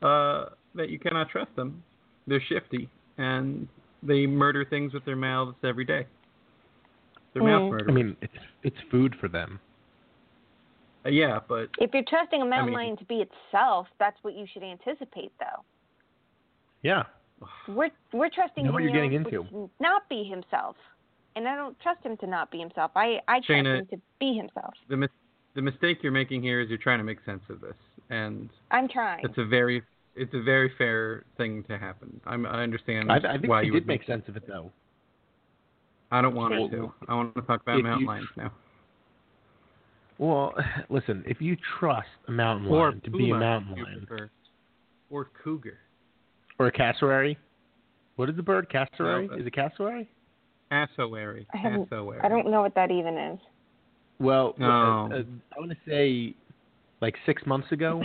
[0.03, 1.83] uh, that you cannot trust them.
[2.29, 2.89] They're shifty
[3.21, 3.69] and
[4.03, 6.07] they murder things with their mouths every day.
[7.33, 7.71] They're mouth Mm.
[7.71, 7.89] murderers.
[7.91, 9.61] I mean, it's it's food for them.
[11.07, 14.35] Uh, yeah, but If you're trusting a mountain mean- lion to be itself, that's what
[14.35, 15.65] you should anticipate, though.
[16.83, 17.05] Yeah.
[17.69, 19.71] We're we're trusting Know what you're Vigneault getting to into.
[19.81, 20.77] not be himself,
[21.37, 22.91] and I don't trust him to not be himself.
[22.97, 24.75] I I trust him to be himself.
[24.89, 25.11] the mis-
[25.55, 27.77] the mistake you're making here is you're trying to make sense of this,
[28.11, 29.25] and I'm trying.
[29.25, 29.83] it's a very
[30.17, 32.21] it's a very fair thing to happen.
[32.27, 34.45] I'm, I understand I, I think why we you did would make sense of it,
[34.47, 34.71] though.
[36.11, 36.93] I don't want Well, to.
[37.09, 38.53] I want to talk about mountain you- lions now.
[40.19, 40.53] Well,
[40.91, 44.31] listen, if you trust a mountain Or lion to be a mountain lion prefer.
[45.11, 45.79] Or cougar.
[46.59, 47.37] or a cassowary,
[48.17, 48.69] what is the bird?
[48.71, 49.27] Cassowary?
[49.29, 50.09] No, is it cassowary?
[50.71, 51.47] Cassowary.
[51.53, 52.21] I Cassowary.
[52.23, 53.39] I don't know what that even is.
[54.21, 54.69] Well, No.
[55.11, 55.23] uh, uh,
[55.57, 56.35] I want to say
[57.01, 58.03] like six months ago,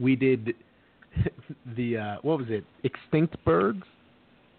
[0.00, 0.54] we did
[1.76, 2.64] the uh, what was it?
[2.84, 3.82] Extinct birds.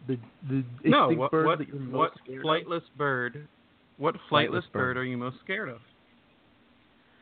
[0.07, 0.17] The
[0.49, 2.45] the extinct No, what birds what, that you're most what scared of?
[2.45, 3.47] flightless bird?
[3.97, 4.71] What Flightless flightless bird.
[4.73, 5.79] bird are you most scared of?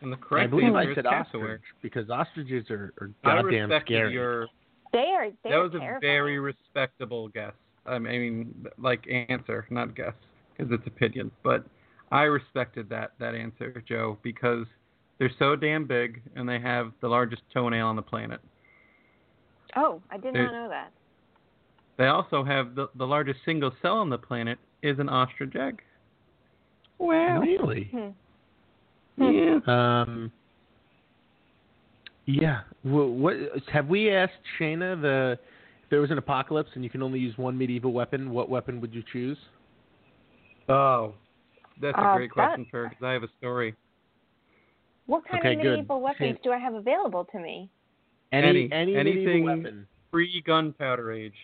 [0.02, 1.46] And the I correct believe answer is said cassowary.
[1.56, 4.14] ostrich because ostriches are, are I goddamn respected scary.
[4.14, 4.48] your.
[4.94, 5.30] They are.
[5.44, 7.54] They that are was a very respectable guess.
[7.86, 10.14] I mean, like answer, not guess,
[10.56, 11.32] because it's opinion.
[11.44, 11.66] But
[12.12, 14.66] I respected that that answer, Joe, because
[15.20, 18.40] they're so damn big and they have the largest toenail on the planet.
[19.76, 20.92] Oh, I did They- not know that.
[21.98, 25.82] They also have the the largest single cell on the planet is an ostrich egg.
[27.00, 27.40] Wow.
[27.42, 27.86] Really?
[29.18, 29.24] Hmm.
[29.24, 29.60] Yeah.
[29.66, 30.32] Um.
[32.26, 32.62] Yeah.
[32.84, 33.36] Well, what
[33.72, 35.40] have we asked Shayna the
[35.84, 38.80] if there was an apocalypse and you can only use one medieval weapon, what weapon
[38.82, 39.38] would you choose?
[40.70, 41.14] Oh,
[41.82, 43.74] that's a Uh, great question, that- question, Ferg, 'cause I have a story.
[45.06, 45.70] What kind Okay, of good.
[45.72, 47.70] medieval weapons Shane- do I have available to me?
[48.32, 49.88] Any Any- any anything- medieval weapon.
[50.12, 51.36] Pre gunpowder age.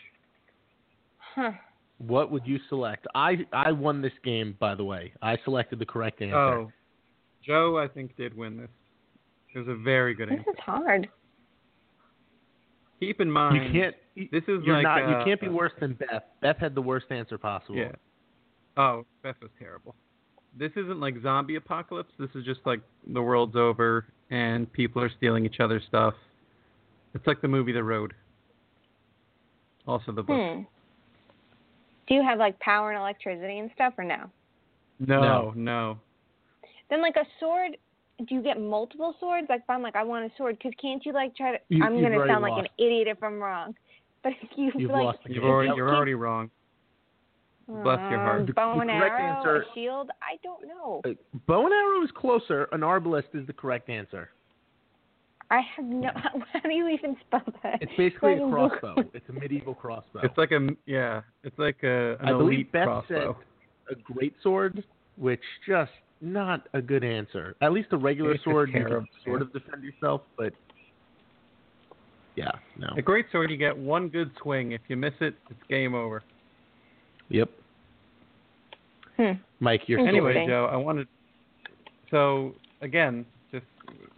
[1.17, 1.51] Huh.
[1.99, 3.07] What would you select?
[3.15, 5.13] I I won this game by the way.
[5.21, 6.35] I selected the correct answer.
[6.35, 6.71] Oh,
[7.45, 8.69] Joe, I think did win this.
[9.53, 10.51] It was a very good This answer.
[10.51, 11.09] This is hard.
[12.99, 13.95] Keep in mind, you can't.
[14.31, 15.03] This is You're like not.
[15.03, 16.23] uh, you can't be worse than Beth.
[16.41, 17.75] Beth had the worst answer possible.
[17.77, 17.91] Yeah.
[18.77, 19.95] Oh, Beth was terrible.
[20.57, 22.11] This isn't like zombie apocalypse.
[22.19, 26.13] This is just like the world's over and people are stealing each other's stuff.
[27.13, 28.13] It's like the movie The Road.
[29.87, 30.37] Also the book.
[30.39, 30.61] Hmm.
[32.07, 34.29] Do you have like power and electricity and stuff, or no?
[34.99, 35.53] No, No.
[35.55, 35.99] no.
[36.89, 37.77] Then like a sword.
[38.19, 39.47] Do you get multiple swords?
[39.49, 41.57] Like if I'm like I want a sword, because can't you like try to?
[41.69, 43.75] You- I'm gonna already sound like an idiot if I'm wrong,
[44.21, 45.19] but if you you've like, lost.
[45.25, 46.49] You've already, you're already wrong.
[47.67, 48.41] Bless your heart.
[48.41, 50.11] um, The- bow and arrow, answer- a shield.
[50.21, 51.01] I don't know.
[51.05, 51.13] Uh,
[51.47, 52.65] bow and arrow is closer.
[52.73, 54.31] An arbalest is the correct answer.
[55.51, 56.09] I have no.
[56.53, 57.81] How do you even spell that?
[57.81, 58.95] It's basically a crossbow.
[59.13, 60.21] It's a medieval crossbow.
[60.23, 61.21] It's like a yeah.
[61.43, 63.37] It's like a an I believe elite Beth crossbow.
[63.87, 64.83] said a great sword,
[65.17, 65.91] which just
[66.21, 67.55] not a good answer.
[67.61, 70.53] At least a regular It's a sword, you can sort of defend yourself, but
[72.35, 72.87] yeah, no.
[72.97, 74.71] A great sword, you get one good swing.
[74.71, 76.23] If you miss it, it's game over.
[77.29, 77.49] Yep.
[79.17, 79.31] Hmm.
[79.59, 80.05] Mike, you're.
[80.07, 81.07] Anyway, Joe, I wanted.
[82.09, 83.32] So again, just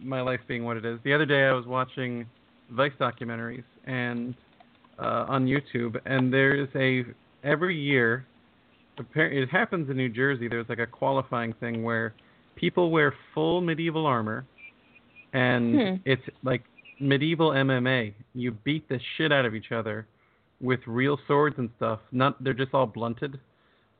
[0.00, 0.98] my life being what it is.
[1.04, 2.26] The other day, I was watching
[2.70, 4.34] Vice documentaries and
[4.98, 7.04] uh, on YouTube, and there's a
[7.46, 8.26] every year.
[9.14, 10.48] It happens in New Jersey.
[10.48, 12.14] There's like a qualifying thing where
[12.54, 14.46] people wear full medieval armor,
[15.32, 15.94] and Hmm.
[16.04, 16.62] it's like
[16.98, 18.14] medieval MMA.
[18.34, 20.06] You beat the shit out of each other
[20.60, 22.00] with real swords and stuff.
[22.12, 23.38] Not they're just all blunted,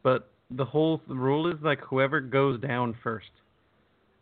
[0.03, 3.29] but the whole the rule is like whoever goes down first.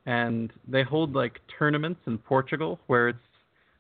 [0.07, 3.19] And they hold like tournaments in Portugal where it's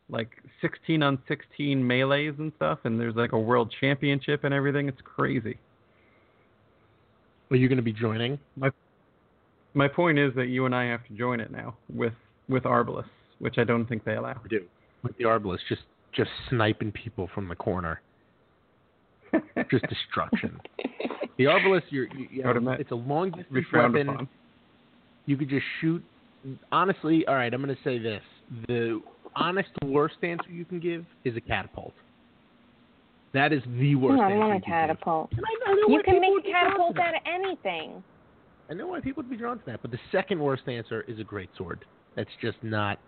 [0.08, 4.88] like 16 on 16 melees and stuff, and there's like a world championship and everything.
[4.88, 5.58] It's crazy.
[7.50, 8.38] Are you going to be joining?
[8.56, 8.70] My
[9.74, 12.12] my point is that you and I have to join it now with
[12.48, 13.08] with Arbalest,
[13.38, 14.40] which I don't think they allow.
[14.44, 14.64] I do.
[15.02, 18.00] With the arbalest, just just sniping people from the corner,
[19.70, 20.58] just destruction.
[21.36, 24.28] The arbalest, you're, you, you know, it's a long distance weapon.
[25.26, 26.02] You could just shoot.
[26.72, 28.22] Honestly, all right, I'm going to say this:
[28.68, 29.00] the
[29.36, 31.94] honest worst answer you can give is a catapult.
[33.32, 34.20] That is the worst.
[34.20, 35.30] I answer don't want you a can catapult.
[35.30, 35.38] give.
[35.38, 36.94] And I, I know You why can people make would a be drawn to catapult
[36.96, 37.06] that.
[37.08, 38.04] out of anything.
[38.70, 41.18] I know why people would be drawn to that, but the second worst answer is
[41.18, 41.84] a great sword.
[42.16, 42.98] That's just not.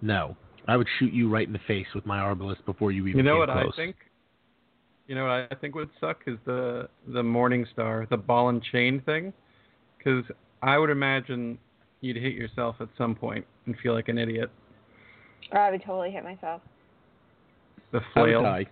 [0.00, 0.36] No,
[0.66, 3.18] I would shoot you right in the face with my arbalest before you even.
[3.18, 3.72] You know came what close.
[3.74, 3.96] I think?
[5.06, 8.62] You know what I think would suck is the the Morning Star, the ball and
[8.62, 9.32] chain thing,
[9.98, 10.24] because
[10.62, 11.58] I would imagine
[12.04, 14.50] you'd hit yourself at some point and feel like an idiot.
[15.52, 16.60] Or I would totally hit myself.
[17.92, 18.42] The flail.
[18.42, 18.66] die.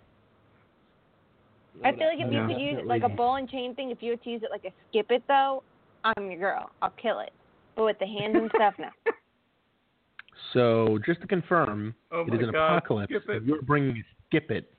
[1.85, 2.47] I feel like if Yeah.
[2.49, 4.43] you could use it like a ball and chain thing, if you had to use
[4.43, 5.63] it like a skip it though,
[6.05, 6.71] I'm your girl.
[6.83, 7.33] I'll kill it.
[7.77, 8.89] But with the hands and stuff, no.
[10.53, 13.13] So just to confirm, Oh it is an God, apocalypse.
[13.15, 14.71] If you're bringing a skip it.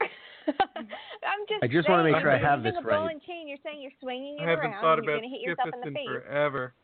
[0.00, 1.62] I'm just.
[1.62, 3.12] I just wanna make sure I if you're have this ball right.
[3.12, 5.30] and chain, you're saying you're swinging it I haven't around, thought and you're about gonna
[5.30, 6.08] hit skip yourself it in the face.
[6.08, 6.74] forever.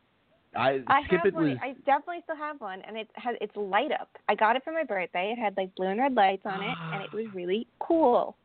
[0.56, 1.50] I, I skip have it one.
[1.50, 1.58] was.
[1.62, 4.08] I definitely still have one, and it has it's light up.
[4.28, 5.34] I got it for my birthday.
[5.36, 8.36] It had like blue and red lights on it, and it was really cool.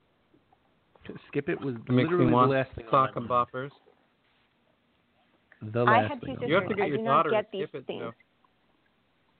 [1.29, 3.47] Skip it was It literally the last thing on sock and mind.
[3.53, 3.71] boppers.
[5.71, 6.35] The I last had two thing.
[6.35, 6.49] sisters.
[6.49, 8.01] You have to get I your daughter not to these skip it, things.
[8.01, 8.13] though.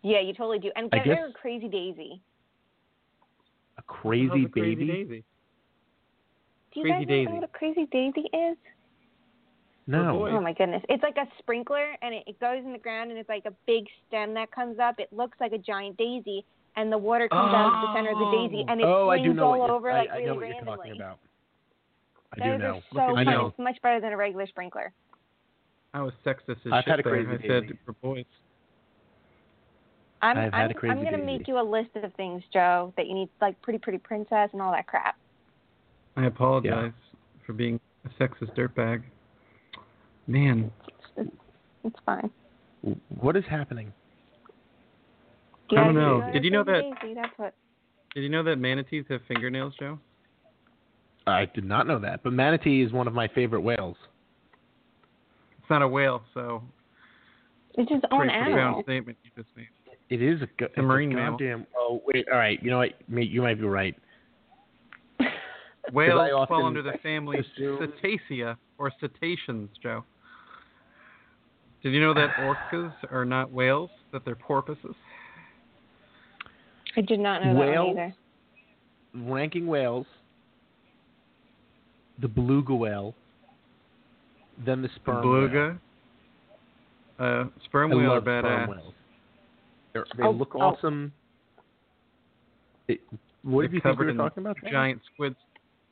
[0.04, 0.72] Yeah, you totally do.
[0.76, 2.22] And I get her a crazy daisy.
[3.78, 4.88] a crazy How's a crazy baby.
[4.88, 5.24] daisy?
[6.74, 7.26] Do you Crazy guys daisy.
[7.30, 8.58] know what a crazy daisy is?
[9.86, 10.28] No.
[10.28, 10.82] Oh my goodness.
[10.90, 13.54] It's like a sprinkler and it, it goes in the ground and it's like a
[13.68, 14.96] big stem that comes up.
[15.00, 16.46] It looks like a giant daisy
[16.78, 19.18] and the water comes out of the center of the daisy and it oh, I
[19.18, 20.78] flings do know all over I, like I really know what you're randomly.
[20.78, 21.20] talking about.
[22.34, 22.76] I Those do know.
[22.76, 23.34] are so Look I fun.
[23.34, 23.48] know.
[23.48, 24.94] It's much better than a regular sprinkler.
[25.94, 27.24] I was sexist as I've shit had a there.
[27.26, 27.80] crazy I said daisy.
[27.86, 28.26] for boys.
[30.22, 31.26] I'm I've had I'm, a crazy I'm gonna daisy.
[31.26, 34.62] make you a list of things, Joe, that you need like pretty pretty princess and
[34.62, 35.18] all that crap.
[36.16, 36.94] I apologize
[37.46, 39.04] for being a sexist dirtbag.
[40.28, 40.72] Man,
[41.18, 41.30] It's,
[41.84, 42.30] it's fine.
[43.20, 43.92] What is happening?
[45.70, 46.22] You I don't know.
[46.22, 47.54] go Did you know that- Daisy, what.
[48.16, 50.00] did you know that manatees have fingernails, Joe?
[51.26, 53.96] I did not know that, but manatee is one of my favorite whales.
[55.60, 56.62] It's not a whale, so
[57.76, 58.84] It's his own pretty profound animal.
[58.84, 59.68] statement you just made.
[60.10, 61.40] It is a, go- a marine it's mammal.
[61.40, 61.66] goddamn.
[61.78, 62.62] Oh wait, all right.
[62.62, 62.90] You know what?
[63.10, 63.96] You might be right.
[65.94, 70.04] Whales often fall under the family assume- Cetacea or cetaceans, Joe.
[71.84, 74.96] Did you know that orcas are not whales, that they're porpoises?
[76.96, 77.88] I did not know that Whales?
[77.88, 78.16] one either.
[79.30, 80.06] Ranking whales,
[82.22, 83.14] the beluga whale,
[84.66, 85.80] then the sperm Beluga.
[87.20, 88.00] Uh, sperm whale.
[88.00, 88.70] I whale are love sperm badass.
[88.70, 88.94] whales.
[89.94, 90.62] They're, they Oh, look oh.
[90.62, 91.12] awesome.
[92.88, 93.02] It,
[93.44, 94.58] what They're did you think we covered were talking about?
[94.72, 95.36] Giant squids.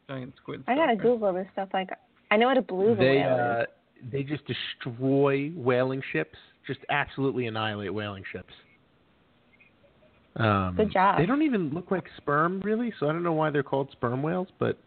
[0.07, 0.63] Giant squids.
[0.67, 1.69] I gotta Google this stuff.
[1.73, 1.89] Like,
[2.31, 3.67] I know what a beluga they whale uh, is.
[4.11, 8.53] They just destroy whaling ships, just absolutely annihilate whaling ships.
[10.37, 11.17] Um, Good job.
[11.17, 14.23] They don't even look like sperm, really, so I don't know why they're called sperm
[14.23, 14.47] whales.
[14.59, 14.77] But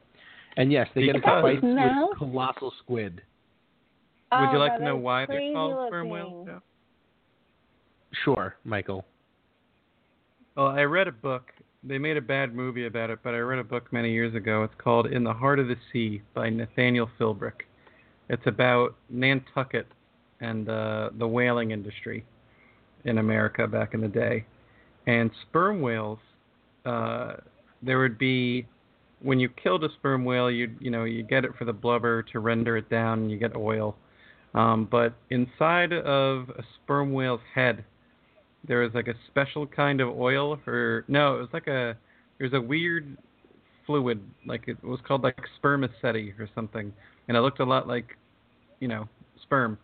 [0.56, 2.08] and yes, they get into fights No.
[2.10, 3.20] with colossal squid.
[4.32, 6.46] Would you Oh, like no, to know why they're crazy called sperm whales?
[6.46, 6.62] Joe?
[8.24, 9.04] Sure, Michael.
[10.56, 11.50] Well, I read a book.
[11.82, 14.62] They made a bad movie about it, but I read a book many years ago.
[14.62, 17.62] It's called In the Heart of the Sea by Nathaniel Philbrick.
[18.28, 19.86] It's about Nantucket
[20.40, 22.24] and uh, the whaling industry
[23.04, 24.44] in America back in the day.
[25.06, 26.18] And sperm whales,
[26.86, 27.34] uh,
[27.82, 28.66] there would be
[29.22, 32.22] when you killed a sperm whale, you you know you get it for the blubber
[32.22, 33.96] to render it down, and you get oil.
[34.54, 37.84] Um, but inside of a sperm whale's head,
[38.66, 41.96] there was like a special kind of oil or no, it was like a
[42.38, 43.16] there's a weird
[43.86, 46.92] fluid like it was called like spermaceti or something,
[47.28, 48.16] and it looked a lot like
[48.80, 49.08] you know
[49.42, 49.78] sperm.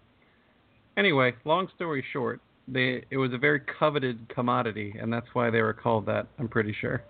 [0.97, 5.63] Anyway, long story short, they it was a very coveted commodity, and that's why they
[5.63, 6.27] were called that.
[6.39, 7.03] I'm pretty sure.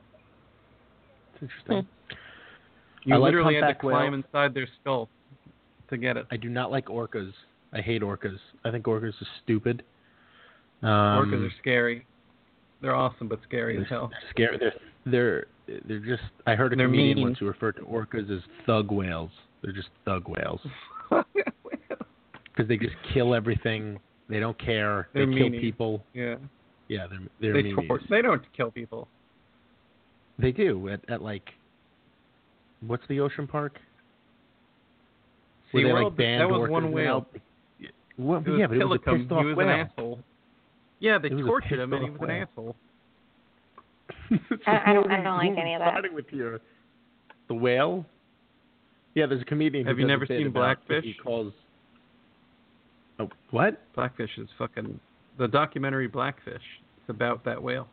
[1.34, 1.86] It's interesting.
[3.04, 4.24] You I like literally had to climb whales.
[4.26, 5.08] inside their skull
[5.88, 6.26] to get it.
[6.30, 7.32] I do not like orcas.
[7.72, 8.36] I hate orcas.
[8.64, 9.82] I think orcas are stupid.
[10.82, 12.06] Um, Orcas are scary.
[12.82, 14.10] They're awesome but scary as they're hell.
[14.30, 14.58] Scary.
[14.58, 14.72] They're
[15.06, 15.46] they're
[15.86, 16.22] they're just.
[16.46, 17.26] I heard a They're comedian mean.
[17.28, 19.30] once who referred to orcas as thug whales.
[19.62, 20.60] They're just thug whales
[21.10, 23.98] because they just kill everything.
[24.28, 25.08] They don't care.
[25.12, 25.60] They're they kill meanie.
[25.60, 26.04] people.
[26.14, 26.36] yeah.
[26.88, 29.06] Yeah, they're they're They, tor- they don't kill people.
[30.38, 31.50] They do at at like
[32.86, 33.78] what's the ocean park?
[35.70, 37.26] Where they SeaWorld, like banned that was one whale.
[38.18, 39.68] Well, was yeah, but it was a pissed off he was whale.
[39.68, 40.18] an asshole.
[40.98, 42.76] Yeah, they It tortured him and he pissed was an off asshole.
[44.66, 45.94] I- I don't- I don't like any of that.
[45.94, 46.58] siding with you?
[47.48, 48.04] The whale?
[49.14, 49.86] Yeah, there's a comedian.
[49.86, 51.04] Have you never seen Blackfish?
[51.04, 51.52] He calls.
[53.18, 53.80] Oh, what?
[53.94, 54.98] Blackfish is fucking
[55.38, 56.62] the documentary Blackfish.
[56.98, 57.88] It's about that whale.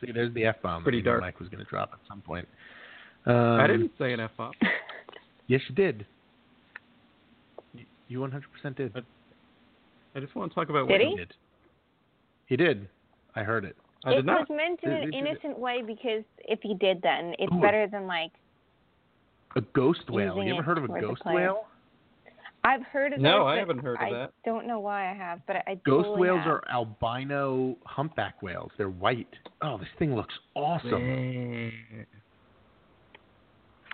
[0.00, 0.82] See, there's the f bomb.
[0.82, 1.20] Pretty that dark.
[1.20, 2.48] Mike was going to drop at some point.
[3.26, 4.52] Um, I didn't say an F bomb.
[5.46, 6.06] Yes, you did.
[7.74, 8.92] You- You 100% did.
[8.92, 9.04] But-
[10.14, 11.10] I just want to talk about Did whales.
[11.12, 11.16] he?
[11.18, 11.34] did.
[12.46, 12.88] He did.
[13.34, 13.76] I heard it.
[14.04, 14.48] I it did not.
[14.48, 17.52] was meant in Did- an did- did- innocent way because if he did, then it's
[17.52, 17.60] Ooh.
[17.60, 18.30] better than like
[19.56, 20.36] A ghost whale.
[20.36, 21.66] Using You ever heard of a ghost whale?
[22.62, 24.32] I've heard of No, those, I haven't heard of I that.
[24.44, 26.48] don't know why I have, but I do Ghost totally whales have.
[26.48, 28.70] are albino humpback whales.
[28.76, 29.28] They're white.
[29.62, 31.72] Oh, this thing looks awesome.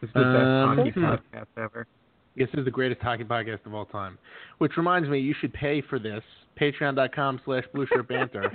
[0.00, 1.86] This is the Um, best hockey podcast ever.
[2.36, 4.18] This is the greatest hockey podcast of all time.
[4.58, 6.22] Which reminds me, you should pay for this.
[6.60, 8.50] Patreon.com slash Blue Shirt Banter.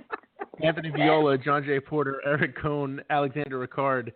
[0.62, 1.78] Anthony Viola, John J.
[1.80, 4.12] Porter, Eric Cohn, Alexander Ricard,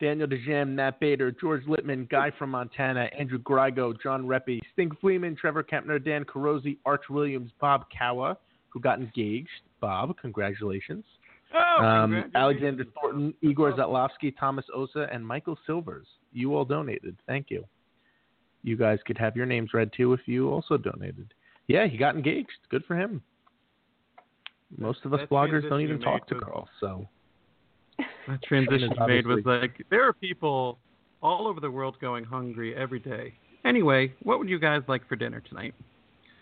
[0.00, 5.36] Daniel DeJam, Nat Bader, George Littman, Guy from Montana, Andrew Grigo, John Reppy, Sting Fleeman,
[5.36, 8.38] Trevor Kempner, Dan Carosi, Arch Williams, Bob Kawa,
[8.70, 9.48] who got engaged.
[9.80, 11.04] Bob, congratulations.
[11.54, 12.30] Oh, Um.
[12.34, 16.06] Alexander Thornton, Igor Zatlovsky, Thomas Osa, and Michael Silvers.
[16.32, 17.16] You all donated.
[17.26, 17.64] Thank you.
[18.62, 21.32] You guys could have your names read too if you also donated.
[21.66, 22.50] Yeah, he got engaged.
[22.68, 23.22] Good for him.
[24.76, 27.08] Most of us bloggers don't even talk to girls, so
[28.28, 30.78] That transition is you made was like there are people
[31.22, 33.34] all over the world going hungry every day.
[33.64, 35.74] Anyway, what would you guys like for dinner tonight?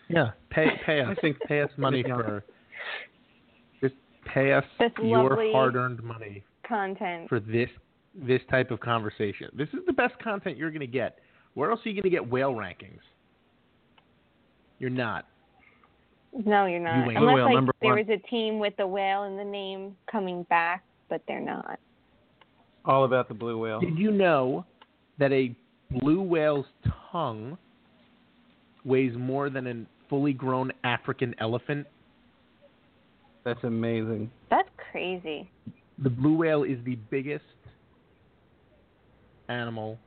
[0.09, 1.09] yeah, pay pay us.
[1.17, 2.43] I think- pay us money for
[3.83, 3.95] just
[4.25, 7.29] pay us This your hard-earned money Content.
[7.29, 7.69] for this
[8.15, 9.49] this type of conversation.
[9.55, 11.19] This is the best content you're going to get.
[11.55, 13.01] Where else are you going to get whale rankings?
[14.79, 15.27] You're not.
[16.45, 17.09] No, you're not.
[17.09, 17.17] ain't.
[17.17, 17.99] Oh, Unless Whale, like there one.
[18.07, 21.79] was a team with the whale in the name coming back, but they're not.
[22.85, 23.81] All about the blue whale.
[23.81, 24.65] Did you know
[25.19, 25.55] that a
[25.91, 26.67] blue whale's
[27.11, 27.59] tongue
[28.85, 31.87] weighs more than a fully grown African elephant?
[33.45, 34.31] That's amazing.
[34.51, 35.51] That's crazy.
[36.03, 37.45] The blue whale is the biggest
[39.49, 39.99] animal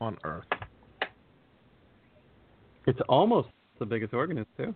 [0.00, 0.46] on Earth.
[2.86, 3.48] It's almost
[3.78, 4.74] the biggest organism too.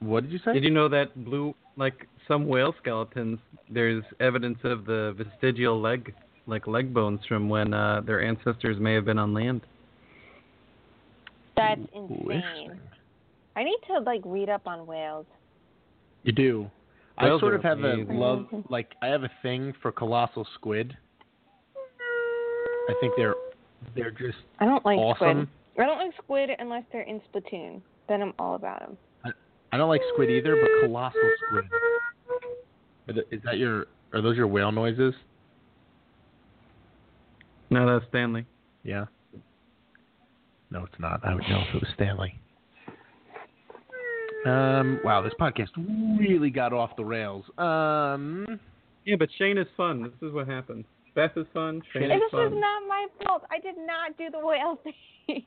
[0.00, 0.52] What did you say?
[0.52, 3.38] Did you know that blue, like some whale skeletons,
[3.70, 6.14] there's evidence of the vestigial leg,
[6.46, 9.62] like leg bones from when uh, their ancestors may have been on land.
[11.56, 12.78] That's insane.
[13.56, 15.26] I need to like read up on whales.
[16.22, 16.70] You do.
[17.18, 20.94] I Whales sort of have a love, like I have a thing for colossal squid.
[22.88, 23.34] I think they're
[23.94, 25.48] they're just I don't like awesome.
[25.74, 25.84] squid.
[25.84, 27.80] I don't like squid unless they're in Splatoon.
[28.08, 28.98] Then I'm all about them.
[29.72, 31.64] I don't like squid either, but colossal squid.
[33.08, 33.86] Are the- Is that your?
[34.12, 35.14] Are those your whale noises?
[37.70, 38.46] No, that's Stanley.
[38.84, 39.06] Yeah.
[40.70, 41.20] No, it's not.
[41.24, 42.38] I would know if it was Stanley.
[44.46, 45.00] Um.
[45.04, 45.68] Wow, this podcast
[46.18, 47.44] really got off the rails.
[47.58, 48.60] Um.
[49.04, 50.02] Yeah, but Shane is fun.
[50.02, 50.84] This is what happens.
[51.14, 51.82] Beth is fun.
[51.92, 52.60] Shane is This is was fun.
[52.60, 53.42] not my fault.
[53.50, 55.44] I did not do the whale thing.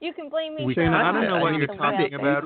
[0.00, 2.44] you can blame me We Shane, I don't know doing what you're talking about.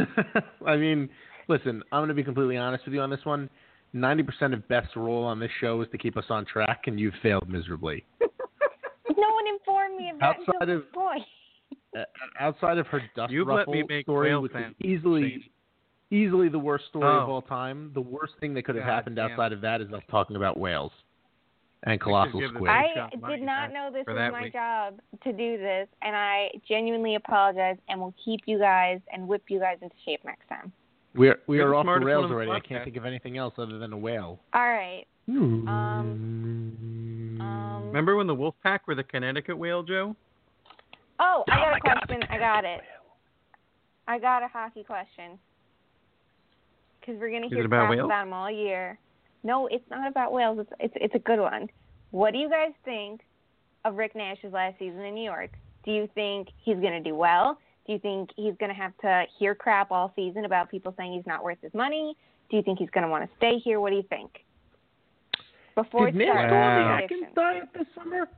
[0.66, 1.08] I mean,
[1.48, 1.82] listen.
[1.92, 3.48] I'm going to be completely honest with you on this one.
[3.92, 6.98] Ninety percent of Beth's role on this show is to keep us on track, and
[6.98, 8.04] you've failed miserably.
[9.14, 11.22] No one informed me of that Outside of- this point.
[11.94, 12.04] Uh,
[12.40, 15.42] outside of her dust You've let me ruffle make story, whale which is easily Shane.
[16.10, 17.32] easily the worst story of Oh.
[17.32, 17.90] all time.
[17.92, 19.32] The worst thing that could have God happened damn.
[19.32, 20.90] outside of that is us talking about whales
[21.84, 22.70] and colossal give this squid.
[22.70, 24.52] a I shot money did not know this was my week.
[24.52, 29.44] job to do this, and I genuinely apologize and will keep you guys and whip
[29.48, 30.72] you guys into shape next time.
[31.14, 32.50] We're we You're are off the rails one on the already.
[32.52, 34.40] I can't think of anything else other than a whale.
[34.54, 35.04] All right.
[35.28, 35.68] Um,
[37.40, 40.16] um, Remember when the wolf pack were the Connecticut whale, Joe?
[41.20, 42.20] Oh, I Oh got my a question.
[42.20, 42.80] the I got it.
[44.08, 45.38] I got a hockey question.
[47.00, 48.98] Because we're gonna hear about about them all year.
[49.44, 50.58] No, it's not about whales.
[50.60, 51.68] It's it's it's a good one.
[52.10, 53.22] What do you guys think
[53.84, 55.50] of Rick Nash's last season in New York?
[55.84, 57.58] Do you think he's gonna do well?
[57.86, 61.26] Do you think he's gonna have to hear crap all season about people saying he's
[61.26, 62.16] not worth his money?
[62.50, 63.80] Do you think he's gonna want to stay here?
[63.80, 64.30] What do you think?
[65.74, 66.98] Before Did it Nash starts, go on the Wow.
[67.02, 68.28] Atkins diet this summer?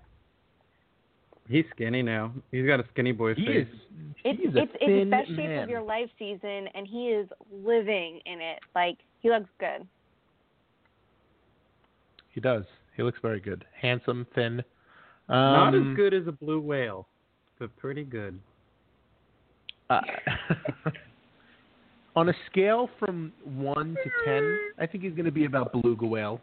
[1.48, 2.32] He's skinny now.
[2.52, 3.66] He's got a skinny boy He face.
[3.68, 3.74] is.
[4.24, 5.64] It's he's it's it's the best shape man.
[5.64, 8.60] of your life season, and he is living in it.
[8.74, 9.86] Like he looks good.
[12.34, 12.64] He does.
[12.96, 13.64] He looks very good.
[13.80, 14.60] Handsome, thin.
[15.28, 17.06] Um, Not as good as a blue whale,
[17.58, 18.38] but pretty good.
[19.88, 20.00] Uh,
[22.16, 26.06] on a scale from one to ten, I think he's going to be about beluga
[26.06, 26.40] whale.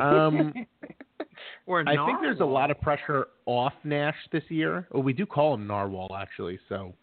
[0.00, 0.52] Um,
[1.68, 4.86] I think there's a lot of pressure off Nash this year.
[4.92, 6.58] Well, we do call him Narwhal actually.
[6.68, 6.94] So,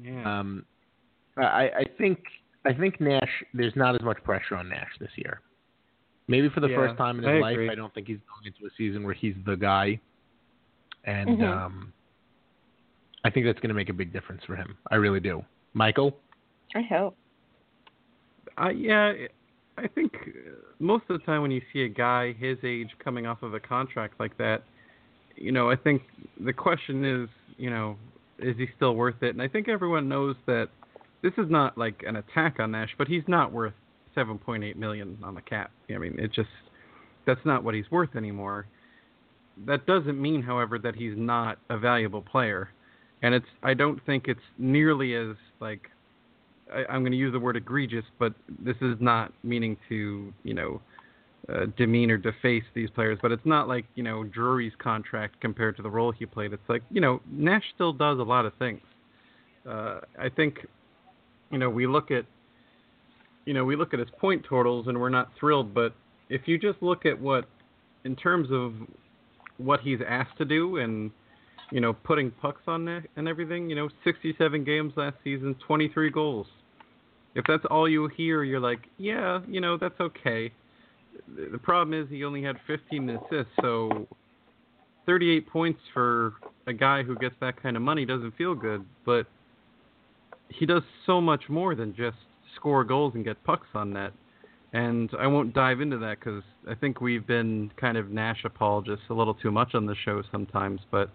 [0.00, 0.40] Yeah.
[0.40, 0.64] um,
[1.36, 2.20] I, I think
[2.64, 3.44] I think Nash.
[3.52, 5.40] There's not as much pressure on Nash this year.
[6.28, 7.70] Maybe for the Yeah, first time in his I life, agree.
[7.70, 9.98] I don't think he's going into a season where he's the guy,
[11.04, 11.44] and Mhm.
[11.44, 11.92] um,
[13.24, 14.76] I think that's going to make a big difference for him.
[14.90, 15.44] I really do.
[15.72, 16.20] Michael.
[16.74, 17.16] I hope.
[18.60, 19.14] Uh, yeah,
[19.78, 23.26] I think uh, most of the time when you see a guy his age coming
[23.26, 24.64] off of a contract like that,
[25.36, 26.02] you know, I think
[26.40, 27.96] the question is, you know,
[28.38, 29.30] is he still worth it?
[29.30, 30.68] And I think everyone knows that
[31.22, 33.74] this is not like an attack on Nash, but he's not worth
[34.18, 35.70] 7.8 million on the cap.
[35.94, 36.48] I mean, it just
[37.26, 38.66] that's not what he's worth anymore.
[39.66, 42.70] That doesn't mean, however, that he's not a valuable player.
[43.22, 45.90] And it's I don't think it's nearly as like
[46.72, 48.34] I, I'm going to use the word egregious, but
[48.64, 50.80] this is not meaning to, you know,
[51.48, 53.18] uh, demean or deface these players.
[53.20, 56.52] But it's not like you know Drury's contract compared to the role he played.
[56.52, 58.80] It's like you know Nash still does a lot of things.
[59.68, 60.66] Uh, I think,
[61.50, 62.24] you know, we look at,
[63.48, 65.72] you know, we look at his point totals and we're not thrilled.
[65.72, 65.94] But
[66.28, 67.48] if you just look at what,
[68.04, 68.74] in terms of
[69.56, 71.10] what he's asked to do and
[71.70, 73.68] you know putting pucks on net and everything.
[73.68, 76.46] You know, 67 games last season, 23 goals.
[77.34, 80.52] If that's all you hear, you're like, yeah, you know, that's okay.
[81.50, 84.06] The problem is he only had 15 assists, so
[85.06, 86.34] 38 points for
[86.66, 89.26] a guy who gets that kind of money doesn't feel good, but
[90.48, 92.16] he does so much more than just
[92.58, 94.12] score goals and get pucks on net.
[94.72, 99.06] And I won't dive into that because I think we've been kind of Nash apologists
[99.08, 100.80] a little too much on the show sometimes.
[100.90, 101.10] But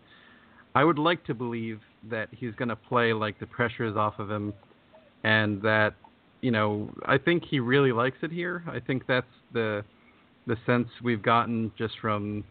[0.74, 1.80] I would like to believe
[2.10, 4.54] that he's going to play like the pressure is off of him,
[5.24, 5.94] and that
[6.42, 8.64] you know I think he really likes it here.
[8.68, 9.84] I think that's the
[10.48, 12.44] the sense we've gotten just from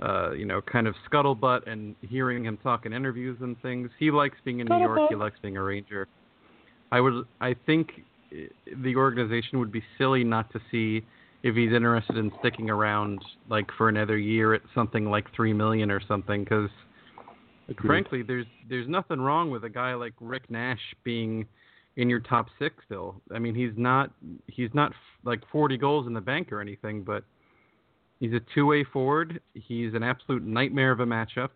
[0.00, 3.90] uh, you know kind of scuttlebutt and hearing him talk in interviews and things.
[3.98, 5.00] He likes being in New York.
[5.10, 6.08] He likes being a Ranger.
[6.90, 7.90] I would I think
[8.30, 11.04] the organization would be silly not to see
[11.42, 15.90] if he's interested in sticking around like for another year at something like three million
[15.90, 16.70] or something because
[17.84, 21.46] frankly there's there's nothing wrong with a guy like Rick Nash being
[21.96, 23.20] in your top six still.
[23.34, 24.10] I mean he's not
[24.48, 24.92] he's not
[25.24, 27.24] like 40 goals in the bank or anything, but
[28.20, 29.40] he's a two-way forward.
[29.54, 31.50] He's an absolute nightmare of a matchup.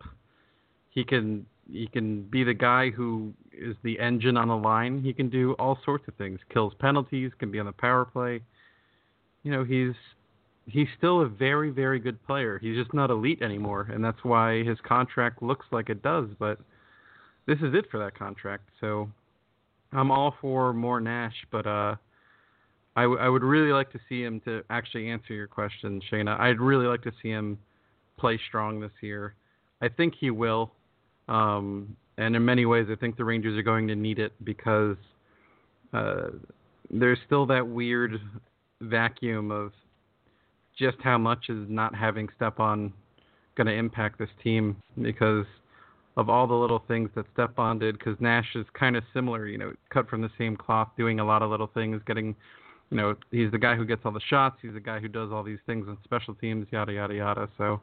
[0.91, 5.03] He can he can be the guy who is the engine on the line.
[5.03, 6.41] He can do all sorts of things.
[6.53, 8.41] Kills penalties, can be on the power play.
[9.43, 9.95] You know, he's
[10.67, 12.59] he's still a very very good player.
[12.61, 16.59] He's just not elite anymore, and that's why his contract looks like it does, but
[17.47, 18.65] this is it for that contract.
[18.81, 19.09] So
[19.93, 21.97] I'm all for more Nash, but uh
[22.97, 26.39] I, w- I would really like to see him to actually answer your question, Shayna.
[26.39, 27.59] I'd really like to see him
[28.19, 29.35] play strong this year.
[29.81, 30.73] I think he will.
[31.29, 34.97] Um, and in many ways, I think the Rangers are going to need it because
[35.93, 36.29] uh,
[36.91, 38.21] there's still that weird
[38.81, 39.73] vacuum of
[40.79, 42.93] just how much is not having Stepan
[43.57, 45.47] going to impact this team because
[46.17, 47.99] of all the little things that Stepan did.
[47.99, 51.25] Because Nash is kind of similar, you know, cut from the same cloth, doing a
[51.25, 52.37] lot of little things, getting,
[52.91, 55.31] you know, he's the guy who gets all the shots, he's the guy who does
[55.33, 57.49] all these things on special teams, yada yada yada.
[57.59, 57.81] So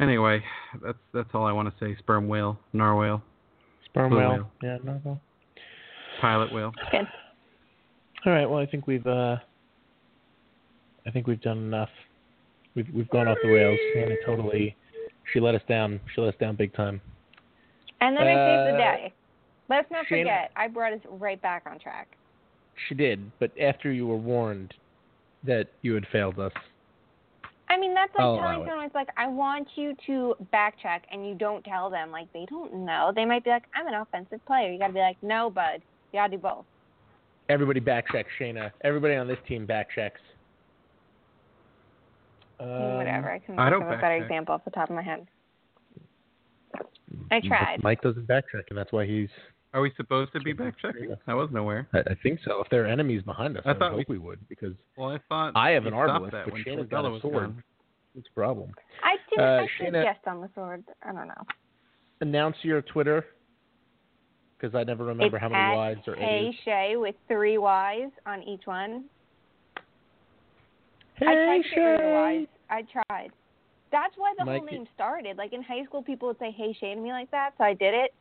[0.00, 0.42] Anyway,
[0.82, 1.96] that's that's all I want to say.
[1.98, 3.22] Sperm whale, narwhale.
[3.90, 4.30] Sperm whale.
[4.30, 4.50] whale.
[4.62, 5.20] Yeah, narwhale.
[6.20, 6.72] Pilot whale.
[6.90, 7.06] Good.
[8.26, 8.46] All right.
[8.46, 9.36] Well, I think we've uh,
[11.06, 11.90] I think we've done enough.
[12.74, 13.78] We've we've gone off the rails.
[13.94, 14.76] Hannah totally.
[15.32, 16.00] She let us down.
[16.14, 17.00] She let us down big time.
[18.00, 19.14] And then uh, I saved the day.
[19.68, 22.08] Let's not Shane, forget, I brought us right back on track.
[22.88, 24.72] She did, but after you were warned
[25.44, 26.52] that you had failed us.
[27.70, 31.26] I mean, that's like I'll telling someone, it's like, I want you to backcheck, and
[31.28, 32.10] you don't tell them.
[32.10, 33.12] Like, they don't know.
[33.14, 34.72] They might be like, I'm an offensive player.
[34.72, 35.82] You got to be like, no, bud.
[36.12, 36.64] You got to do both.
[37.48, 38.70] Everybody backchecks, Shayna.
[38.82, 40.12] Everybody on this team backchecks.
[42.60, 43.30] Um, Whatever.
[43.30, 44.22] I can I think don't of a better backcheck.
[44.22, 45.26] example off the top of my head.
[47.30, 47.82] I tried.
[47.82, 49.28] Mike doesn't backcheck, and that's why he's.
[49.74, 51.14] Are we supposed to be back checking?
[51.26, 51.86] I wasn't aware.
[51.92, 52.60] I, I think so.
[52.62, 54.72] If there are enemies behind us, I I, thought would hope we- we would because
[54.96, 57.34] Well, I thought I have an stopped arbalest, that but when Shayna's got a sword.
[57.34, 57.62] gone.
[58.16, 58.70] It's a problem.
[59.04, 60.84] I didn't Uh, actually Shayna- guess on the sword.
[61.02, 61.44] I don't know.
[62.20, 63.26] Announce your Twitter
[64.58, 66.54] because I never remember it's how many Y's wides or Hey A's.
[66.64, 69.04] Shay with three Y's on each one.
[69.76, 72.48] I Hey tried to get rid of the Shay.
[72.70, 73.30] I tried.
[73.90, 75.36] That's why the Mike- whole name started.
[75.36, 77.74] Like in high school, people would say "Hey Shay" to me like that, so I
[77.74, 78.14] did it.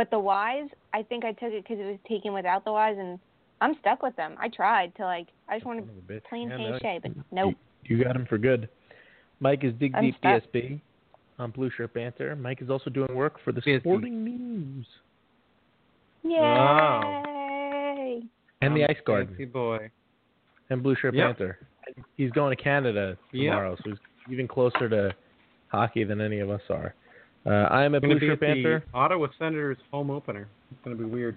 [0.00, 2.96] But the Y's, I think I took it because it was taken without the Y's,
[2.98, 3.18] and
[3.60, 4.34] I'm stuck with them.
[4.40, 6.24] I tried to like, I just wanted Son a bitch.
[6.26, 7.54] plain Yeah, Hey no, Shay, but nope.
[7.84, 8.70] You, you got him for good.
[9.40, 10.42] Mike is Dig I'm Deep stuck.
[10.54, 10.80] DSB
[11.38, 12.34] on Blue Shirt Banter.
[12.34, 13.80] Mike is also doing work for the DSB.
[13.80, 14.86] Sporting News
[16.22, 18.22] Yay!
[18.62, 19.90] and the Ice Garden Fancy boy.
[20.70, 21.36] and Blue Shirt Yep.
[21.36, 21.58] Banter.
[22.16, 23.50] He's going to Canada Yep.
[23.50, 23.98] tomorrow, so he's
[24.32, 25.14] even closer to
[25.66, 26.94] hockey than any of us are.
[27.46, 28.84] Uh, I am a Blue be Shirt at Banter.
[28.92, 30.48] Ottawa Senators home opener.
[30.70, 31.36] It's going to be weird.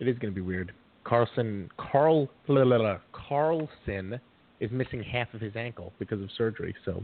[0.00, 0.72] It is going to be weird.
[1.04, 4.20] Karlsson Carl blah, blah, blah, Karlsson
[4.60, 7.02] is missing half of his ankle because of surgery, so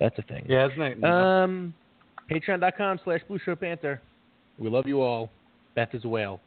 [0.00, 0.46] that's a thing.
[0.48, 1.04] Yeah, isn't it?
[1.04, 1.74] Um,
[2.30, 4.00] Patreon.com slash Blue Shirt Banter.
[4.58, 5.30] We love you all.
[5.74, 6.40] Beth is a whale.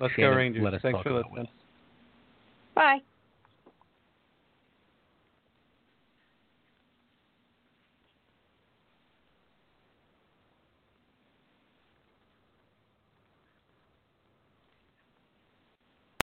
[0.00, 0.62] Let's go Shannon, Rangers.
[0.64, 1.48] let us Thanks talk for about listening.
[2.74, 2.98] Bye.